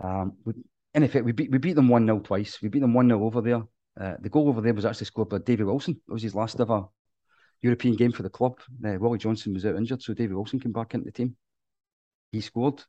Um, 0.00 0.34
we, 0.44 0.52
in 0.92 1.04
effect, 1.04 1.24
we 1.24 1.32
beat 1.32 1.50
we 1.50 1.58
beat 1.58 1.74
them 1.76 1.88
one 1.88 2.04
0 2.04 2.20
twice. 2.20 2.60
We 2.60 2.68
beat 2.68 2.80
them 2.80 2.92
one 2.92 3.08
0 3.08 3.24
over 3.24 3.40
there. 3.40 3.62
Uh, 3.98 4.16
the 4.20 4.28
goal 4.28 4.48
over 4.48 4.60
there 4.60 4.74
was 4.74 4.84
actually 4.84 5.06
scored 5.06 5.30
by 5.30 5.38
David 5.38 5.64
Wilson. 5.64 5.98
It 6.06 6.12
was 6.12 6.22
his 6.22 6.34
last 6.34 6.60
ever 6.60 6.84
European 7.62 7.96
game 7.96 8.12
for 8.12 8.22
the 8.22 8.30
club. 8.30 8.60
Uh, 8.84 8.96
Willie 8.98 9.18
Johnston 9.18 9.54
was 9.54 9.66
out 9.66 9.76
injured, 9.76 10.02
so 10.02 10.14
David 10.14 10.34
Wilson 10.34 10.60
came 10.60 10.72
back 10.72 10.94
into 10.94 11.06
the 11.06 11.12
team. 11.12 11.36
He 12.32 12.40
scored. 12.40 12.82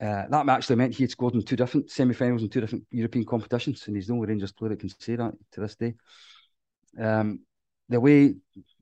Uh, 0.00 0.24
that 0.30 0.48
actually 0.48 0.76
meant 0.76 0.94
he 0.94 1.02
had 1.02 1.10
scored 1.10 1.34
in 1.34 1.42
two 1.42 1.56
different 1.56 1.90
semi-finals 1.90 2.42
in 2.42 2.48
two 2.48 2.60
different 2.60 2.86
European 2.90 3.24
competitions, 3.24 3.86
and 3.86 3.96
he's 3.96 4.06
the 4.06 4.12
only 4.12 4.28
Rangers 4.28 4.52
player 4.52 4.70
that 4.70 4.80
can 4.80 4.88
say 4.88 5.16
that 5.16 5.34
to 5.52 5.60
this 5.60 5.74
day. 5.74 5.94
Um, 6.98 7.40
the 7.88 7.98
way 8.00 8.36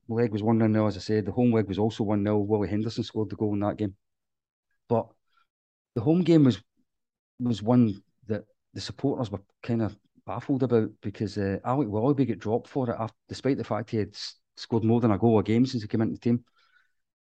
leg 0.08 0.32
was 0.32 0.42
1 0.42 0.58
0, 0.58 0.86
as 0.86 0.96
I 0.96 1.00
said, 1.00 1.24
the 1.24 1.32
home 1.32 1.52
leg 1.52 1.68
was 1.68 1.78
also 1.78 2.04
1 2.04 2.22
0. 2.22 2.38
Willie 2.38 2.68
Henderson 2.68 3.04
scored 3.04 3.30
the 3.30 3.36
goal 3.36 3.54
in 3.54 3.60
that 3.60 3.78
game. 3.78 3.94
But 4.88 5.08
the 5.94 6.02
home 6.02 6.22
game 6.22 6.44
was 6.44 6.60
was 7.40 7.62
one 7.62 8.02
that 8.28 8.44
the 8.74 8.80
supporters 8.80 9.30
were 9.30 9.42
kind 9.62 9.82
of 9.82 9.96
baffled 10.26 10.62
about 10.62 10.90
because 11.02 11.38
uh, 11.38 11.58
Alec 11.64 11.88
Willoughby 11.88 12.24
got 12.24 12.38
dropped 12.38 12.68
for 12.68 12.90
it, 12.90 12.96
after, 12.98 13.16
despite 13.28 13.58
the 13.58 13.64
fact 13.64 13.90
he 13.90 13.98
had 13.98 14.16
scored 14.56 14.84
more 14.84 15.00
than 15.00 15.10
a 15.10 15.18
goal 15.18 15.38
a 15.38 15.42
game 15.42 15.66
since 15.66 15.82
he 15.82 15.88
came 15.88 16.02
into 16.02 16.14
the 16.14 16.20
team. 16.20 16.44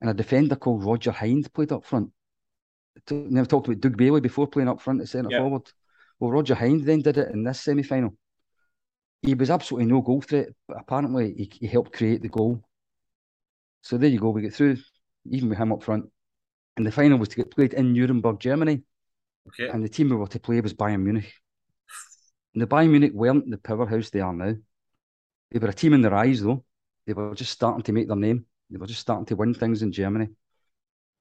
And 0.02 0.10
a 0.10 0.14
defender 0.14 0.56
called 0.56 0.84
Roger 0.84 1.12
Hynd 1.12 1.52
played 1.54 1.72
up 1.72 1.86
front. 1.86 2.12
Never 3.10 3.48
talked 3.48 3.68
about 3.68 3.80
Doug 3.80 3.98
Baillie 3.98 4.22
before 4.22 4.48
playing 4.48 4.70
up 4.70 4.82
front 4.82 5.02
at 5.02 5.10
centre 5.10 5.30
yeah. 5.32 5.40
forward. 5.40 5.72
Well, 6.20 6.32
Roger 6.32 6.56
Hynd 6.56 6.84
then 6.84 7.02
did 7.02 7.18
it 7.18 7.32
in 7.32 7.44
this 7.44 7.62
semi 7.62 7.84
final. 7.84 8.16
He 9.22 9.34
was 9.34 9.50
absolutely 9.50 9.92
no 9.92 10.02
goal 10.02 10.22
threat, 10.22 10.50
but 10.68 10.78
apparently 10.80 11.34
he, 11.34 11.52
he 11.62 11.68
helped 11.68 11.94
create 11.94 12.22
the 12.22 12.30
goal. 12.30 12.62
So 13.82 13.98
there 13.98 14.10
you 14.10 14.20
go. 14.20 14.30
We 14.30 14.42
get 14.42 14.54
through, 14.54 14.78
even 15.30 15.50
with 15.50 15.58
him 15.58 15.72
up 15.72 15.84
front. 15.84 16.06
And 16.76 16.86
the 16.86 16.92
final 16.92 17.18
was 17.18 17.30
to 17.30 17.36
get 17.36 17.52
played 17.52 17.74
in 17.74 17.94
Nuremberg, 17.94 18.40
Germany. 18.40 18.84
Okay. 19.48 19.70
And 19.70 19.84
the 19.84 19.90
team 19.90 20.10
we 20.10 20.16
were 20.16 20.28
to 20.28 20.40
play 20.40 20.60
was 20.62 20.74
Bayern 20.74 21.04
Munich. 21.04 21.32
And 22.54 22.62
the 22.62 22.68
Bayern 22.68 22.90
Munich 22.90 23.12
weren't 23.14 23.50
the 23.50 23.58
powerhouse 23.58 24.10
they 24.10 24.20
are 24.20 24.34
now. 24.34 24.56
They 25.52 25.60
were 25.60 25.70
a 25.70 25.74
team 25.74 25.94
in 25.94 26.02
their 26.02 26.14
eyes, 26.14 26.42
though. 26.42 26.64
They 27.06 27.14
were 27.14 27.36
just 27.36 27.52
starting 27.52 27.84
to 27.84 27.92
make 27.92 28.08
their 28.08 28.18
name. 28.18 28.46
They 28.70 28.78
were 28.78 28.88
just 28.88 29.02
starting 29.02 29.26
to 29.28 29.36
win 29.36 29.54
things 29.54 29.82
in 29.82 29.92
Germany. 29.92 30.30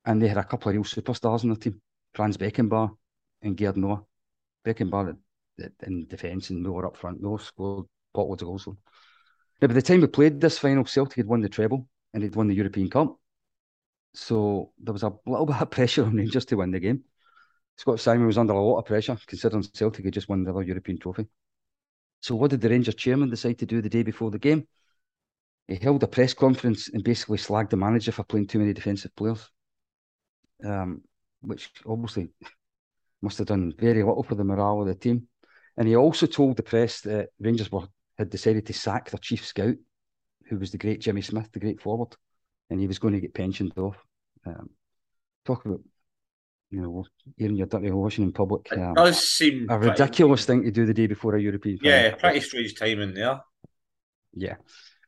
And 0.05 0.21
they 0.21 0.29
had 0.29 0.38
a 0.38 0.45
couple 0.45 0.71
of 0.71 0.75
real 0.75 0.85
superstars 0.85 1.42
in 1.42 1.51
their 1.51 1.57
team 1.57 1.81
Franz 2.14 2.37
Beckenbauer 2.37 2.97
and 3.42 3.57
Gerd 3.57 3.77
Noah. 3.77 4.05
Beckenbauer 4.64 5.16
in 5.87 6.07
defence 6.07 6.51
and 6.51 6.62
Noah 6.62 6.88
up 6.88 6.97
front. 6.97 7.23
Noah 7.23 7.40
scored 7.40 7.87
potloads 8.14 8.42
of 8.42 8.49
goals. 8.49 8.68
Now, 9.61 9.68
by 9.68 9.75
the 9.75 9.83
time 9.83 10.01
we 10.01 10.07
played 10.07 10.40
this 10.40 10.59
final, 10.59 10.85
Celtic 10.85 11.16
had 11.16 11.27
won 11.27 11.40
the 11.40 11.49
treble 11.49 11.87
and 12.12 12.23
they'd 12.23 12.35
won 12.35 12.49
the 12.49 12.55
European 12.55 12.90
Cup. 12.90 13.18
So 14.14 14.73
there 14.79 14.92
was 14.92 15.03
a 15.03 15.12
little 15.27 15.47
bit 15.53 15.61
of 15.61 15.71
pressure 15.71 16.05
on 16.05 16.16
Rangers 16.16 16.45
to 16.47 16.57
win 16.57 16.71
the 16.71 16.81
game. 16.81 17.05
Scot 17.77 17.97
Symon 17.97 18.27
was 18.27 18.38
under 18.38 18.53
a 18.53 18.61
lot 18.61 18.79
of 18.79 18.85
pressure 18.85 19.16
considering 19.27 19.62
Celtic 19.62 20.05
had 20.05 20.14
just 20.14 20.29
won 20.29 20.45
the 20.45 20.51
other 20.51 20.62
European 20.62 20.99
trophy. 20.99 21.27
So 22.21 22.35
what 22.37 22.51
did 22.51 22.61
the 22.61 22.68
Rangers 22.68 22.95
chairman 22.95 23.31
decide 23.31 23.59
to 23.59 23.66
do 23.66 23.81
the 23.81 23.88
day 23.88 24.03
before 24.03 24.31
the 24.31 24.38
game? 24.38 24.68
He 25.68 25.77
held 25.77 26.03
a 26.03 26.09
press 26.09 26.35
conference 26.35 26.88
and 26.88 27.05
basically 27.05 27.38
slagged 27.38 27.70
the 27.70 27.77
manager 27.77 28.12
for 28.12 28.25
playing 28.25 28.46
too 28.46 28.59
many 28.59 28.72
defensive 28.72 29.14
players, 29.16 29.48
um, 30.64 31.03
which 31.40 31.70
obviously 31.87 32.31
must 33.22 33.38
have 33.38 33.46
done 33.46 33.72
very 33.79 34.03
little 34.03 34.22
for 34.22 34.35
the 34.35 34.44
morale 34.44 34.81
of 34.81 34.87
the 34.87 34.94
team. 34.94 35.29
And 35.77 35.88
he 35.88 35.96
also 35.96 36.27
told 36.27 36.57
the 36.57 36.62
press 36.62 37.01
that 37.03 37.29
Rangers 37.40 37.72
were 37.72 37.88
had 38.18 38.29
decided 38.29 38.66
to 38.66 38.75
sack 38.75 39.11
their 39.11 39.18
chief 39.18 39.46
scout, 39.46 39.75
who 40.48 40.59
was 40.59 40.70
the 40.70 40.79
great 40.79 41.01
Jimmy 41.01 41.22
Smith, 41.22 41.51
the 41.53 41.61
great 41.61 41.81
forward, 41.81 42.14
and 42.68 42.79
he 42.79 42.87
was 42.87 42.98
going 42.98 43.14
to 43.14 43.20
get 43.20 43.35
pensioned 43.35 43.72
off. 43.79 43.96
Um, 44.44 44.68
talk 45.46 45.64
about 45.64 45.81
you 46.72 46.81
know, 46.81 47.05
hearing 47.37 47.57
your 47.57 47.66
dirty 47.66 47.90
washing 47.90 48.25
in 48.25 48.33
public. 48.33 48.66
It 48.72 48.79
um, 48.79 48.94
does 48.94 49.29
seem 49.29 49.66
a 49.68 49.79
ridiculous 49.79 50.46
thing 50.46 50.64
to 50.64 50.70
do 50.70 50.87
the 50.87 50.94
day 50.94 51.07
before 51.07 51.37
a 51.37 51.40
European. 51.40 51.79
Yeah, 51.83 52.03
final. 52.03 52.20
pretty 52.20 52.40
strange 52.40 52.75
timing 52.75 53.14
there. 53.14 53.40
Yeah, 54.35 54.57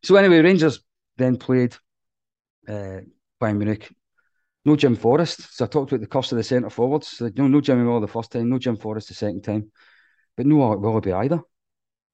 so 0.04 0.16
anyway, 0.16 0.40
Rangers 0.40 0.80
then 1.16 1.36
played 1.36 1.74
uh, 2.68 3.00
Bayern 3.40 3.58
Munich. 3.58 3.92
No 4.64 4.76
Jim 4.76 4.96
Forrest. 4.96 5.54
So 5.54 5.64
I 5.64 5.68
talked 5.68 5.92
about 5.92 6.00
the 6.00 6.06
cost 6.06 6.32
of 6.32 6.38
the 6.38 6.44
centre 6.44 6.70
forwards. 6.70 7.08
So 7.08 7.30
no, 7.36 7.46
no 7.48 7.60
Jimmy 7.60 7.82
Millar 7.82 8.00
the 8.00 8.08
first 8.08 8.32
time, 8.32 8.48
no 8.48 8.58
Jim 8.58 8.76
Forrest 8.76 9.08
the 9.08 9.14
second 9.14 9.42
time, 9.42 9.70
but 10.36 10.46
no 10.46 10.62
Alec 10.62 10.80
Willoughby 10.80 11.12
either. 11.12 11.40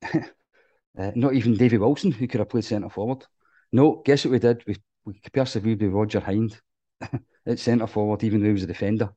uh, 0.14 1.11
not 1.14 1.34
even 1.34 1.57
Davy 1.57 1.78
Wilson, 1.78 2.11
who 2.11 2.26
could 2.26 2.41
have 2.41 2.49
played 2.49 2.64
centre 2.64 2.91
forward. 2.91 3.24
No, 3.72 4.03
guess 4.05 4.24
what 4.24 4.32
we 4.32 4.38
did? 4.41 4.64
We, 4.66 4.76
we 5.05 5.20
persevered 5.32 5.80
with 5.80 5.93
Roger 5.93 6.20
Hynd 6.20 6.61
at 7.47 7.59
centre 7.59 7.86
forward, 7.86 8.24
even 8.24 8.41
though 8.41 8.47
he 8.47 8.53
was 8.53 8.64
a 8.64 8.68
defender. 8.68 9.11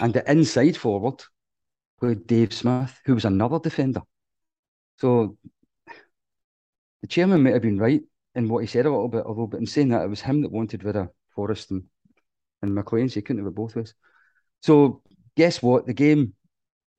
And 0.00 0.14
the 0.14 0.30
inside 0.30 0.76
forward 0.76 1.22
played 1.98 2.26
Dave 2.26 2.52
Smith, 2.52 3.00
who 3.04 3.14
was 3.14 3.24
another 3.24 3.58
defender. 3.58 4.02
So 4.98 5.36
the 7.08 7.14
chairman 7.14 7.42
might 7.42 7.54
have 7.54 7.62
been 7.62 7.78
right 7.78 8.02
in 8.34 8.48
what 8.48 8.58
he 8.58 8.66
said 8.66 8.84
a 8.84 8.90
little 8.90 9.08
bit, 9.08 9.24
although, 9.24 9.46
but 9.46 9.60
in 9.60 9.66
saying 9.66 9.88
that, 9.88 10.02
it 10.02 10.10
was 10.10 10.20
him 10.20 10.42
that 10.42 10.52
wanted 10.52 10.84
rid 10.84 10.96
of 10.96 11.08
Forrest 11.34 11.70
and 11.70 11.84
and 12.60 12.74
McLean, 12.74 13.08
so 13.08 13.14
he 13.14 13.22
couldn't 13.22 13.42
have 13.42 13.50
it 13.50 13.54
both 13.54 13.76
ways. 13.76 13.94
So 14.62 15.02
guess 15.36 15.62
what? 15.62 15.86
The 15.86 15.94
game, 15.94 16.34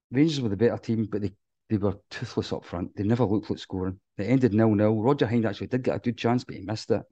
Rangers 0.09 0.39
were 0.39 0.49
the 0.49 0.55
better 0.55 0.77
team, 0.77 1.05
but 1.11 1.21
they, 1.21 1.33
they 1.69 1.77
were 1.77 1.99
toothless 2.09 2.53
up 2.53 2.63
front. 2.63 2.95
They 2.95 3.03
never 3.03 3.25
looked 3.25 3.49
like 3.49 3.59
scoring. 3.59 3.99
They 4.17 4.27
ended 4.27 4.53
nil 4.53 4.73
nil. 4.73 5.01
Roger 5.01 5.27
Hynd 5.27 5.45
actually 5.45 5.67
did 5.67 5.83
get 5.83 5.97
a 5.97 5.99
good 5.99 6.17
chance, 6.17 6.45
but 6.45 6.55
he 6.55 6.61
missed 6.61 6.89
it. 6.91 7.03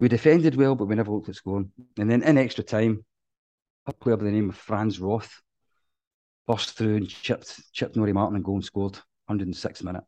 We 0.00 0.08
defended 0.08 0.56
well, 0.56 0.74
but 0.74 0.86
we 0.86 0.94
never 0.94 1.12
looked 1.12 1.28
at 1.28 1.34
scoring. 1.34 1.70
And 1.98 2.10
then 2.10 2.22
in 2.22 2.38
extra 2.38 2.64
time, 2.64 3.04
a 3.86 3.92
player 3.92 4.16
by 4.16 4.24
the 4.24 4.32
name 4.32 4.48
of 4.48 4.56
Franz 4.56 4.98
Roth 4.98 5.42
burst 6.48 6.76
through 6.76 6.96
and 6.96 7.08
chipped 7.08 7.60
chipped 7.72 7.94
Norrie 7.94 8.14
Martin 8.14 8.36
and 8.36 8.44
goal 8.44 8.56
and 8.56 8.64
scored 8.64 8.98
106 9.26 9.82
minute. 9.82 10.04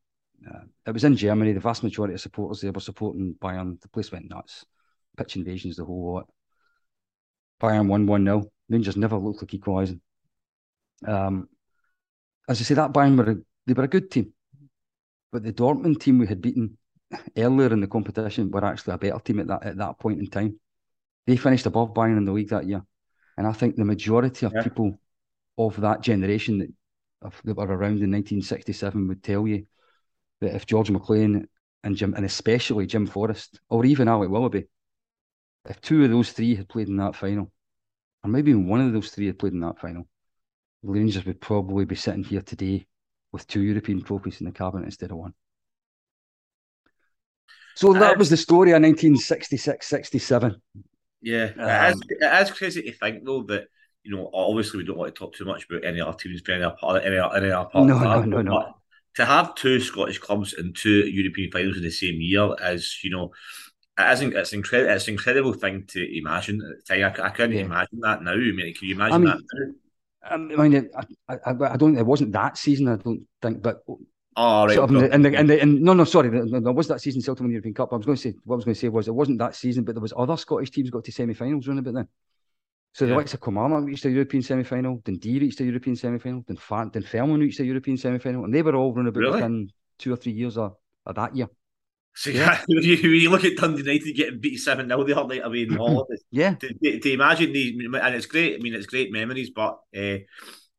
Uh, 0.49 0.64
it 0.86 0.93
was 0.93 1.05
in 1.05 1.16
Germany. 1.16 1.53
The 1.53 1.61
vast 1.61 1.82
majority 1.82 2.14
of 2.14 2.20
supporters 2.20 2.61
there 2.61 2.72
were 2.72 2.80
supporting 2.80 3.34
Bayern. 3.40 3.80
The 3.80 3.88
place 3.88 4.11
went 4.11 4.28
nuts. 4.28 4.64
Pitch 5.16 5.36
invasions, 5.36 5.76
the 5.76 5.84
whole 5.84 6.14
lot. 6.14 6.28
Bayern 7.61 7.88
won 7.88 8.07
1 8.07 8.24
0. 8.24 8.45
Rangers 8.68 8.97
never 8.97 9.16
looked 9.16 9.43
like 9.43 9.55
equalising. 9.55 10.01
Um, 11.07 11.49
as 12.49 12.61
I 12.61 12.64
say, 12.64 12.74
that 12.74 12.93
Bayern 12.93 13.16
were 13.16 13.32
a, 13.32 13.36
they 13.66 13.74
were 13.74 13.84
a 13.84 13.88
good 13.88 14.11
team. 14.11 14.32
But 15.30 15.45
the 15.45 15.53
Dortmund 15.53 16.01
team 16.01 16.18
we 16.18 16.26
had 16.26 16.43
beaten 16.43 16.76
earlier 17.36 17.72
in 17.72 17.80
the 17.80 17.86
competition 17.86 18.51
were 18.51 18.64
actually 18.64 18.95
a 18.95 18.99
better 18.99 19.18
team 19.18 19.40
at 19.40 19.47
that 19.49 19.64
at 19.64 19.76
that 19.76 19.99
point 19.99 20.20
in 20.20 20.26
time. 20.26 20.59
They 21.26 21.36
finished 21.36 21.66
above 21.66 21.95
Bayern 21.95 22.18
in 22.18 22.24
the 22.24 22.32
league 22.32 22.51
that 22.51 22.66
year. 22.66 22.82
And 23.36 23.47
I 23.47 23.53
think 23.53 23.76
the 23.76 23.84
majority 23.84 24.47
of 24.47 24.53
yeah. 24.55 24.62
people 24.62 24.99
of 25.57 25.80
that 25.80 26.01
generation 26.01 26.59
that, 26.59 27.32
that 27.45 27.57
were 27.57 27.66
around 27.66 28.03
in 28.03 28.11
1967 28.11 29.09
would 29.09 29.22
tell 29.22 29.47
you 29.47 29.66
that 30.43 30.55
if 30.55 30.66
George 30.66 30.90
McLean 30.90 31.49
and 31.84 31.97
Jim, 31.97 32.14
and 32.14 32.24
especially 32.24 32.86
Jim 32.86 33.07
Forrest, 33.07 33.61
or 33.70 33.84
even 33.84 34.09
Alec 34.09 34.28
Willoughby, 34.28 34.64
if 35.68 35.80
two 35.80 36.05
of 36.05 36.11
those 36.11 36.32
three 36.32 36.55
had 36.55 36.68
played 36.68 36.88
in 36.88 36.97
that 36.97 37.16
final, 37.16 37.51
or 38.22 38.30
maybe 38.30 38.51
even 38.51 38.66
one 38.66 38.80
of 38.80 38.93
those 38.93 39.11
three 39.11 39.26
had 39.26 39.38
played 39.38 39.53
in 39.53 39.61
that 39.61 39.80
final, 39.80 40.07
the 40.82 40.90
Rangers 40.90 41.24
would 41.24 41.40
probably 41.40 41.84
be 41.84 41.95
sitting 41.95 42.24
here 42.24 42.43
today 42.43 42.86
with 43.30 43.47
two 43.47 43.62
European 43.62 44.03
trophies 44.03 44.40
in 44.40 44.47
the 44.47 44.53
cabinet 44.53 44.84
instead 44.84 45.11
of 45.11 45.16
one. 45.16 45.34
So 47.74 47.95
that 47.95 48.18
was 48.18 48.28
the 48.28 48.36
story 48.36 48.70
of 48.72 48.82
1966 48.82 49.86
67. 49.86 50.61
Yeah, 51.22 51.53
um, 51.57 52.03
it, 52.09 52.43
is, 52.43 52.51
crazy 52.51 52.82
to 52.82 52.93
think 52.93 53.24
though 53.24 53.45
that 53.45 53.68
you 54.03 54.14
know 54.14 54.28
obviously 54.34 54.78
we 54.78 54.84
don't 54.84 54.99
want 54.99 55.14
to 55.14 55.18
talk 55.18 55.34
too 55.34 55.45
much 55.45 55.66
about 55.70 55.84
any 55.84 56.01
other 56.01 56.18
teams 56.18 56.43
being 56.43 56.62
a 56.62 56.70
part 56.72 57.05
any 57.05 57.16
any 57.16 57.51
other 57.53 57.70
part. 57.70 57.86
No, 57.86 57.99
no, 57.99 58.22
no, 58.22 58.43
no. 58.43 58.74
To 59.16 59.26
have 59.26 59.54
two 59.54 59.80
Scottish 59.80 60.18
clubs 60.18 60.54
and 60.54 60.74
two 60.74 61.06
European 61.06 61.50
finals 61.50 61.76
in 61.76 61.82
the 61.82 61.90
same 61.90 62.20
year 62.20 62.54
is 62.62 62.98
you 63.02 63.10
know 63.10 63.30
it 63.98 64.12
isn't 64.12 64.34
it's 64.34 64.52
incredible 64.52 64.92
it's 64.92 65.06
an 65.06 65.14
incredible 65.14 65.52
thing 65.52 65.84
to 65.88 66.18
imagine. 66.18 66.60
I, 66.90 67.04
I 67.04 67.28
couldn't 67.30 67.56
yeah. 67.56 67.64
imagine 67.64 68.00
that 68.00 68.22
now. 68.22 68.32
I 68.32 68.36
mean, 68.36 68.74
can 68.74 68.88
you 68.88 68.94
imagine 68.94 69.14
I 69.14 69.18
mean, 69.18 69.26
that 69.26 69.42
now? 69.54 69.72
Um, 70.24 70.52
I 70.56 70.68
mean, 70.68 70.90
I, 71.28 71.34
I, 71.34 71.72
I 71.72 71.76
don't. 71.76 71.98
It 71.98 72.06
wasn't 72.06 72.32
that 72.32 72.56
season. 72.56 72.88
I 72.88 72.96
don't 72.96 73.26
think, 73.42 73.60
but 73.60 73.82
Oh, 74.34 74.64
right. 74.64 74.74
Sort 74.74 74.90
of 74.90 74.96
and, 74.96 75.24
the, 75.24 75.36
and, 75.36 75.50
the, 75.50 75.60
and, 75.60 75.82
no, 75.82 75.92
no, 75.92 76.04
sorry, 76.04 76.30
there 76.30 76.72
was 76.72 76.88
that 76.88 77.02
season 77.02 77.20
Celtic 77.20 77.42
won 77.42 77.50
the 77.50 77.54
European 77.54 77.74
Cup. 77.74 77.92
I 77.92 77.96
was 77.96 78.06
going 78.06 78.16
to 78.16 78.22
say 78.22 78.34
what 78.44 78.54
I 78.54 78.56
was 78.56 78.64
going 78.64 78.74
to 78.74 78.80
say 78.80 78.88
was 78.88 79.08
it 79.08 79.14
wasn't 79.14 79.38
that 79.40 79.54
season, 79.54 79.84
but 79.84 79.94
there 79.94 80.00
was 80.00 80.14
other 80.16 80.38
Scottish 80.38 80.70
teams 80.70 80.88
got 80.88 81.04
to 81.04 81.12
semi-finals 81.12 81.68
around 81.68 81.80
about 81.80 81.94
then. 81.94 82.08
So 82.95 83.07
the 83.07 83.14
likes 83.14 83.32
of 83.32 83.40
Kilmarnock 83.40 83.84
reached 83.84 84.05
a 84.05 84.11
European 84.11 84.43
semi-final, 84.43 85.01
Dundee 85.05 85.38
reached 85.38 85.61
a 85.61 85.64
European 85.64 85.97
semi-final, 85.97 86.45
then 86.47 86.57
Fa- 86.57 86.90
Dunfermline 86.93 87.40
reached 87.40 87.61
a 87.61 87.64
European 87.64 87.97
semi-final, 87.97 88.45
and 88.45 88.55
they 88.55 88.61
were 88.61 88.74
all 88.74 88.93
run 88.93 89.07
about 89.07 89.20
really? 89.20 89.32
within 89.32 89.70
two 89.99 90.12
or 90.12 90.16
three 90.16 90.32
years 90.32 90.59
of, 90.59 90.76
of 91.07 91.14
that 91.14 91.34
year. 91.34 91.49
So 92.14 92.28
yeah, 92.28 92.61
when 92.66 92.82
you, 92.82 92.97
you 92.97 93.30
look 93.30 93.45
at 93.45 93.57
Dundee 93.57 93.82
United 93.82 94.12
getting 94.14 94.40
beat 94.40 94.59
seven 94.59 94.88
0 94.88 95.05
the 95.05 95.18
other 95.18 95.34
night 95.34 95.47
away 95.47 95.62
in 95.62 95.72
Holland, 95.72 96.07
yeah, 96.30 96.55
to, 96.55 96.74
to, 96.74 97.01
to, 97.01 97.12
imagine 97.12 97.53
these, 97.55 97.72
and 97.82 98.14
it's 98.14 98.26
great. 98.26 98.57
I 98.57 98.59
mean, 98.59 98.74
it's 98.74 98.84
great 98.84 99.11
memories, 99.11 99.49
but 99.49 99.78
uh, 99.97 100.18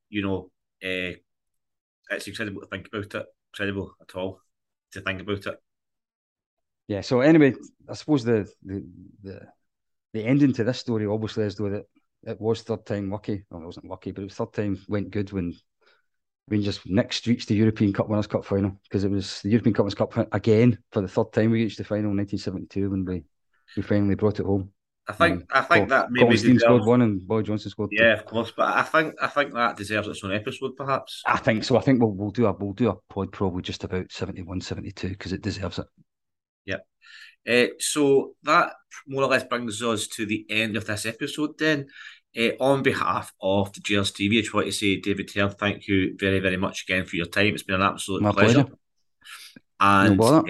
you 0.10 0.22
know, 0.22 0.52
uh, 0.84 1.18
it's 2.12 2.28
incredible 2.28 2.62
to 2.62 2.68
think 2.68 2.88
about 2.88 3.16
it 3.16 3.26
incredible 3.54 3.96
at 4.02 4.16
all 4.16 4.42
to 4.92 5.02
think 5.02 5.22
about 5.22 5.46
it. 5.46 5.56
Yeah. 6.88 7.02
So 7.02 7.22
anyway, 7.22 7.54
I 7.90 7.94
suppose 7.94 8.24
the 8.24 8.50
the 8.64 8.86
the, 9.24 9.40
the 10.14 10.26
ending 10.26 10.54
to 10.54 10.64
this 10.64 10.80
story 10.80 11.06
obviously 11.06 11.46
is 11.46 11.56
though 11.56 11.70
that 11.70 11.86
it 12.26 12.40
was 12.40 12.62
third 12.62 12.86
time 12.86 13.10
lucky. 13.10 13.44
Well, 13.50 13.62
it 13.62 13.66
wasn't 13.66 13.90
lucky, 13.90 14.12
but 14.12 14.22
it 14.22 14.26
was 14.26 14.36
third 14.36 14.54
time 14.54 14.84
went 14.88 15.12
good 15.12 15.32
when 15.32 15.54
Rangers 16.50 16.80
next 16.86 17.28
reached 17.28 17.48
the 17.48 17.56
European 17.56 17.94
Cup 17.94 18.10
Winners' 18.10 18.28
Cup 18.28 18.46
final 18.46 18.80
because 18.84 19.04
it 19.04 19.12
was 19.12 19.42
the 19.42 19.50
European 19.50 19.74
Cup 19.74 19.86
Winners' 19.86 19.96
Cup 19.96 20.34
again 20.34 20.78
for 20.92 21.02
the 21.02 21.08
third 21.08 21.32
time 21.32 21.52
we 21.52 21.64
reached 21.64 21.78
the 21.78 21.84
final 21.84 22.12
in 22.12 22.18
1972 22.18 22.90
when 22.90 23.06
we 23.06 23.24
we 23.76 23.84
finally 23.84 24.16
brought 24.16 24.40
it 24.40 24.46
home. 24.46 24.72
I 25.08 25.14
think 25.14 25.42
um, 25.42 25.48
I 25.52 25.62
think 25.62 25.90
that 25.90 26.12
maybe 26.12 26.38
Stein 26.38 26.60
scored 26.60 26.86
one 26.86 27.02
and 27.02 27.28
Boy 27.28 27.42
Johnston 27.42 27.70
scored 27.70 27.92
two. 27.92 28.04
Yeah, 28.04 28.14
of 28.14 28.26
course, 28.26 28.54
but 28.56 28.74
I 28.74 28.84
think 28.84 29.16
I 29.22 29.28
think 29.28 29.54
that 29.54 29.76
deserves 29.76 30.08
its 30.08 30.24
own 30.24 30.34
episode, 30.34 30.78
perhaps. 30.78 31.22
I 31.26 31.38
think 31.38 31.66
so. 31.66 31.78
I 31.78 31.82
think 31.82 32.02
we'll 32.02 32.14
we'll 32.14 32.32
do 32.32 32.46
a 32.46 32.54
we'll 32.54 32.74
do 32.74 32.90
a 32.90 32.96
pod 33.14 33.32
probably 33.34 33.62
just 33.62 33.84
about 33.84 34.12
71, 34.12 34.62
72 34.62 35.10
because 35.10 35.34
it 35.34 35.42
deserves 35.42 35.80
it. 35.80 35.88
Yep. 36.66 36.88
Uh, 37.48 37.68
so 37.80 38.36
that 38.44 38.74
more 39.08 39.24
or 39.24 39.28
less 39.28 39.44
brings 39.44 39.82
us 39.82 40.08
to 40.08 40.26
the 40.26 40.46
end 40.50 40.78
of 40.78 40.86
this 40.86 41.06
episode. 41.06 41.58
Then, 41.58 41.88
uh, 42.38 42.50
on 42.60 42.84
behalf 42.84 43.34
of 43.42 43.74
the 43.74 43.82
Gers 43.82 44.12
TV, 44.12 44.38
I 44.38 44.42
just 44.42 44.54
want 44.54 44.68
to 44.68 44.72
say, 44.72 45.00
David 45.00 45.32
Herd, 45.34 45.58
thank 45.58 45.88
you 45.88 46.16
very 46.18 46.40
very 46.40 46.58
much 46.58 46.84
again 46.84 47.06
for 47.06 47.16
your 47.16 47.26
time. 47.26 47.54
It's 47.54 47.64
been 47.64 47.76
an 47.76 47.82
absolute 47.82 48.22
My 48.22 48.32
pleasure. 48.32 48.64
pleasure. 48.64 48.78
And 49.80 50.18
no 50.18 50.26
uh, 50.26 50.44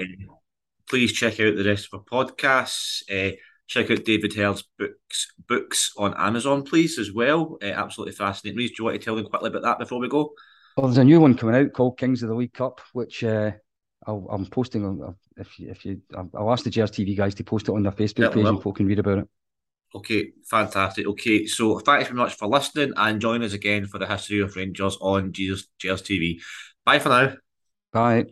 please 0.87 1.11
check 1.11 1.39
out 1.39 1.55
the 1.55 1.63
rest 1.63 1.89
of 1.91 2.03
our 2.11 2.25
podcasts 2.25 3.03
check 3.67 3.89
out 3.89 4.05
David 4.05 4.33
Herd's 4.33 4.63
books 4.77 5.31
books 5.47 5.91
on 5.97 6.13
Amazon, 6.15 6.63
please, 6.63 6.99
as 6.99 7.11
well. 7.11 7.57
Uh, 7.61 7.67
absolutely 7.67 8.13
fascinating. 8.13 8.57
Reese, 8.57 8.71
do 8.71 8.75
you 8.79 8.85
want 8.85 8.99
to 8.99 9.03
tell 9.03 9.15
them 9.15 9.25
quickly 9.25 9.49
about 9.49 9.63
that 9.63 9.79
before 9.79 9.99
we 9.99 10.07
go? 10.07 10.33
Well, 10.77 10.87
there's 10.87 10.97
a 10.97 11.03
new 11.03 11.19
one 11.19 11.35
coming 11.35 11.55
out 11.55 11.73
called 11.73 11.97
Kings 11.97 12.23
of 12.23 12.29
the 12.29 12.35
League 12.35 12.53
Cup, 12.53 12.81
which 12.93 13.23
uh, 13.23 13.51
i 14.05 14.11
am 14.11 14.45
posting 14.47 14.85
on. 14.85 15.15
If 15.37 15.59
you, 15.59 15.69
if 15.69 15.85
you, 15.85 16.01
I'll 16.15 16.51
ask 16.51 16.63
the 16.63 16.69
Gers 16.69 16.91
TV 16.91 17.15
guys 17.15 17.35
to 17.35 17.43
post 17.43 17.67
it 17.67 17.73
on 17.73 17.83
their 17.83 17.91
Facebook 17.91 18.33
page, 18.33 18.45
and 18.45 18.57
people 18.57 18.73
can 18.73 18.85
read 18.85 18.99
about 18.99 19.19
it. 19.19 19.29
Okay, 19.95 20.31
fantastic. 20.43 21.05
Okay, 21.05 21.45
so 21.45 21.79
thanks 21.79 22.07
very 22.07 22.17
much 22.17 22.33
for 22.35 22.47
listening 22.47 22.93
and 22.97 23.21
join 23.21 23.43
us 23.43 23.53
again 23.53 23.85
for 23.85 23.99
the 23.99 24.07
history 24.07 24.39
of 24.39 24.55
Rangers 24.55 24.97
on 24.99 25.31
Gers 25.31 25.67
TV. 25.79 26.41
Bye 26.83 26.99
for 26.99 27.09
now. 27.09 27.33
Bye. 27.91 28.25